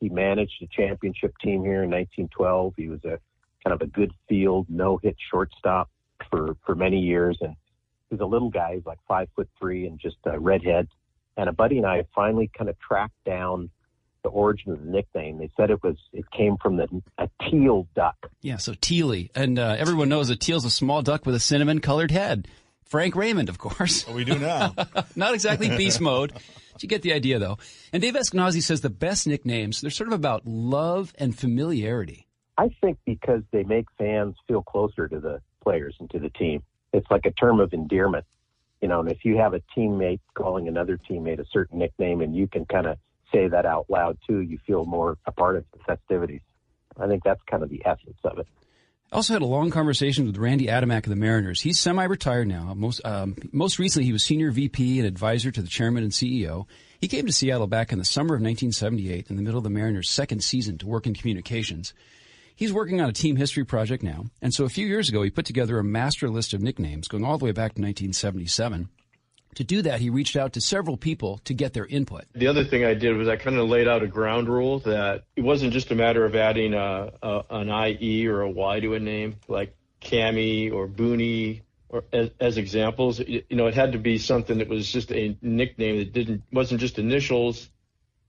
He 0.00 0.08
managed 0.08 0.62
a 0.62 0.66
championship 0.66 1.34
team 1.42 1.62
here 1.62 1.82
in 1.82 1.90
1912. 1.90 2.74
He 2.76 2.88
was 2.88 3.04
a 3.04 3.18
kind 3.64 3.74
of 3.74 3.80
a 3.80 3.86
good 3.86 4.12
field, 4.28 4.66
no 4.68 4.98
hit 5.02 5.16
shortstop 5.30 5.90
for 6.30 6.56
for 6.64 6.74
many 6.74 6.98
years, 6.98 7.38
and 7.40 7.56
he's 8.10 8.20
a 8.20 8.26
little 8.26 8.50
guy. 8.50 8.74
He's 8.76 8.86
like 8.86 8.98
five 9.06 9.28
foot 9.34 9.48
three 9.58 9.86
and 9.86 9.98
just 9.98 10.16
a 10.24 10.38
redhead. 10.38 10.88
And 11.36 11.48
a 11.48 11.52
buddy 11.52 11.78
and 11.78 11.86
I 11.86 12.04
finally 12.14 12.50
kind 12.56 12.68
of 12.68 12.78
tracked 12.80 13.24
down 13.24 13.70
the 14.22 14.28
origin 14.28 14.72
of 14.72 14.84
the 14.84 14.90
nickname. 14.90 15.38
They 15.38 15.50
said 15.56 15.70
it 15.70 15.82
was 15.82 15.96
it 16.12 16.30
came 16.30 16.56
from 16.56 16.76
the 16.76 16.88
a 17.18 17.28
teal 17.48 17.86
duck. 17.94 18.16
Yeah, 18.42 18.56
so 18.56 18.74
Teely. 18.74 19.30
And 19.34 19.58
uh, 19.58 19.76
everyone 19.78 20.08
knows 20.08 20.30
a 20.30 20.36
teal's 20.36 20.64
a 20.64 20.70
small 20.70 21.02
duck 21.02 21.26
with 21.26 21.34
a 21.34 21.40
cinnamon 21.40 21.80
colored 21.80 22.10
head. 22.10 22.48
Frank 22.88 23.14
Raymond, 23.14 23.48
of 23.48 23.58
course. 23.58 24.06
we 24.08 24.24
do 24.24 24.38
now. 24.38 24.74
Not 25.16 25.34
exactly 25.34 25.68
beast 25.68 26.00
mode. 26.00 26.32
But 26.72 26.82
you 26.82 26.88
get 26.88 27.02
the 27.02 27.12
idea, 27.12 27.38
though. 27.38 27.58
And 27.92 28.00
Dave 28.00 28.14
Eskenazi 28.14 28.62
says 28.62 28.80
the 28.80 28.90
best 28.90 29.26
nicknames, 29.26 29.80
they're 29.80 29.90
sort 29.90 30.08
of 30.08 30.14
about 30.14 30.46
love 30.46 31.12
and 31.18 31.36
familiarity. 31.36 32.26
I 32.56 32.70
think 32.80 32.98
because 33.04 33.42
they 33.52 33.62
make 33.62 33.86
fans 33.98 34.36
feel 34.48 34.62
closer 34.62 35.06
to 35.06 35.20
the 35.20 35.40
players 35.62 35.94
and 36.00 36.10
to 36.10 36.18
the 36.18 36.30
team. 36.30 36.62
It's 36.92 37.06
like 37.10 37.26
a 37.26 37.30
term 37.30 37.60
of 37.60 37.72
endearment, 37.72 38.24
you 38.80 38.88
know. 38.88 39.00
And 39.00 39.10
if 39.10 39.24
you 39.24 39.36
have 39.36 39.54
a 39.54 39.62
teammate 39.76 40.20
calling 40.34 40.66
another 40.66 40.98
teammate 40.98 41.38
a 41.38 41.44
certain 41.52 41.78
nickname, 41.78 42.20
and 42.20 42.34
you 42.34 42.48
can 42.48 42.64
kind 42.64 42.86
of 42.86 42.96
say 43.32 43.48
that 43.48 43.66
out 43.66 43.86
loud 43.90 44.16
too, 44.26 44.40
you 44.40 44.58
feel 44.66 44.86
more 44.86 45.18
a 45.26 45.32
part 45.32 45.56
of 45.56 45.64
the 45.72 45.78
festivities. 45.84 46.40
I 46.98 47.06
think 47.06 47.22
that's 47.22 47.40
kind 47.48 47.62
of 47.62 47.68
the 47.68 47.82
essence 47.84 48.18
of 48.24 48.38
it. 48.38 48.48
I 49.10 49.16
also 49.16 49.32
had 49.32 49.40
a 49.40 49.46
long 49.46 49.70
conversation 49.70 50.26
with 50.26 50.36
Randy 50.36 50.66
Adamack 50.66 51.04
of 51.04 51.10
the 51.10 51.16
Mariners. 51.16 51.62
He's 51.62 51.78
semi-retired 51.78 52.46
now. 52.46 52.74
Most 52.74 53.00
um, 53.06 53.36
most 53.52 53.78
recently, 53.78 54.04
he 54.04 54.12
was 54.12 54.22
senior 54.22 54.50
VP 54.50 54.98
and 54.98 55.08
advisor 55.08 55.50
to 55.50 55.62
the 55.62 55.68
chairman 55.68 56.02
and 56.02 56.12
CEO. 56.12 56.66
He 57.00 57.08
came 57.08 57.24
to 57.24 57.32
Seattle 57.32 57.66
back 57.68 57.90
in 57.90 57.98
the 57.98 58.04
summer 58.04 58.34
of 58.34 58.42
1978, 58.42 59.30
in 59.30 59.36
the 59.36 59.42
middle 59.42 59.56
of 59.56 59.64
the 59.64 59.70
Mariners' 59.70 60.10
second 60.10 60.44
season, 60.44 60.76
to 60.78 60.86
work 60.86 61.06
in 61.06 61.14
communications. 61.14 61.94
He's 62.54 62.72
working 62.72 63.00
on 63.00 63.08
a 63.08 63.14
team 63.14 63.36
history 63.36 63.64
project 63.64 64.02
now, 64.02 64.26
and 64.42 64.52
so 64.52 64.64
a 64.64 64.68
few 64.68 64.86
years 64.86 65.08
ago, 65.08 65.22
he 65.22 65.30
put 65.30 65.46
together 65.46 65.78
a 65.78 65.84
master 65.84 66.28
list 66.28 66.52
of 66.52 66.60
nicknames 66.60 67.08
going 67.08 67.24
all 67.24 67.38
the 67.38 67.46
way 67.46 67.52
back 67.52 67.74
to 67.76 67.80
1977. 67.80 68.90
To 69.54 69.64
do 69.64 69.82
that, 69.82 70.00
he 70.00 70.10
reached 70.10 70.36
out 70.36 70.52
to 70.52 70.60
several 70.60 70.96
people 70.96 71.38
to 71.44 71.54
get 71.54 71.72
their 71.72 71.86
input. 71.86 72.26
The 72.32 72.46
other 72.46 72.64
thing 72.64 72.84
I 72.84 72.94
did 72.94 73.16
was 73.16 73.28
I 73.28 73.36
kind 73.36 73.56
of 73.56 73.68
laid 73.68 73.88
out 73.88 74.02
a 74.02 74.06
ground 74.06 74.48
rule 74.48 74.78
that 74.80 75.24
it 75.34 75.40
wasn't 75.40 75.72
just 75.72 75.90
a 75.90 75.94
matter 75.94 76.24
of 76.24 76.36
adding 76.36 76.74
a, 76.74 77.12
a 77.22 77.44
an 77.50 77.68
IE 77.68 78.26
or 78.28 78.42
a 78.42 78.50
Y 78.50 78.80
to 78.80 78.94
a 78.94 79.00
name 79.00 79.36
like 79.48 79.74
Cami 80.00 80.72
or 80.72 80.86
Booney 80.86 81.62
or 81.88 82.04
as, 82.12 82.30
as 82.38 82.58
examples. 82.58 83.18
You 83.18 83.42
know, 83.50 83.66
it 83.66 83.74
had 83.74 83.92
to 83.92 83.98
be 83.98 84.18
something 84.18 84.58
that 84.58 84.68
was 84.68 84.90
just 84.90 85.10
a 85.12 85.36
nickname 85.42 85.98
that 85.98 86.12
didn't 86.12 86.42
wasn't 86.52 86.80
just 86.80 86.98
initials, 86.98 87.68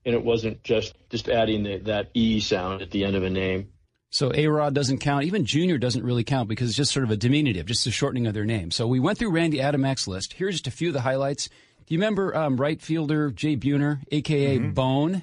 and 0.04 0.14
it 0.14 0.24
wasn't 0.24 0.62
just 0.62 0.94
just 1.10 1.28
adding 1.28 1.62
the, 1.62 1.78
that 1.78 2.10
E 2.14 2.40
sound 2.40 2.82
at 2.82 2.90
the 2.90 3.04
end 3.04 3.16
of 3.16 3.22
a 3.22 3.30
name. 3.30 3.68
So 4.10 4.32
A 4.34 4.48
Rod 4.48 4.74
doesn't 4.74 4.98
count. 4.98 5.24
Even 5.24 5.44
Junior 5.44 5.78
doesn't 5.78 6.04
really 6.04 6.24
count 6.24 6.48
because 6.48 6.68
it's 6.68 6.76
just 6.76 6.92
sort 6.92 7.04
of 7.04 7.12
a 7.12 7.16
diminutive, 7.16 7.66
just 7.66 7.86
a 7.86 7.92
shortening 7.92 8.26
of 8.26 8.34
their 8.34 8.44
name. 8.44 8.72
So 8.72 8.86
we 8.86 8.98
went 8.98 9.18
through 9.18 9.30
Randy 9.30 9.58
Adamack's 9.58 10.08
list. 10.08 10.32
Here's 10.32 10.54
just 10.54 10.66
a 10.66 10.72
few 10.72 10.88
of 10.88 10.94
the 10.94 11.00
highlights. 11.00 11.48
Do 11.86 11.94
you 11.94 11.98
remember 11.98 12.36
um, 12.36 12.56
right 12.56 12.80
fielder 12.80 13.30
Jay 13.30 13.56
Buhner, 13.56 14.00
aka 14.10 14.58
Bone? 14.58 15.22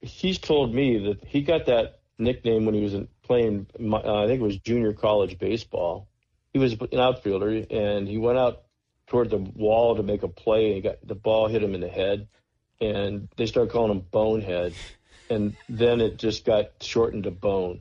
He's 0.00 0.38
told 0.38 0.74
me 0.74 0.98
that 0.98 1.24
he 1.24 1.42
got 1.42 1.66
that 1.66 2.00
nickname 2.18 2.64
when 2.64 2.74
he 2.74 2.82
was 2.82 2.94
playing. 3.22 3.66
Uh, 3.80 4.24
I 4.24 4.26
think 4.26 4.40
it 4.40 4.44
was 4.44 4.58
junior 4.58 4.92
college 4.92 5.38
baseball. 5.38 6.08
He 6.52 6.58
was 6.58 6.72
an 6.72 6.98
outfielder, 6.98 7.66
and 7.70 8.08
he 8.08 8.18
went 8.18 8.38
out 8.38 8.62
toward 9.06 9.30
the 9.30 9.38
wall 9.38 9.96
to 9.96 10.02
make 10.02 10.22
a 10.22 10.28
play, 10.28 10.66
and 10.66 10.74
he 10.74 10.80
got 10.80 11.06
the 11.06 11.14
ball 11.14 11.48
hit 11.48 11.62
him 11.62 11.74
in 11.74 11.80
the 11.80 11.88
head, 11.88 12.28
and 12.80 13.28
they 13.36 13.46
started 13.46 13.72
calling 13.72 13.92
him 13.92 14.04
Bonehead, 14.10 14.74
and 15.30 15.56
then 15.68 16.00
it 16.00 16.18
just 16.18 16.44
got 16.44 16.70
shortened 16.80 17.24
to 17.24 17.30
Bone. 17.30 17.80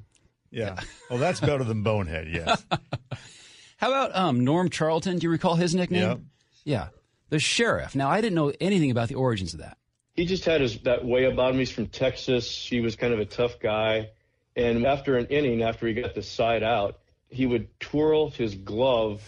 Yeah. 0.55 0.79
Well, 1.09 1.19
that's 1.25 1.39
better 1.39 1.63
than 1.63 1.83
Bonehead, 1.83 2.29
yes. 2.31 2.65
How 3.77 3.89
about 3.89 4.15
um, 4.15 4.45
Norm 4.45 4.69
Charlton? 4.69 5.19
Do 5.19 5.25
you 5.25 5.31
recall 5.31 5.55
his 5.55 5.75
nickname? 5.75 6.29
Yeah. 6.63 6.87
The 7.29 7.39
sheriff. 7.39 7.93
Now, 7.93 8.09
I 8.09 8.21
didn't 8.21 8.35
know 8.35 8.53
anything 8.61 8.89
about 8.89 9.09
the 9.09 9.15
origins 9.15 9.53
of 9.53 9.59
that. 9.59 9.77
He 10.13 10.25
just 10.25 10.45
had 10.45 10.61
his 10.61 10.79
that 10.79 11.03
way 11.03 11.25
about 11.25 11.51
him. 11.51 11.59
He's 11.59 11.71
from 11.71 11.87
Texas. 11.87 12.49
He 12.65 12.79
was 12.79 12.95
kind 12.95 13.13
of 13.13 13.19
a 13.19 13.25
tough 13.25 13.59
guy, 13.59 14.11
and 14.55 14.85
after 14.85 15.17
an 15.17 15.25
inning, 15.25 15.61
after 15.61 15.87
he 15.87 15.93
got 15.93 16.15
the 16.15 16.23
side 16.23 16.63
out, 16.63 16.99
he 17.29 17.45
would 17.45 17.67
twirl 17.81 18.29
his 18.29 18.55
glove, 18.55 19.21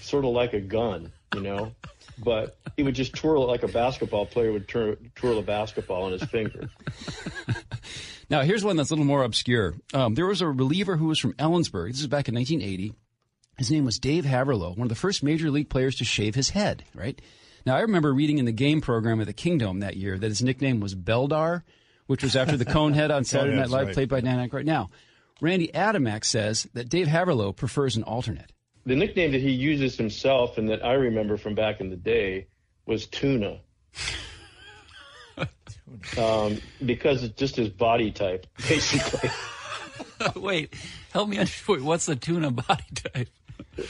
sort 0.00 0.24
of 0.24 0.32
like 0.32 0.54
a 0.54 0.60
gun, 0.60 1.12
you 1.34 1.40
know. 1.40 1.72
But 2.20 2.58
he 2.76 2.82
would 2.82 2.96
just 2.96 3.14
twirl 3.14 3.44
it 3.44 3.46
like 3.46 3.62
a 3.62 3.68
basketball 3.68 4.26
player 4.26 4.50
would 4.50 4.66
twirl, 4.66 4.96
twirl 5.14 5.38
a 5.38 5.42
basketball 5.42 6.02
on 6.02 6.10
his 6.10 6.24
finger. 6.24 6.68
Now, 8.30 8.42
here's 8.42 8.64
one 8.64 8.76
that's 8.76 8.90
a 8.90 8.94
little 8.94 9.06
more 9.06 9.22
obscure. 9.22 9.74
Um, 9.94 10.14
there 10.14 10.26
was 10.26 10.42
a 10.42 10.48
reliever 10.48 10.96
who 10.96 11.06
was 11.06 11.18
from 11.18 11.32
Ellensburg. 11.34 11.92
This 11.92 12.00
is 12.00 12.06
back 12.08 12.28
in 12.28 12.34
1980. 12.34 12.94
His 13.56 13.70
name 13.70 13.84
was 13.84 13.98
Dave 13.98 14.24
Heaverlo, 14.24 14.76
one 14.76 14.86
of 14.86 14.88
the 14.90 14.94
first 14.94 15.22
major 15.22 15.50
league 15.50 15.70
players 15.70 15.96
to 15.96 16.04
shave 16.04 16.34
his 16.34 16.50
head, 16.50 16.84
right? 16.94 17.20
Now, 17.66 17.76
I 17.76 17.80
remember 17.80 18.12
reading 18.14 18.38
in 18.38 18.44
the 18.44 18.52
game 18.52 18.80
program 18.80 19.20
at 19.20 19.26
the 19.26 19.32
Kingdome 19.32 19.80
that 19.80 19.96
year 19.96 20.18
that 20.18 20.28
his 20.28 20.42
nickname 20.42 20.78
was 20.80 20.94
Beldar, 20.94 21.62
which 22.06 22.22
was 22.22 22.36
after 22.36 22.56
the 22.56 22.64
Conehead 22.66 23.14
on 23.14 23.24
Saturday 23.24 23.56
Night 23.56 23.70
Live, 23.70 23.86
right. 23.88 23.94
played 23.94 24.08
by 24.08 24.20
Dan 24.20 24.48
Aykroyd. 24.48 24.64
Now, 24.64 24.90
Randy 25.40 25.68
Adamack 25.68 26.24
says 26.24 26.68
that 26.74 26.88
Dave 26.88 27.06
Heaverlo 27.06 27.54
prefers 27.54 27.96
an 27.96 28.04
alternate. 28.04 28.52
The 28.86 28.96
nickname 28.96 29.32
that 29.32 29.40
he 29.40 29.50
uses 29.50 29.96
himself 29.96 30.58
and 30.58 30.68
that 30.68 30.84
I 30.84 30.92
remember 30.94 31.36
from 31.36 31.54
back 31.54 31.80
in 31.80 31.90
the 31.90 31.96
day 31.96 32.46
was 32.86 33.06
Tuna. 33.06 33.60
Um, 36.18 36.58
because 36.84 37.22
it's 37.24 37.34
just 37.38 37.56
his 37.56 37.68
body 37.68 38.10
type, 38.10 38.46
basically. 38.68 39.30
Wait, 40.36 40.74
help 41.12 41.28
me 41.28 41.38
understand. 41.38 41.84
What's 41.84 42.06
the 42.06 42.16
tuna 42.16 42.50
body 42.50 42.84
type? 42.94 43.28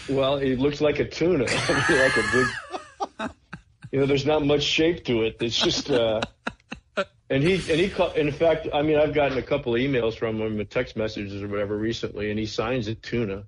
Well, 0.09 0.37
it 0.37 0.59
looks 0.59 0.81
like 0.81 0.99
a 0.99 1.05
tuna, 1.09 1.45
like 1.69 2.17
a 2.17 2.23
big. 2.33 3.31
You 3.91 4.01
know, 4.01 4.07
there's 4.07 4.27
not 4.27 4.45
much 4.45 4.63
shape 4.63 5.05
to 5.07 5.23
it. 5.23 5.37
It's 5.41 5.59
just. 5.59 5.91
Uh, 5.91 6.21
and 7.31 7.43
he 7.43 7.55
and 7.55 7.81
he 7.81 7.89
call, 7.89 8.11
in 8.13 8.31
fact, 8.33 8.69
I 8.73 8.83
mean, 8.83 8.99
I've 8.99 9.15
gotten 9.15 9.39
a 9.39 9.43
couple 9.43 9.75
of 9.75 9.81
emails 9.81 10.15
from 10.17 10.41
him, 10.41 10.65
text 10.67 10.97
messages 10.97 11.43
or 11.43 11.49
whatever 11.49 11.77
recently, 11.77 12.31
and 12.31 12.39
he 12.39 12.45
signs 12.47 12.89
it 12.89 13.03
tuna. 13.03 13.45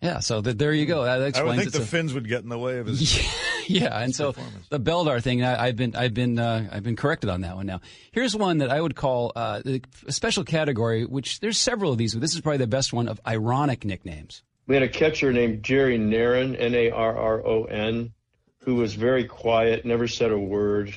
Yeah, 0.00 0.20
so 0.20 0.40
th- 0.40 0.56
there 0.56 0.72
you 0.72 0.86
go. 0.86 1.04
That 1.04 1.20
explains 1.20 1.22
I 1.22 1.28
explains 1.28 1.46
would 1.48 1.56
think 1.56 1.68
it. 1.68 1.72
the 1.72 1.84
So- 1.84 1.90
fins 1.90 2.14
would 2.14 2.28
get 2.28 2.42
in 2.42 2.48
the 2.48 2.58
way 2.58 2.78
of 2.78 2.86
his. 2.86 3.18
yeah, 3.66 4.00
and 4.00 4.14
so 4.14 4.34
the 4.68 4.80
Beldar 4.80 5.22
thing, 5.22 5.42
I, 5.42 5.66
I've 5.66 5.76
been, 5.76 5.94
I've 5.96 6.14
been, 6.14 6.38
uh, 6.38 6.68
I've 6.72 6.82
been 6.82 6.96
corrected 6.96 7.30
on 7.30 7.42
that 7.42 7.56
one. 7.56 7.66
Now, 7.66 7.80
here's 8.12 8.34
one 8.36 8.58
that 8.58 8.70
I 8.70 8.80
would 8.80 8.96
call 8.96 9.32
uh, 9.36 9.60
the- 9.64 9.82
a 10.06 10.12
special 10.12 10.44
category. 10.44 11.04
Which 11.04 11.40
there's 11.40 11.58
several 11.58 11.92
of 11.92 11.98
these, 11.98 12.14
but 12.14 12.20
this 12.20 12.34
is 12.34 12.40
probably 12.40 12.58
the 12.58 12.66
best 12.66 12.92
one 12.92 13.08
of 13.08 13.20
ironic 13.26 13.84
nicknames. 13.84 14.42
We 14.66 14.74
had 14.76 14.82
a 14.82 14.88
catcher 14.88 15.32
named 15.32 15.62
Jerry 15.62 15.98
Narron, 15.98 16.56
N 16.58 16.74
A 16.74 16.90
R 16.90 17.16
R 17.16 17.46
O 17.46 17.64
N, 17.64 18.12
who 18.64 18.76
was 18.76 18.94
very 18.94 19.24
quiet, 19.24 19.84
never 19.84 20.06
said 20.06 20.30
a 20.30 20.38
word, 20.38 20.94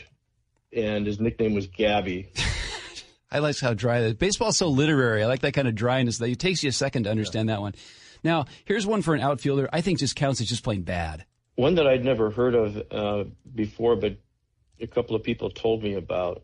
and 0.75 1.07
his 1.07 1.19
nickname 1.19 1.53
was 1.53 1.67
Gabby. 1.67 2.29
I 3.31 3.39
like 3.39 3.59
how 3.59 3.73
dry 3.73 4.01
that. 4.01 4.19
Baseball's 4.19 4.57
so 4.57 4.67
literary. 4.67 5.23
I 5.23 5.25
like 5.25 5.41
that 5.41 5.53
kind 5.55 5.67
of 5.67 5.73
dryness. 5.73 6.19
That 6.19 6.29
it 6.29 6.37
takes 6.37 6.61
you 6.61 6.69
a 6.69 6.73
second 6.73 7.05
to 7.05 7.09
understand 7.09 7.49
that 7.49 7.61
one. 7.61 7.73
Now, 8.23 8.45
here's 8.65 8.85
one 8.85 9.01
for 9.01 9.15
an 9.15 9.21
outfielder. 9.21 9.67
I 9.73 9.81
think 9.81 9.97
just 9.99 10.15
counts 10.15 10.39
as 10.39 10.47
just 10.47 10.63
plain 10.63 10.83
bad. 10.83 11.25
One 11.55 11.75
that 11.75 11.87
I'd 11.87 12.03
never 12.03 12.31
heard 12.31 12.55
of 12.55 12.83
uh, 12.91 13.23
before, 13.53 13.95
but 13.95 14.17
a 14.79 14.87
couple 14.87 15.15
of 15.15 15.23
people 15.23 15.49
told 15.49 15.83
me 15.83 15.93
about 15.93 16.43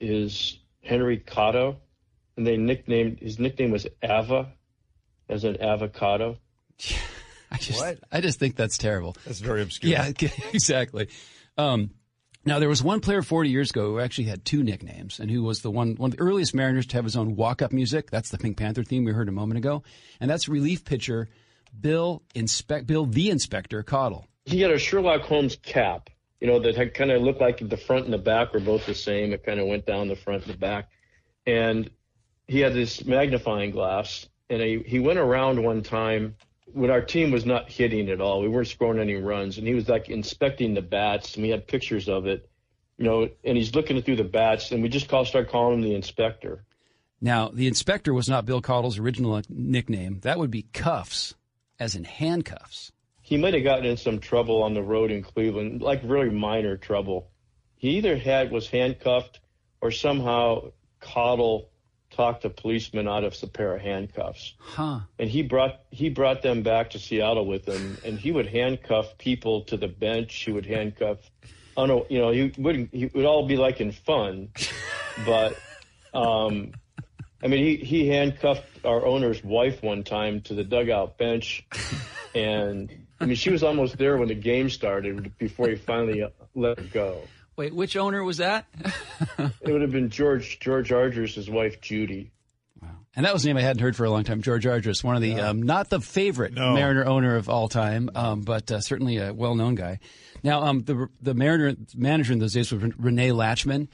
is 0.00 0.58
Henry 0.82 1.18
Cotto, 1.18 1.76
and 2.36 2.46
they 2.46 2.56
nicknamed 2.56 3.20
his 3.20 3.38
nickname 3.38 3.70
was 3.70 3.86
Ava, 4.02 4.52
as 5.30 5.44
an 5.44 5.60
avocado. 5.62 6.36
I 7.52 7.56
just, 7.56 7.82
I 8.12 8.20
just 8.20 8.38
think 8.38 8.54
that's 8.54 8.78
terrible. 8.78 9.16
That's 9.24 9.40
very 9.40 9.62
obscure. 9.62 9.90
Yeah, 9.92 10.12
exactly. 10.52 11.08
Um, 11.58 11.90
now 12.44 12.60
there 12.60 12.68
was 12.68 12.82
one 12.82 13.00
player 13.00 13.22
40 13.22 13.50
years 13.50 13.70
ago 13.70 13.90
who 13.90 14.00
actually 14.00 14.24
had 14.24 14.44
two 14.44 14.62
nicknames, 14.62 15.18
and 15.18 15.30
who 15.30 15.42
was 15.42 15.60
the 15.60 15.70
one 15.70 15.96
one 15.96 16.12
of 16.12 16.16
the 16.16 16.22
earliest 16.22 16.54
Mariners 16.54 16.86
to 16.86 16.96
have 16.96 17.04
his 17.04 17.16
own 17.16 17.34
walk-up 17.34 17.72
music. 17.72 18.10
That's 18.10 18.30
the 18.30 18.38
Pink 18.38 18.56
Panther 18.56 18.84
theme 18.84 19.04
we 19.04 19.12
heard 19.12 19.28
a 19.28 19.32
moment 19.32 19.58
ago, 19.58 19.82
and 20.20 20.30
that's 20.30 20.48
relief 20.48 20.84
pitcher 20.84 21.28
Bill 21.78 22.22
Inspect 22.34 22.86
Bill 22.86 23.04
the 23.04 23.30
Inspector 23.30 23.82
Caudill. 23.82 24.24
He 24.44 24.60
had 24.60 24.70
a 24.70 24.78
Sherlock 24.78 25.22
Holmes 25.22 25.56
cap, 25.56 26.10
you 26.40 26.46
know, 26.46 26.60
that 26.60 26.76
had 26.76 26.94
kind 26.94 27.10
of 27.10 27.22
looked 27.22 27.40
like 27.40 27.66
the 27.66 27.76
front 27.76 28.04
and 28.04 28.12
the 28.12 28.18
back 28.18 28.52
were 28.52 28.60
both 28.60 28.86
the 28.86 28.94
same. 28.94 29.32
It 29.32 29.44
kind 29.44 29.60
of 29.60 29.66
went 29.66 29.86
down 29.86 30.08
the 30.08 30.16
front 30.16 30.44
and 30.44 30.54
the 30.54 30.58
back, 30.58 30.90
and 31.46 31.90
he 32.48 32.60
had 32.60 32.74
this 32.74 33.04
magnifying 33.04 33.70
glass, 33.70 34.28
and 34.48 34.60
he 34.60 34.82
he 34.86 34.98
went 34.98 35.18
around 35.18 35.62
one 35.62 35.82
time 35.82 36.36
when 36.72 36.90
our 36.90 37.02
team 37.02 37.30
was 37.30 37.44
not 37.44 37.70
hitting 37.70 38.08
at 38.10 38.20
all. 38.20 38.40
We 38.40 38.48
weren't 38.48 38.68
scoring 38.68 39.00
any 39.00 39.16
runs, 39.16 39.58
and 39.58 39.66
he 39.66 39.74
was 39.74 39.88
like 39.88 40.08
inspecting 40.08 40.74
the 40.74 40.82
bats, 40.82 41.34
and 41.34 41.42
we 41.42 41.50
had 41.50 41.66
pictures 41.66 42.08
of 42.08 42.26
it, 42.26 42.48
you 42.96 43.04
know, 43.04 43.28
and 43.44 43.56
he's 43.56 43.74
looking 43.74 44.00
through 44.02 44.16
the 44.16 44.24
bats, 44.24 44.72
and 44.72 44.82
we 44.82 44.88
just 44.88 45.08
call 45.08 45.24
start 45.24 45.50
calling 45.50 45.78
him 45.78 45.82
the 45.82 45.94
inspector. 45.94 46.64
Now 47.20 47.50
the 47.52 47.66
Inspector 47.66 48.12
was 48.12 48.28
not 48.28 48.46
Bill 48.46 48.62
Caudill's 48.62 48.98
original 48.98 49.42
nickname. 49.48 50.20
That 50.22 50.38
would 50.38 50.50
be 50.50 50.62
Cuffs, 50.72 51.34
as 51.78 51.94
in 51.94 52.04
handcuffs. 52.04 52.92
He 53.30 53.36
might 53.36 53.54
have 53.54 53.62
gotten 53.62 53.84
in 53.84 53.96
some 53.96 54.18
trouble 54.18 54.64
on 54.64 54.74
the 54.74 54.82
road 54.82 55.12
in 55.12 55.22
Cleveland, 55.22 55.82
like 55.82 56.00
really 56.02 56.30
minor 56.30 56.76
trouble. 56.76 57.30
He 57.76 57.90
either 57.90 58.16
had 58.16 58.50
was 58.50 58.68
handcuffed 58.68 59.38
or 59.80 59.92
somehow 59.92 60.72
Caudill 61.00 61.66
talked 62.10 62.44
a 62.44 62.50
policeman 62.50 63.06
out 63.06 63.22
of 63.22 63.36
a 63.40 63.46
pair 63.46 63.76
of 63.76 63.82
handcuffs. 63.82 64.54
Huh. 64.58 65.02
And 65.16 65.30
he 65.30 65.44
brought 65.44 65.78
he 65.92 66.08
brought 66.08 66.42
them 66.42 66.64
back 66.64 66.90
to 66.90 66.98
Seattle 66.98 67.46
with 67.46 67.66
him, 67.66 67.98
and 68.04 68.18
he 68.18 68.32
would 68.32 68.48
handcuff 68.48 69.16
people 69.16 69.60
to 69.66 69.76
the 69.76 69.86
bench. 69.86 70.34
He 70.34 70.50
would 70.50 70.66
handcuff, 70.66 71.18
I 71.76 71.86
don't 71.86 71.88
know, 71.88 72.06
you 72.10 72.18
know, 72.18 72.30
he 72.32 72.52
wouldn't. 72.58 72.92
He 72.92 73.06
would 73.14 73.26
all 73.26 73.46
be 73.46 73.56
like 73.56 73.80
in 73.80 73.92
fun, 73.92 74.48
but 75.24 75.56
um, 76.12 76.72
I 77.40 77.46
mean, 77.46 77.64
he 77.64 77.76
he 77.76 78.08
handcuffed 78.08 78.84
our 78.84 79.06
owner's 79.06 79.44
wife 79.44 79.84
one 79.84 80.02
time 80.02 80.40
to 80.42 80.54
the 80.54 80.64
dugout 80.64 81.16
bench, 81.16 81.64
and 82.34 83.06
I 83.20 83.26
mean, 83.26 83.36
she 83.36 83.50
was 83.50 83.62
almost 83.62 83.98
there 83.98 84.16
when 84.16 84.28
the 84.28 84.34
game 84.34 84.70
started 84.70 85.36
before 85.38 85.68
he 85.68 85.76
finally 85.76 86.24
let 86.54 86.78
her 86.78 86.84
go. 86.86 87.20
Wait, 87.56 87.74
which 87.74 87.96
owner 87.96 88.24
was 88.24 88.38
that? 88.38 88.66
It 89.38 89.70
would 89.72 89.82
have 89.82 89.92
been 89.92 90.08
George 90.08 90.58
George 90.60 90.90
Argyros, 90.90 91.34
his 91.34 91.48
wife 91.50 91.80
Judy. 91.80 92.30
Wow. 92.82 92.88
And 93.14 93.26
that 93.26 93.32
was 93.34 93.44
a 93.44 93.48
name 93.48 93.56
I 93.58 93.60
hadn't 93.60 93.82
heard 93.82 93.94
for 93.94 94.04
a 94.04 94.10
long 94.10 94.24
time. 94.24 94.40
George 94.42 94.64
Argyros, 94.64 95.04
one 95.04 95.14
of 95.16 95.22
the 95.22 95.38
um, 95.38 95.62
not 95.62 95.90
the 95.90 96.00
favorite 96.00 96.54
No. 96.54 96.72
Mariner 96.72 97.04
owner 97.04 97.36
of 97.36 97.48
all 97.48 97.68
time, 97.68 98.10
um, 98.14 98.40
but 98.40 98.70
uh, 98.72 98.80
certainly 98.80 99.18
a 99.18 99.32
well-known 99.34 99.74
guy. 99.74 99.98
Now, 100.42 100.62
um, 100.62 100.80
the 100.80 101.08
the 101.20 101.34
Mariner 101.34 101.76
manager 101.94 102.32
in 102.32 102.38
those 102.38 102.54
days 102.54 102.72
was 102.72 102.82
Rene 102.98 103.30
Lachemann, 103.30 103.88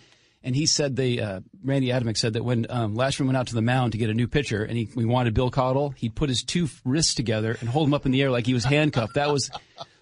and 0.46 0.54
he 0.54 0.64
said 0.64 0.94
they 0.94 1.18
uh, 1.18 1.40
Randy 1.64 1.88
Adamack 1.88 2.16
said 2.16 2.34
that 2.34 2.44
when 2.44 2.66
um, 2.70 2.94
Lachemann 2.94 3.26
went 3.26 3.36
out 3.36 3.48
to 3.48 3.54
the 3.56 3.62
mound 3.62 3.92
to 3.92 3.98
get 3.98 4.10
a 4.10 4.14
new 4.14 4.28
pitcher, 4.28 4.62
and 4.62 4.76
he 4.78 4.88
we 4.94 5.04
wanted 5.04 5.34
Bill 5.34 5.50
Caudill, 5.50 5.92
he'd 5.96 6.14
put 6.14 6.28
his 6.28 6.44
two 6.44 6.68
wrists 6.84 7.14
together 7.14 7.56
and 7.60 7.68
hold 7.68 7.88
him 7.88 7.94
up 7.94 8.06
in 8.06 8.12
the 8.12 8.22
air 8.22 8.30
like 8.30 8.46
he 8.46 8.54
was 8.54 8.64
handcuffed. 8.64 9.14
That 9.14 9.30
was. 9.30 9.50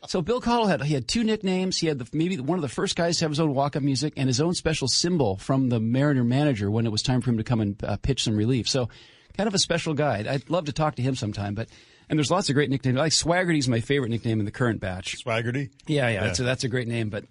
So 0.06 0.20
Bill 0.20 0.42
Caudill 0.42 0.68
had 0.68 0.82
he 0.82 0.92
had 0.92 1.08
two 1.08 1.24
nicknames. 1.24 1.78
He 1.78 1.86
had 1.86 1.98
the, 1.98 2.06
maybe 2.12 2.38
one 2.38 2.58
of 2.58 2.62
the 2.62 2.68
first 2.68 2.94
guys 2.94 3.16
to 3.18 3.24
have 3.24 3.30
his 3.30 3.40
own 3.40 3.54
walk-up 3.54 3.82
music 3.82 4.12
and 4.18 4.28
his 4.28 4.38
own 4.38 4.52
special 4.52 4.86
symbol 4.86 5.38
from 5.38 5.70
the 5.70 5.80
Mariner 5.80 6.24
manager 6.24 6.70
when 6.70 6.84
it 6.84 6.92
was 6.92 7.00
time 7.00 7.22
for 7.22 7.30
him 7.30 7.38
to 7.38 7.44
come 7.44 7.62
and 7.62 7.82
uh, 7.82 7.96
pitch 7.96 8.22
some 8.22 8.36
relief. 8.36 8.68
So 8.68 8.90
kind 9.34 9.48
of 9.48 9.54
a 9.54 9.58
special 9.58 9.94
guy. 9.94 10.26
I'd 10.28 10.50
love 10.50 10.66
to 10.66 10.72
talk 10.72 10.96
to 10.96 11.02
him 11.02 11.14
sometime. 11.16 11.54
But 11.54 11.70
And 12.08 12.18
there's 12.18 12.30
lots 12.30 12.48
of 12.48 12.54
great 12.54 12.70
nicknames. 12.70 12.98
Like 12.98 13.12
Swaggerty's 13.12 13.68
my 13.68 13.80
favorite 13.80 14.10
nickname 14.10 14.38
in 14.38 14.44
the 14.44 14.52
current 14.52 14.80
batch. 14.80 15.16
Swaggerty? 15.24 15.70
Yeah, 15.86 16.08
yeah. 16.08 16.14
Yeah. 16.14 16.24
That's, 16.24 16.40
a, 16.40 16.42
that's 16.42 16.64
a 16.64 16.68
great 16.68 16.88
name, 16.88 17.08
but 17.08 17.24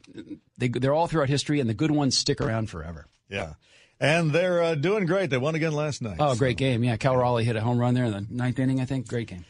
they, 0.57 0.67
they're 0.67 0.93
all 0.93 1.07
throughout 1.07 1.29
history, 1.29 1.59
and 1.59 1.69
the 1.69 1.73
good 1.73 1.91
ones 1.91 2.17
stick 2.17 2.41
around 2.41 2.69
forever. 2.69 3.07
Yeah. 3.29 3.53
And 3.99 4.31
they're 4.31 4.61
uh, 4.61 4.75
doing 4.75 5.05
great. 5.05 5.29
They 5.29 5.37
won 5.37 5.55
again 5.55 5.73
last 5.73 6.01
night. 6.01 6.17
Oh, 6.19 6.35
great 6.35 6.57
game. 6.57 6.83
Yeah, 6.83 6.97
Cal 6.97 7.15
Raleigh 7.15 7.45
hit 7.45 7.55
a 7.55 7.61
home 7.61 7.77
run 7.77 7.93
there 7.93 8.05
in 8.05 8.11
the 8.11 8.25
ninth 8.29 8.59
inning, 8.59 8.81
I 8.81 8.85
think. 8.85 9.07
Great 9.07 9.27
game. 9.27 9.45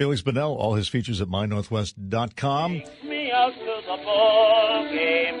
Feliks 0.00 0.22
Banel, 0.22 0.56
all 0.56 0.74
his 0.74 0.88
features 0.88 1.20
at 1.20 1.28
mynorthwest.com. 1.28 2.72
me 3.04 3.30
out 3.30 3.54
to 3.54 3.80
the 3.86 4.02
ball 4.04 4.88
game. 4.90 5.40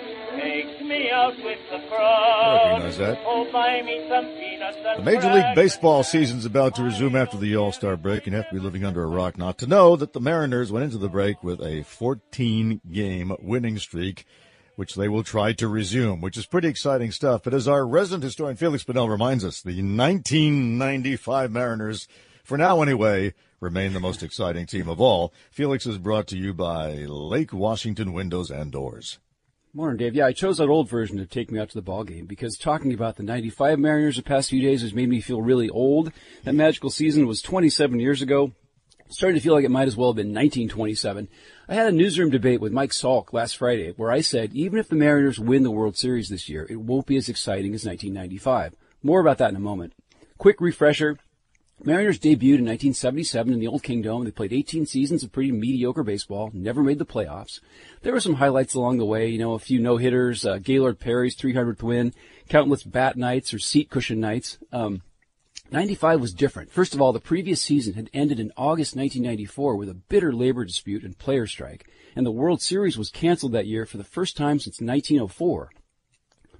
Me 0.84 1.10
out 1.10 1.34
with 1.42 1.58
the 1.70 1.78
crowd. 1.88 2.72
Recognize 2.72 2.98
that. 2.98 3.18
Oh, 3.24 3.50
buy 3.50 3.80
me 3.82 4.06
some 4.06 4.26
peanuts 4.26 4.76
The 4.98 5.02
Major 5.02 5.32
League. 5.32 5.54
Baseball 5.54 6.02
season's 6.02 6.44
about 6.44 6.74
to 6.74 6.82
resume 6.82 7.16
after 7.16 7.38
the 7.38 7.56
All-Star 7.56 7.96
break. 7.96 8.26
And 8.26 8.32
you 8.32 8.36
have 8.36 8.50
to 8.50 8.54
be 8.54 8.60
living 8.60 8.84
under 8.84 9.02
a 9.02 9.06
rock 9.06 9.38
not 9.38 9.56
to 9.58 9.66
know 9.66 9.96
that 9.96 10.12
the 10.12 10.20
Mariners 10.20 10.70
went 10.70 10.84
into 10.84 10.98
the 10.98 11.08
break 11.08 11.42
with 11.42 11.60
a 11.60 11.84
14-game 11.84 13.34
winning 13.40 13.78
streak, 13.78 14.26
which 14.76 14.94
they 14.94 15.08
will 15.08 15.24
try 15.24 15.54
to 15.54 15.68
resume, 15.68 16.20
which 16.20 16.36
is 16.36 16.44
pretty 16.44 16.68
exciting 16.68 17.10
stuff. 17.12 17.42
But 17.44 17.54
as 17.54 17.66
our 17.66 17.86
resident 17.86 18.24
historian 18.24 18.58
Feliks 18.58 18.84
Banel 18.84 19.08
reminds 19.08 19.44
us, 19.44 19.62
the 19.62 19.70
1995 19.70 21.50
Mariners, 21.50 22.08
for 22.44 22.58
now 22.58 22.82
anyway, 22.82 23.32
remain 23.58 23.94
the 23.94 24.00
most 24.00 24.22
exciting 24.22 24.66
team 24.66 24.90
of 24.90 25.00
all. 25.00 25.32
Felix 25.50 25.86
is 25.86 25.96
brought 25.96 26.26
to 26.26 26.36
you 26.36 26.52
by 26.52 26.90
Lake 27.06 27.54
Washington 27.54 28.12
Windows 28.12 28.50
and 28.50 28.70
Doors. 28.70 29.18
Morning, 29.76 29.96
Dave. 29.96 30.14
Yeah, 30.14 30.26
I 30.26 30.32
chose 30.32 30.58
that 30.58 30.68
old 30.68 30.88
version 30.88 31.16
to 31.16 31.26
take 31.26 31.50
me 31.50 31.58
out 31.58 31.68
to 31.70 31.74
the 31.74 31.82
ball 31.82 32.04
game 32.04 32.26
because 32.26 32.56
talking 32.56 32.94
about 32.94 33.16
the 33.16 33.24
95 33.24 33.76
Mariners 33.80 34.14
the 34.14 34.22
past 34.22 34.50
few 34.50 34.62
days 34.62 34.82
has 34.82 34.94
made 34.94 35.08
me 35.08 35.20
feel 35.20 35.42
really 35.42 35.68
old. 35.68 36.12
That 36.44 36.54
magical 36.54 36.90
season 36.90 37.26
was 37.26 37.42
27 37.42 37.98
years 37.98 38.22
ago. 38.22 38.52
Starting 39.08 39.34
to 39.34 39.42
feel 39.42 39.52
like 39.52 39.64
it 39.64 39.72
might 39.72 39.88
as 39.88 39.96
well 39.96 40.10
have 40.10 40.16
been 40.16 40.28
1927. 40.28 41.28
I 41.68 41.74
had 41.74 41.88
a 41.88 41.92
newsroom 41.92 42.30
debate 42.30 42.60
with 42.60 42.72
Mike 42.72 42.92
Salk 42.92 43.32
last 43.32 43.56
Friday 43.56 43.90
where 43.96 44.12
I 44.12 44.20
said 44.20 44.54
even 44.54 44.78
if 44.78 44.88
the 44.88 44.94
Mariners 44.94 45.40
win 45.40 45.64
the 45.64 45.72
World 45.72 45.96
Series 45.96 46.28
this 46.28 46.48
year, 46.48 46.68
it 46.70 46.76
won't 46.76 47.06
be 47.06 47.16
as 47.16 47.28
exciting 47.28 47.74
as 47.74 47.84
1995. 47.84 48.76
More 49.02 49.18
about 49.18 49.38
that 49.38 49.50
in 49.50 49.56
a 49.56 49.58
moment. 49.58 49.92
Quick 50.38 50.60
refresher. 50.60 51.18
Mariners 51.82 52.18
debuted 52.18 52.60
in 52.60 52.66
1977 52.66 53.52
in 53.52 53.58
the 53.58 53.66
Old 53.66 53.82
Kingdome. 53.82 54.24
They 54.24 54.30
played 54.30 54.52
18 54.52 54.86
seasons 54.86 55.22
of 55.22 55.32
pretty 55.32 55.52
mediocre 55.52 56.04
baseball, 56.04 56.50
never 56.54 56.82
made 56.82 56.98
the 56.98 57.04
playoffs. 57.04 57.60
There 58.02 58.12
were 58.12 58.20
some 58.20 58.34
highlights 58.34 58.74
along 58.74 58.98
the 58.98 59.04
way, 59.04 59.28
you 59.28 59.38
know, 59.38 59.52
a 59.52 59.58
few 59.58 59.80
no-hitters, 59.80 60.46
uh, 60.46 60.58
Gaylord 60.58 60.98
Perry's 61.00 61.36
300th 61.36 61.82
win, 61.82 62.14
countless 62.48 62.84
bat 62.84 63.16
nights 63.16 63.52
or 63.52 63.58
seat 63.58 63.90
cushion 63.90 64.20
nights. 64.20 64.58
Um, 64.72 65.02
95 65.70 66.20
was 66.20 66.32
different. 66.32 66.70
First 66.70 66.94
of 66.94 67.02
all, 67.02 67.12
the 67.12 67.20
previous 67.20 67.60
season 67.60 67.94
had 67.94 68.08
ended 68.14 68.38
in 68.38 68.52
August 68.56 68.94
1994 68.94 69.76
with 69.76 69.88
a 69.88 69.94
bitter 69.94 70.32
labor 70.32 70.64
dispute 70.64 71.02
and 71.02 71.18
player 71.18 71.46
strike, 71.46 71.86
and 72.14 72.24
the 72.24 72.30
World 72.30 72.62
Series 72.62 72.96
was 72.96 73.10
canceled 73.10 73.52
that 73.52 73.66
year 73.66 73.84
for 73.84 73.96
the 73.96 74.04
first 74.04 74.36
time 74.36 74.58
since 74.58 74.80
1904. 74.80 75.70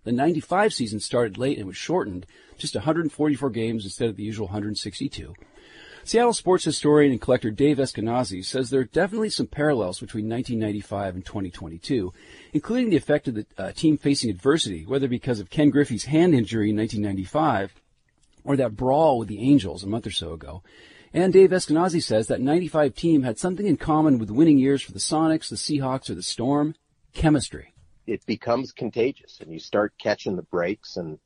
The 0.05 0.13
95 0.13 0.73
season 0.73 1.01
started 1.01 1.39
late 1.39 1.59
and 1.59 1.67
was 1.67 1.77
shortened, 1.77 2.27
just 2.57 2.75
144 2.75 3.51
games 3.51 3.85
instead 3.85 4.09
of 4.09 4.17
the 4.17 4.23
usual 4.23 4.47
162. 4.47 5.35
Seattle 6.07 6.35
sports 6.35 6.65
historian 6.65 7.13
and 7.13 7.21
collector 7.21 7.51
Dave 7.51 7.79
Eskenazi 7.79 8.45
says 8.45 8.69
there 8.69 8.81
are 8.81 8.85
definitely 8.85 9.31
some 9.31 9.47
parallels 9.47 10.01
between 10.01 10.29
1995 10.29 11.15
and 11.15 11.25
2022, 11.25 12.13
including 12.53 12.91
the 12.91 12.97
effect 12.97 13.27
of 13.27 13.35
the 13.37 13.47
uh, 13.57 13.73
team 13.73 13.97
facing 13.97 14.29
adversity, 14.29 14.85
whether 14.85 15.09
because 15.09 15.41
of 15.41 15.49
Ken 15.49 15.71
Griffey's 15.71 16.05
hand 16.05 16.35
injury 16.35 16.69
in 16.69 16.77
1995 16.77 17.75
or 18.45 18.57
that 18.57 18.77
brawl 18.77 19.19
with 19.19 19.29
the 19.29 19.41
Angels 19.41 19.83
a 19.83 19.87
month 19.87 20.07
or 20.07 20.11
so 20.11 20.35
ago. 20.35 20.63
And 21.15 21.33
Dave 21.33 21.51
Eskenazi 21.51 22.03
says 22.03 22.27
that 22.27 22.41
95 22.41 22.95
team 22.95 23.23
had 23.23 23.39
something 23.39 23.67
in 23.67 23.79
common 23.79 24.19
with 24.19 24.31
winning 24.31 24.59
years 24.59 24.83
for 24.83 24.93
the 24.93 24.99
Sonics, 24.99 25.49
the 25.49 25.57
Seahawks, 25.57 26.11
or 26.11 26.15
the 26.15 26.23
Storm, 26.23 26.75
chemistry. 27.15 27.74
It 28.07 28.25
becomes 28.27 28.73
contagious 28.73 29.41
and 29.41 29.53
you 29.53 29.59
start 29.59 29.93
catching 29.99 30.37
the 30.37 30.43
breaks 30.43 30.97
and 30.97 31.19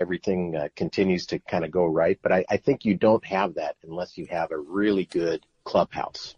everything 0.00 0.56
uh, 0.56 0.68
continues 0.76 1.26
to 1.26 1.38
kind 1.40 1.64
of 1.64 1.70
go 1.70 1.84
right. 1.84 2.18
But 2.22 2.32
I, 2.32 2.44
I 2.50 2.56
think 2.56 2.84
you 2.84 2.94
don't 2.94 3.24
have 3.24 3.54
that 3.54 3.76
unless 3.86 4.16
you 4.16 4.26
have 4.30 4.50
a 4.50 4.58
really 4.58 5.04
good 5.04 5.44
clubhouse. 5.64 6.34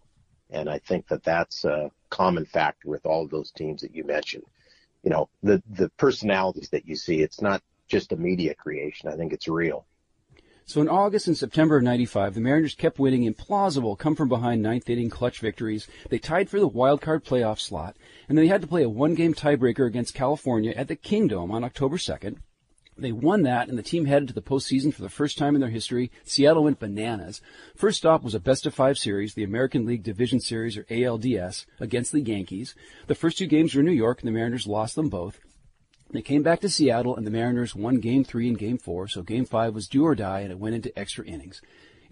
And 0.49 0.69
I 0.69 0.79
think 0.79 1.07
that 1.07 1.23
that's 1.23 1.65
a 1.65 1.89
common 2.09 2.45
factor 2.45 2.89
with 2.89 3.05
all 3.05 3.23
of 3.23 3.31
those 3.31 3.51
teams 3.51 3.81
that 3.81 3.95
you 3.95 4.03
mentioned. 4.03 4.43
You 5.03 5.09
know, 5.09 5.29
the, 5.41 5.63
the 5.69 5.89
personalities 5.97 6.69
that 6.69 6.87
you 6.87 6.95
see, 6.95 7.21
it's 7.21 7.41
not 7.41 7.61
just 7.87 8.11
a 8.11 8.15
media 8.15 8.53
creation. 8.53 9.09
I 9.09 9.15
think 9.15 9.33
it's 9.33 9.47
real. 9.47 9.85
So 10.65 10.79
in 10.79 10.87
August 10.87 11.27
and 11.27 11.37
September 11.37 11.75
of 11.75 11.83
95, 11.83 12.35
the 12.35 12.41
Mariners 12.41 12.73
kept 12.73 12.97
winning 12.97 13.31
implausible 13.31 13.97
come 13.97 14.15
from 14.15 14.29
behind 14.29 14.61
ninth 14.61 14.89
inning 14.89 15.09
clutch 15.09 15.39
victories. 15.39 15.87
They 16.09 16.19
tied 16.19 16.49
for 16.49 16.59
the 16.59 16.67
wild 16.67 17.01
card 17.01 17.25
playoff 17.25 17.59
slot, 17.59 17.97
and 18.29 18.37
they 18.37 18.47
had 18.47 18.61
to 18.61 18.67
play 18.67 18.83
a 18.83 18.89
one 18.89 19.13
game 19.13 19.33
tiebreaker 19.33 19.85
against 19.85 20.13
California 20.13 20.71
at 20.71 20.87
the 20.87 20.95
Kingdome 20.95 21.51
on 21.51 21.65
October 21.65 21.97
2nd. 21.97 22.37
They 22.97 23.11
won 23.11 23.41
that, 23.41 23.67
and 23.69 23.77
the 23.77 23.83
team 23.83 24.05
headed 24.05 24.27
to 24.29 24.33
the 24.33 24.41
postseason 24.41 24.93
for 24.93 25.01
the 25.01 25.09
first 25.09 25.37
time 25.37 25.55
in 25.55 25.61
their 25.61 25.69
history. 25.69 26.11
Seattle 26.23 26.63
went 26.63 26.79
bananas. 26.79 27.41
First 27.75 27.97
stop 27.97 28.23
was 28.23 28.35
a 28.35 28.39
best 28.39 28.65
of 28.65 28.73
five 28.73 28.97
series, 28.97 29.33
the 29.33 29.43
American 29.43 29.85
League 29.85 30.03
Division 30.03 30.39
Series, 30.39 30.77
or 30.77 30.83
ALDS, 30.85 31.65
against 31.79 32.11
the 32.11 32.21
Yankees. 32.21 32.75
The 33.07 33.15
first 33.15 33.37
two 33.37 33.47
games 33.47 33.73
were 33.73 33.81
in 33.81 33.87
New 33.87 33.93
York, 33.93 34.21
and 34.21 34.27
the 34.27 34.31
Mariners 34.31 34.67
lost 34.67 34.95
them 34.95 35.09
both. 35.09 35.39
They 36.13 36.21
came 36.21 36.43
back 36.43 36.59
to 36.61 36.69
Seattle, 36.69 37.15
and 37.15 37.25
the 37.25 37.31
Mariners 37.31 37.73
won 37.73 37.99
Game 37.99 38.23
3 38.23 38.49
and 38.49 38.57
Game 38.57 38.77
4, 38.77 39.07
so 39.07 39.23
Game 39.23 39.45
5 39.45 39.73
was 39.73 39.87
do 39.87 40.05
or 40.05 40.13
die, 40.13 40.41
and 40.41 40.51
it 40.51 40.59
went 40.59 40.75
into 40.75 40.97
extra 40.97 41.25
innings. 41.25 41.59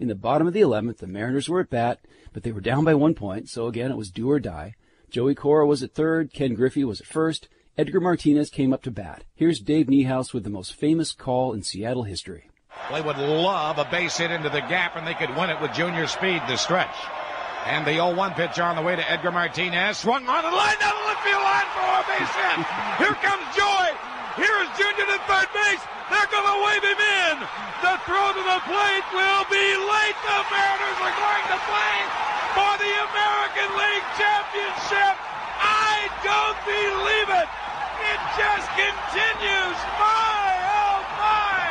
In 0.00 0.08
the 0.08 0.16
bottom 0.16 0.48
of 0.48 0.52
the 0.52 0.60
11th, 0.60 0.98
the 0.98 1.06
Mariners 1.06 1.48
were 1.48 1.60
at 1.60 1.70
bat, 1.70 2.00
but 2.32 2.42
they 2.42 2.50
were 2.50 2.60
down 2.60 2.84
by 2.84 2.94
one 2.94 3.14
point, 3.14 3.48
so 3.48 3.68
again, 3.68 3.92
it 3.92 3.96
was 3.96 4.10
do 4.10 4.28
or 4.28 4.40
die. 4.40 4.74
Joey 5.08 5.36
Cora 5.36 5.68
was 5.68 5.84
at 5.84 5.94
third, 5.94 6.32
Ken 6.32 6.54
Griffey 6.54 6.82
was 6.82 7.00
at 7.00 7.06
first, 7.06 7.48
Edgar 7.78 8.00
Martinez 8.00 8.50
came 8.50 8.72
up 8.72 8.82
to 8.82 8.90
bat. 8.90 9.22
Here's 9.36 9.60
Dave 9.60 9.86
Niehaus 9.86 10.34
with 10.34 10.42
the 10.42 10.50
most 10.50 10.74
famous 10.74 11.12
call 11.12 11.52
in 11.52 11.62
Seattle 11.62 12.02
history. 12.02 12.50
They 12.90 13.02
would 13.02 13.18
love 13.18 13.78
a 13.78 13.84
base 13.84 14.16
hit 14.16 14.32
into 14.32 14.48
the 14.48 14.62
gap, 14.62 14.96
and 14.96 15.06
they 15.06 15.14
could 15.14 15.36
win 15.36 15.48
it 15.48 15.60
with 15.60 15.74
junior 15.74 16.08
speed 16.08 16.42
to 16.48 16.58
stretch. 16.58 16.96
And 17.64 17.86
the 17.86 17.94
0-1 17.94 18.34
pitch 18.34 18.58
on 18.58 18.74
the 18.74 18.82
way 18.82 18.96
to 18.96 19.04
Edgar 19.06 19.30
Martinez. 19.30 19.98
Swung 19.98 20.26
on 20.26 20.42
the 20.42 20.50
line 20.50 20.78
down 20.82 20.98
the 20.98 21.06
left 21.06 21.22
field 21.22 21.42
line 21.46 21.68
for 21.70 21.86
a 21.86 22.02
base 22.10 22.34
hit. 22.34 22.58
Here 22.98 23.16
comes 23.22 23.46
Joy. 23.54 23.86
Here 24.34 24.56
is 24.66 24.68
Junior 24.74 25.06
to 25.06 25.18
third 25.30 25.48
base. 25.54 25.82
They're 26.10 26.30
going 26.32 26.48
to 26.48 26.58
wave 26.66 26.82
him 26.82 26.98
in. 26.98 27.36
The 27.86 27.94
throw 28.02 28.34
to 28.34 28.42
the 28.42 28.60
plate 28.66 29.06
will 29.14 29.46
be 29.46 29.66
late. 29.78 30.18
The 30.26 30.40
Mariners 30.50 30.98
are 31.06 31.16
going 31.16 31.46
to 31.54 31.58
play 31.70 31.96
for 32.58 32.72
the 32.82 32.92
American 33.12 33.70
League 33.78 34.08
Championship. 34.18 35.14
I 35.62 36.10
don't 36.26 36.58
believe 36.66 37.30
it. 37.30 37.48
It 38.10 38.20
just 38.34 38.66
continues. 38.74 39.78
My, 40.02 40.50
oh 40.66 40.98
my. 41.14 41.62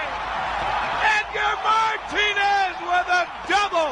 Edgar 1.20 1.54
Martinez 1.68 2.76
with 2.80 3.08
a 3.12 3.24
double. 3.52 3.92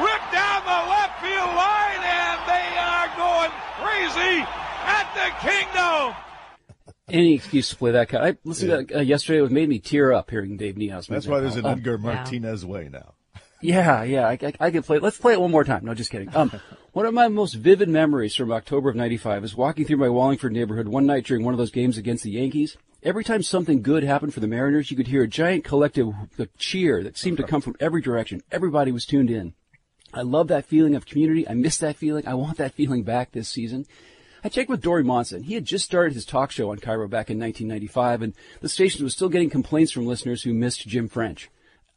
Ripped 0.00 0.32
down 0.32 0.64
the 0.64 0.80
left 0.88 1.03
field 1.24 1.54
line, 1.56 2.02
and 2.04 2.38
they 2.44 2.68
are 2.76 3.08
going 3.16 3.50
crazy 3.80 4.44
at 4.84 5.08
the 5.16 5.28
Kingdome. 5.40 6.14
Any 7.08 7.34
excuse 7.34 7.70
to 7.70 7.76
play 7.76 7.92
that 7.92 8.08
guy. 8.08 8.28
I 8.28 8.36
listened 8.44 8.70
to 8.70 8.76
that 8.76 8.98
uh, 8.98 9.00
yesterday. 9.00 9.42
It 9.42 9.50
made 9.50 9.68
me 9.68 9.78
tear 9.78 10.12
up 10.12 10.30
hearing 10.30 10.56
Dave 10.56 10.74
Niehaus. 10.76 11.06
That's 11.06 11.26
why 11.26 11.40
there's 11.40 11.56
an 11.56 11.62
call. 11.62 11.70
Oh, 11.70 11.74
Edgar 11.74 11.98
Martinez 11.98 12.64
way 12.64 12.88
now. 12.90 13.14
Yeah, 13.60 14.02
yeah, 14.02 14.28
I, 14.28 14.38
I, 14.42 14.52
I 14.60 14.70
could 14.70 14.84
play. 14.84 14.98
Let's 14.98 15.16
play 15.16 15.32
it 15.32 15.40
one 15.40 15.50
more 15.50 15.64
time. 15.64 15.86
No, 15.86 15.94
just 15.94 16.10
kidding. 16.10 16.34
Um, 16.36 16.52
one 16.92 17.06
of 17.06 17.14
my 17.14 17.28
most 17.28 17.54
vivid 17.54 17.88
memories 17.88 18.34
from 18.34 18.52
October 18.52 18.90
of 18.90 18.96
'95 18.96 19.44
is 19.44 19.56
walking 19.56 19.86
through 19.86 19.96
my 19.96 20.08
Wallingford 20.10 20.52
neighborhood 20.52 20.88
one 20.88 21.06
night 21.06 21.24
during 21.24 21.44
one 21.44 21.54
of 21.54 21.58
those 21.58 21.70
games 21.70 21.96
against 21.96 22.24
the 22.24 22.32
Yankees. 22.32 22.76
Every 23.02 23.24
time 23.24 23.42
something 23.42 23.82
good 23.82 24.02
happened 24.02 24.32
for 24.32 24.40
the 24.40 24.46
Mariners, 24.46 24.90
you 24.90 24.96
could 24.96 25.08
hear 25.08 25.22
a 25.22 25.28
giant 25.28 25.64
collective 25.64 26.12
cheer 26.58 27.02
that 27.02 27.18
seemed 27.18 27.36
to 27.36 27.42
come 27.42 27.60
from 27.60 27.76
every 27.78 28.00
direction. 28.00 28.42
Everybody 28.50 28.92
was 28.92 29.04
tuned 29.04 29.30
in. 29.30 29.52
I 30.14 30.22
love 30.22 30.48
that 30.48 30.64
feeling 30.66 30.94
of 30.94 31.06
community. 31.06 31.48
I 31.48 31.54
miss 31.54 31.78
that 31.78 31.96
feeling. 31.96 32.26
I 32.26 32.34
want 32.34 32.58
that 32.58 32.74
feeling 32.74 33.02
back 33.02 33.32
this 33.32 33.48
season. 33.48 33.86
I 34.42 34.48
checked 34.48 34.68
with 34.70 34.82
Dory 34.82 35.02
Monson. 35.02 35.42
He 35.42 35.54
had 35.54 35.64
just 35.64 35.84
started 35.84 36.14
his 36.14 36.24
talk 36.26 36.50
show 36.50 36.70
on 36.70 36.78
KIRO 36.78 37.08
back 37.08 37.30
in 37.30 37.38
1995, 37.38 38.22
and 38.22 38.34
the 38.60 38.68
station 38.68 39.02
was 39.02 39.14
still 39.14 39.28
getting 39.28 39.50
complaints 39.50 39.90
from 39.90 40.06
listeners 40.06 40.42
who 40.42 40.52
missed 40.52 40.86
Jim 40.86 41.08
French. 41.08 41.50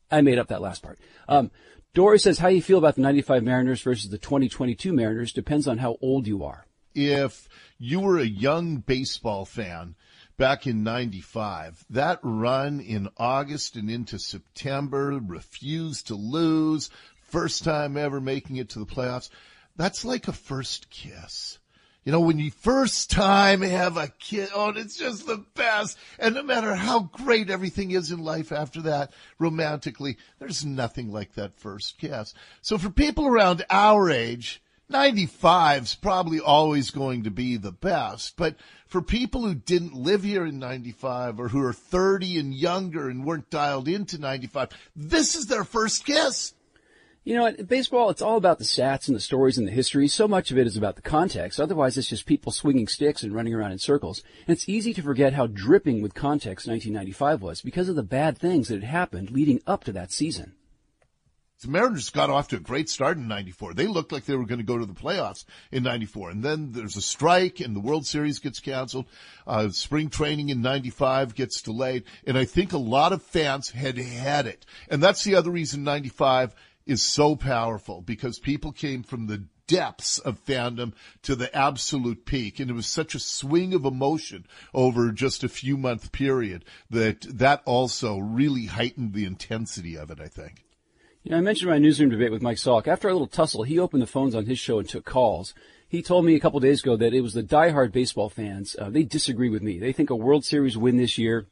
I 0.09 0.21
made 0.21 0.39
up 0.39 0.47
that 0.47 0.61
last 0.61 0.81
part. 0.81 0.97
Um, 1.27 1.51
Dory 1.93 2.19
says 2.19 2.39
how 2.39 2.47
you 2.47 2.61
feel 2.61 2.77
about 2.77 2.95
the 2.95 3.01
95 3.01 3.43
Mariners 3.43 3.81
versus 3.81 4.09
the 4.09 4.17
2022 4.17 4.93
Mariners 4.93 5.33
depends 5.33 5.67
on 5.67 5.77
how 5.79 5.97
old 6.01 6.25
you 6.27 6.43
are. 6.43 6.65
if 6.95 7.47
you 7.77 7.99
were 7.99 8.17
a 8.17 8.25
young 8.25 8.77
baseball 8.77 9.45
fan 9.45 9.95
back 10.37 10.65
in 10.65 10.83
95, 10.83 11.85
that 11.89 12.19
run 12.23 12.79
in 12.79 13.09
August 13.17 13.75
and 13.75 13.89
into 13.89 14.17
September, 14.17 15.19
refused 15.23 16.07
to 16.07 16.15
lose, 16.15 16.89
first 17.27 17.63
time 17.63 17.97
ever 17.97 18.19
making 18.19 18.57
it 18.57 18.69
to 18.69 18.79
the 18.79 18.85
playoffs, 18.85 19.29
that's 19.75 20.03
like 20.03 20.27
a 20.27 20.33
first 20.33 20.89
kiss. 20.89 21.59
You 22.07 22.13
know, 22.13 22.21
when 22.21 22.39
you 22.39 22.51
first 22.51 23.11
time 23.11 23.61
have 23.61 23.97
a 23.97 24.07
kid, 24.07 24.47
oh, 24.55 24.69
it's 24.69 24.95
just 24.95 25.27
the 25.27 25.43
best. 25.55 25.97
And 26.17 26.35
no 26.35 26.43
matter 26.43 26.73
how 26.73 27.01
great 27.11 27.49
everything 27.49 27.91
is 27.91 28.11
in 28.11 28.23
life 28.23 28.53
after 28.53 28.83
that, 28.83 29.11
romantically, 29.39 30.17
there's 30.39 30.65
nothing 30.65 31.11
like 31.11 31.33
that 31.33 31.59
first 31.59 31.97
kiss. 31.97 32.33
So 32.61 32.77
for 32.77 32.89
people 32.89 33.27
around 33.27 33.65
our 33.69 34.09
age, 34.09 34.61
95's 34.89 35.95
probably 35.95 36.39
always 36.39 36.91
going 36.91 37.23
to 37.23 37.29
be 37.29 37.57
the 37.57 37.73
best. 37.73 38.37
But 38.37 38.55
for 38.85 39.01
people 39.01 39.41
who 39.41 39.53
didn't 39.53 39.93
live 39.93 40.23
here 40.23 40.45
in 40.45 40.59
95 40.59 41.41
or 41.41 41.49
who 41.49 41.61
are 41.61 41.73
30 41.73 42.39
and 42.39 42.53
younger 42.53 43.09
and 43.09 43.25
weren't 43.25 43.49
dialed 43.49 43.89
into 43.89 44.17
95, 44.17 44.69
this 44.95 45.35
is 45.35 45.47
their 45.47 45.65
first 45.65 46.05
kiss. 46.05 46.53
You 47.27 47.33
know, 47.33 47.51
baseball, 47.51 48.09
it's 48.09 48.21
all 48.21 48.37
about 48.37 48.57
the 48.57 48.63
stats 48.63 49.09
and 49.09 49.15
the 49.15 49.19
stories 49.19 49.57
and 49.57 49.67
the 49.67 49.71
history. 49.73 50.07
So 50.07 50.29
much 50.29 50.49
of 50.49 50.57
it 50.57 50.65
is 50.65 50.77
about 50.77 50.95
the 50.95 51.01
context. 51.01 51.59
Otherwise, 51.59 51.97
it's 51.97 52.07
just 52.07 52.25
people 52.25 52.53
swinging 52.53 52.87
sticks 52.87 53.21
and 53.21 53.33
running 53.33 53.53
around 53.53 53.73
in 53.73 53.79
circles. 53.79 54.23
And 54.47 54.55
it's 54.55 54.69
easy 54.69 54.93
to 54.93 55.01
forget 55.01 55.33
how 55.33 55.47
dripping 55.47 56.01
with 56.01 56.13
context 56.13 56.69
1995 56.69 57.41
was 57.41 57.61
because 57.61 57.89
of 57.89 57.97
the 57.97 58.01
bad 58.01 58.37
things 58.37 58.69
that 58.69 58.75
had 58.75 58.85
happened 58.85 59.29
leading 59.29 59.59
up 59.67 59.83
to 59.83 59.91
that 59.91 60.13
season. 60.13 60.53
The 61.61 61.67
Mariners 61.67 62.11
got 62.11 62.29
off 62.29 62.47
to 62.49 62.55
a 62.55 62.61
great 62.61 62.87
start 62.87 63.17
in 63.17 63.27
94. 63.27 63.73
They 63.73 63.87
looked 63.87 64.13
like 64.13 64.23
they 64.23 64.37
were 64.37 64.45
going 64.45 64.59
to 64.59 64.63
go 64.63 64.77
to 64.77 64.85
the 64.85 64.93
playoffs 64.93 65.43
in 65.69 65.83
94. 65.83 66.29
And 66.29 66.41
then 66.41 66.71
there's 66.71 66.95
a 66.95 67.01
strike 67.01 67.59
and 67.59 67.75
the 67.75 67.81
World 67.81 68.05
Series 68.05 68.39
gets 68.39 68.61
canceled. 68.61 69.07
Uh, 69.45 69.67
spring 69.67 70.09
training 70.09 70.47
in 70.47 70.61
95 70.61 71.35
gets 71.35 71.61
delayed. 71.61 72.05
And 72.25 72.37
I 72.37 72.45
think 72.45 72.71
a 72.71 72.77
lot 72.77 73.11
of 73.11 73.21
fans 73.21 73.69
had 73.69 73.97
had 73.97 74.47
it. 74.47 74.65
And 74.87 75.03
that's 75.03 75.25
the 75.25 75.35
other 75.35 75.51
reason 75.51 75.83
95 75.83 76.55
is 76.87 77.01
so 77.01 77.35
powerful 77.35 78.01
because 78.01 78.39
people 78.39 78.71
came 78.71 79.03
from 79.03 79.27
the 79.27 79.43
depths 79.67 80.17
of 80.19 80.43
fandom 80.45 80.93
to 81.21 81.35
the 81.35 81.53
absolute 81.55 82.25
peak. 82.25 82.59
And 82.59 82.69
it 82.69 82.73
was 82.73 82.87
such 82.87 83.13
a 83.13 83.19
swing 83.19 83.73
of 83.73 83.85
emotion 83.85 84.45
over 84.73 85.11
just 85.11 85.43
a 85.43 85.49
few 85.49 85.77
month 85.77 86.11
period 86.11 86.65
that 86.89 87.21
that 87.37 87.61
also 87.65 88.17
really 88.17 88.65
heightened 88.65 89.13
the 89.13 89.25
intensity 89.25 89.97
of 89.97 90.09
it, 90.09 90.19
I 90.19 90.27
think. 90.27 90.63
You 91.23 91.31
know, 91.31 91.37
I 91.37 91.41
mentioned 91.41 91.69
my 91.69 91.77
newsroom 91.77 92.09
debate 92.09 92.31
with 92.31 92.41
Mike 92.41 92.57
Salk. 92.57 92.87
After 92.87 93.09
a 93.09 93.11
little 93.11 93.27
tussle, 93.27 93.63
he 93.63 93.77
opened 93.77 94.01
the 94.01 94.07
phones 94.07 94.33
on 94.33 94.45
his 94.45 94.59
show 94.59 94.79
and 94.79 94.87
took 94.87 95.03
calls. 95.03 95.53
He 95.89 96.01
told 96.01 96.25
me 96.25 96.35
a 96.35 96.39
couple 96.39 96.59
days 96.61 96.81
ago 96.81 96.95
that 96.95 97.13
it 97.13 97.21
was 97.21 97.33
the 97.33 97.43
diehard 97.43 97.91
baseball 97.91 98.29
fans. 98.29 98.75
Uh, 98.79 98.89
they 98.89 99.03
disagree 99.03 99.49
with 99.49 99.61
me. 99.61 99.77
They 99.77 99.91
think 99.91 100.09
a 100.09 100.15
World 100.15 100.45
Series 100.45 100.77
win 100.77 100.97
this 100.97 101.17
year 101.17 101.47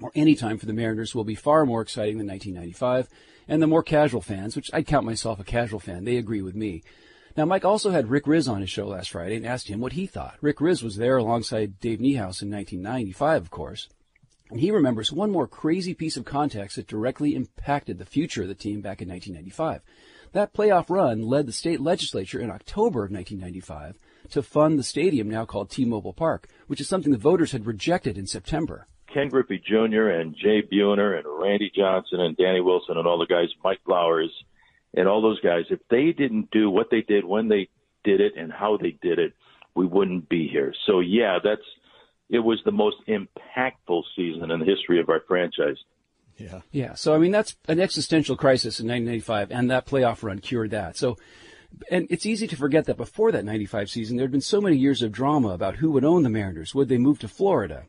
or 0.00 0.12
any 0.14 0.34
time 0.34 0.58
for 0.58 0.66
the 0.66 0.72
Mariners 0.72 1.14
will 1.14 1.24
be 1.24 1.34
far 1.34 1.64
more 1.66 1.82
exciting 1.82 2.18
than 2.18 2.26
1995. 2.26 3.08
And 3.48 3.62
the 3.62 3.66
more 3.66 3.82
casual 3.82 4.20
fans, 4.20 4.56
which 4.56 4.70
I'd 4.72 4.86
count 4.86 5.06
myself 5.06 5.38
a 5.38 5.44
casual 5.44 5.80
fan, 5.80 6.04
they 6.04 6.16
agree 6.16 6.42
with 6.42 6.54
me. 6.54 6.82
Now, 7.36 7.44
Mike 7.44 7.64
also 7.64 7.90
had 7.90 8.08
Rick 8.08 8.24
Rizzs 8.24 8.50
on 8.50 8.62
his 8.62 8.70
show 8.70 8.88
last 8.88 9.10
Friday 9.10 9.36
and 9.36 9.46
asked 9.46 9.68
him 9.68 9.80
what 9.80 9.92
he 9.92 10.06
thought. 10.06 10.38
Rick 10.40 10.58
Rizzs 10.58 10.82
was 10.82 10.96
there 10.96 11.18
alongside 11.18 11.78
Dave 11.80 11.98
Niehaus 11.98 12.40
in 12.40 12.50
1995, 12.50 13.42
of 13.42 13.50
course. 13.50 13.88
And 14.50 14.60
he 14.60 14.70
remembers 14.70 15.12
one 15.12 15.30
more 15.30 15.46
crazy 15.46 15.92
piece 15.92 16.16
of 16.16 16.24
context 16.24 16.76
that 16.76 16.86
directly 16.86 17.34
impacted 17.34 17.98
the 17.98 18.06
future 18.06 18.42
of 18.42 18.48
the 18.48 18.54
team 18.54 18.80
back 18.80 19.02
in 19.02 19.08
1995. 19.08 19.82
That 20.32 20.54
playoff 20.54 20.88
run 20.88 21.22
led 21.22 21.46
the 21.46 21.52
state 21.52 21.80
legislature 21.80 22.40
in 22.40 22.50
October 22.50 23.04
of 23.04 23.10
1995 23.10 23.98
to 24.30 24.42
fund 24.42 24.78
the 24.78 24.82
stadium 24.82 25.28
now 25.28 25.44
called 25.44 25.70
T-Mobile 25.70 26.12
Park, 26.12 26.48
which 26.68 26.80
is 26.80 26.88
something 26.88 27.12
the 27.12 27.18
voters 27.18 27.52
had 27.52 27.66
rejected 27.66 28.16
in 28.16 28.26
September. 28.26 28.86
Ken 29.16 29.30
Griffey 29.30 29.62
Jr. 29.66 30.08
and 30.08 30.36
Jay 30.36 30.60
Buhner 30.60 31.16
and 31.16 31.26
Randy 31.26 31.72
Johnson 31.74 32.20
and 32.20 32.36
Danny 32.36 32.60
Wilson 32.60 32.98
and 32.98 33.06
all 33.06 33.18
the 33.18 33.24
guys, 33.24 33.48
Mike 33.64 33.80
Flowers 33.86 34.30
and 34.92 35.08
all 35.08 35.22
those 35.22 35.40
guys, 35.40 35.64
if 35.70 35.80
they 35.88 36.12
didn't 36.12 36.50
do 36.50 36.68
what 36.68 36.90
they 36.90 37.00
did 37.00 37.24
when 37.24 37.48
they 37.48 37.70
did 38.04 38.20
it 38.20 38.34
and 38.36 38.52
how 38.52 38.76
they 38.76 38.98
did 39.00 39.18
it, 39.18 39.32
we 39.74 39.86
wouldn't 39.86 40.28
be 40.28 40.48
here. 40.48 40.74
So 40.84 41.00
yeah, 41.00 41.38
that's 41.42 41.62
it 42.28 42.40
was 42.40 42.60
the 42.66 42.72
most 42.72 42.98
impactful 43.08 44.02
season 44.14 44.50
in 44.50 44.60
the 44.60 44.66
history 44.66 45.00
of 45.00 45.08
our 45.08 45.22
franchise. 45.26 45.78
Yeah. 46.36 46.60
Yeah. 46.70 46.92
So 46.92 47.14
I 47.14 47.18
mean 47.18 47.32
that's 47.32 47.56
an 47.68 47.80
existential 47.80 48.36
crisis 48.36 48.80
in 48.80 48.86
1995 48.86 49.50
and 49.50 49.70
that 49.70 49.86
playoff 49.86 50.24
run 50.24 50.40
cured 50.40 50.72
that. 50.72 50.98
So 50.98 51.16
and 51.90 52.06
it's 52.10 52.26
easy 52.26 52.46
to 52.48 52.56
forget 52.56 52.84
that 52.84 52.98
before 52.98 53.32
that 53.32 53.46
95 53.46 53.88
season 53.88 54.18
there 54.18 54.24
had 54.24 54.32
been 54.32 54.42
so 54.42 54.60
many 54.60 54.76
years 54.76 55.00
of 55.00 55.10
drama 55.10 55.48
about 55.48 55.76
who 55.76 55.90
would 55.92 56.04
own 56.04 56.22
the 56.22 56.28
Mariners. 56.28 56.74
Would 56.74 56.90
they 56.90 56.98
move 56.98 57.18
to 57.20 57.28
Florida? 57.28 57.86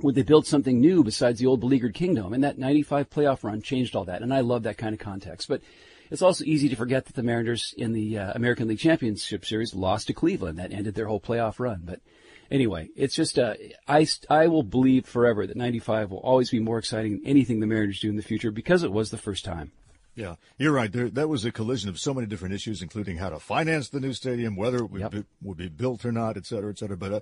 Would 0.00 0.14
they 0.14 0.22
build 0.22 0.46
something 0.46 0.80
new 0.80 1.04
besides 1.04 1.38
the 1.38 1.46
old 1.46 1.60
beleaguered 1.60 1.94
Kingdome? 1.94 2.32
And 2.32 2.42
that 2.42 2.58
95 2.58 3.10
playoff 3.10 3.44
run 3.44 3.62
changed 3.62 3.94
all 3.94 4.04
that. 4.06 4.22
And 4.22 4.32
I 4.32 4.40
love 4.40 4.64
that 4.64 4.78
kind 4.78 4.94
of 4.94 5.00
context. 5.00 5.48
But 5.48 5.62
it's 6.10 6.22
also 6.22 6.44
easy 6.44 6.68
to 6.68 6.76
forget 6.76 7.06
that 7.06 7.14
the 7.14 7.22
Mariners 7.22 7.74
in 7.76 7.92
the 7.92 8.18
uh, 8.18 8.32
American 8.34 8.68
League 8.68 8.78
Championship 8.78 9.44
Series 9.44 9.74
lost 9.74 10.08
to 10.08 10.12
Cleveland. 10.12 10.58
That 10.58 10.72
ended 10.72 10.94
their 10.94 11.06
whole 11.06 11.20
playoff 11.20 11.58
run. 11.58 11.82
But 11.84 12.00
anyway, 12.50 12.88
it's 12.96 13.14
just, 13.14 13.38
uh, 13.38 13.54
I, 13.88 14.06
I 14.28 14.48
will 14.48 14.62
believe 14.62 15.06
forever 15.06 15.46
that 15.46 15.56
95 15.56 16.10
will 16.10 16.18
always 16.18 16.50
be 16.50 16.60
more 16.60 16.78
exciting 16.78 17.12
than 17.12 17.26
anything 17.26 17.60
the 17.60 17.66
Mariners 17.66 18.00
do 18.00 18.10
in 18.10 18.16
the 18.16 18.22
future 18.22 18.50
because 18.50 18.82
it 18.82 18.92
was 18.92 19.10
the 19.10 19.18
first 19.18 19.44
time. 19.44 19.72
Yeah, 20.14 20.34
you're 20.58 20.72
right. 20.72 20.92
There, 20.92 21.08
that 21.08 21.28
was 21.28 21.44
a 21.44 21.52
collision 21.52 21.88
of 21.88 21.98
so 21.98 22.12
many 22.12 22.26
different 22.26 22.54
issues, 22.54 22.82
including 22.82 23.16
how 23.16 23.30
to 23.30 23.38
finance 23.38 23.88
the 23.88 24.00
new 24.00 24.12
stadium, 24.12 24.56
whether 24.56 24.78
it 24.78 24.90
would, 24.90 25.00
yep. 25.00 25.10
be, 25.12 25.24
would 25.40 25.56
be 25.56 25.68
built 25.68 26.04
or 26.04 26.12
not, 26.12 26.36
et 26.36 26.44
cetera, 26.44 26.70
et 26.70 26.78
cetera. 26.78 26.98
But 26.98 27.12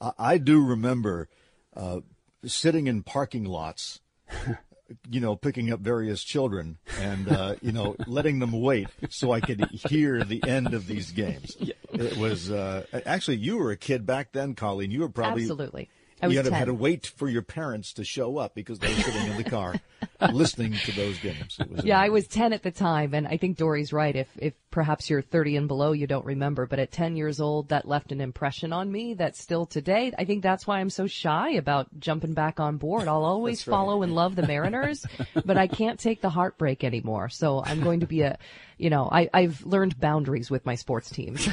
uh, 0.00 0.10
I, 0.18 0.32
I 0.32 0.38
do 0.38 0.60
remember 0.60 1.28
uh, 1.76 2.00
sitting 2.44 2.86
in 2.86 3.02
parking 3.02 3.44
lots, 3.44 4.00
you 5.10 5.20
know, 5.20 5.36
picking 5.36 5.72
up 5.72 5.80
various 5.80 6.22
children 6.22 6.78
and, 7.00 7.28
uh, 7.28 7.54
you 7.62 7.72
know, 7.72 7.96
letting 8.06 8.38
them 8.38 8.52
wait 8.52 8.88
so 9.10 9.32
I 9.32 9.40
could 9.40 9.64
hear 9.88 10.24
the 10.24 10.42
end 10.46 10.74
of 10.74 10.86
these 10.86 11.10
games. 11.12 11.56
It 11.94 12.16
was, 12.16 12.50
uh, 12.50 12.86
actually, 13.04 13.36
you 13.36 13.58
were 13.58 13.70
a 13.70 13.76
kid 13.76 14.06
back 14.06 14.32
then, 14.32 14.54
Colleen. 14.54 14.90
You 14.90 15.00
were 15.00 15.10
probably. 15.10 15.42
Absolutely. 15.42 15.90
I 16.22 16.28
you 16.28 16.36
had, 16.36 16.44
10. 16.46 16.52
had 16.52 16.64
to 16.66 16.74
wait 16.74 17.06
for 17.06 17.28
your 17.28 17.42
parents 17.42 17.92
to 17.94 18.04
show 18.04 18.38
up 18.38 18.54
because 18.54 18.78
they 18.78 18.88
were 18.88 19.00
sitting 19.00 19.26
in 19.26 19.36
the 19.36 19.44
car 19.44 19.74
listening 20.32 20.72
to 20.72 20.92
those 20.92 21.18
games. 21.18 21.58
yeah, 21.82 22.00
I 22.00 22.10
was 22.10 22.28
10 22.28 22.52
at 22.52 22.62
the 22.62 22.70
time, 22.70 23.12
and 23.12 23.26
I 23.26 23.36
think 23.36 23.56
Dory's 23.56 23.92
right. 23.92 24.14
If 24.14 24.28
if 24.38 24.54
perhaps 24.70 25.10
you're 25.10 25.20
30 25.20 25.56
and 25.56 25.68
below, 25.68 25.92
you 25.92 26.06
don't 26.06 26.24
remember, 26.24 26.66
but 26.66 26.78
at 26.78 26.92
10 26.92 27.16
years 27.16 27.40
old, 27.40 27.68
that 27.68 27.86
left 27.86 28.12
an 28.12 28.20
impression 28.20 28.72
on 28.72 28.90
me 28.90 29.14
that 29.14 29.36
still 29.36 29.66
today, 29.66 30.12
I 30.16 30.24
think 30.24 30.42
that's 30.42 30.66
why 30.66 30.78
I'm 30.78 30.90
so 30.90 31.06
shy 31.06 31.50
about 31.50 31.88
jumping 31.98 32.34
back 32.34 32.60
on 32.60 32.76
board. 32.76 33.08
I'll 33.08 33.24
always 33.24 33.66
right. 33.66 33.72
follow 33.72 34.02
and 34.02 34.14
love 34.14 34.36
the 34.36 34.46
Mariners, 34.46 35.04
but 35.44 35.56
I 35.56 35.66
can't 35.66 35.98
take 35.98 36.20
the 36.20 36.30
heartbreak 36.30 36.84
anymore. 36.84 37.28
So 37.28 37.62
I'm 37.64 37.80
going 37.80 38.00
to 38.00 38.06
be 38.06 38.22
a, 38.22 38.38
you 38.78 38.90
know, 38.90 39.08
I, 39.10 39.28
I've 39.34 39.64
learned 39.66 40.00
boundaries 40.00 40.50
with 40.50 40.64
my 40.64 40.76
sports 40.76 41.10
teams. 41.10 41.48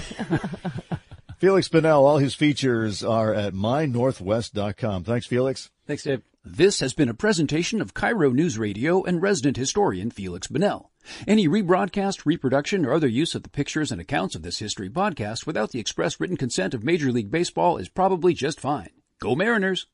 Feliks 1.40 1.70
Banel, 1.70 2.04
all 2.04 2.18
his 2.18 2.36
features 2.36 3.02
are 3.02 3.34
at 3.34 3.54
mynorthwest.com. 3.54 5.06
Thanks, 5.06 5.26
Feliks. 5.26 5.70
Thanks, 5.88 6.04
Dave. 6.04 6.22
This 6.44 6.82
has 6.82 6.94
been 6.94 7.08
a 7.08 7.14
presentation 7.14 7.80
of 7.80 7.94
KIRO 7.94 8.34
News 8.34 8.58
Radio 8.58 9.04
and 9.04 9.22
resident 9.22 9.56
historian 9.56 10.12
Feliks 10.12 10.52
Banel. 10.52 10.90
Any 11.26 11.48
rebroadcast, 11.48 12.26
reproduction, 12.26 12.86
or 12.86 12.92
other 12.92 13.08
use 13.08 13.36
of 13.36 13.44
the 13.44 13.50
pictures 13.50 13.90
and 13.90 14.02
accounts 14.02 14.36
of 14.36 14.42
this 14.42 14.60
history 14.60 14.90
podcast 14.90 15.46
without 15.46 15.72
the 15.72 15.80
express 15.80 16.20
written 16.20 16.36
consent 16.36 16.74
of 16.74 16.84
Major 16.84 17.10
League 17.10 17.32
Baseball 17.32 17.78
is 17.78 17.88
probably 17.88 18.34
just 18.34 18.60
fine. 18.60 18.90
Go 19.22 19.34
Mariners! 19.34 19.88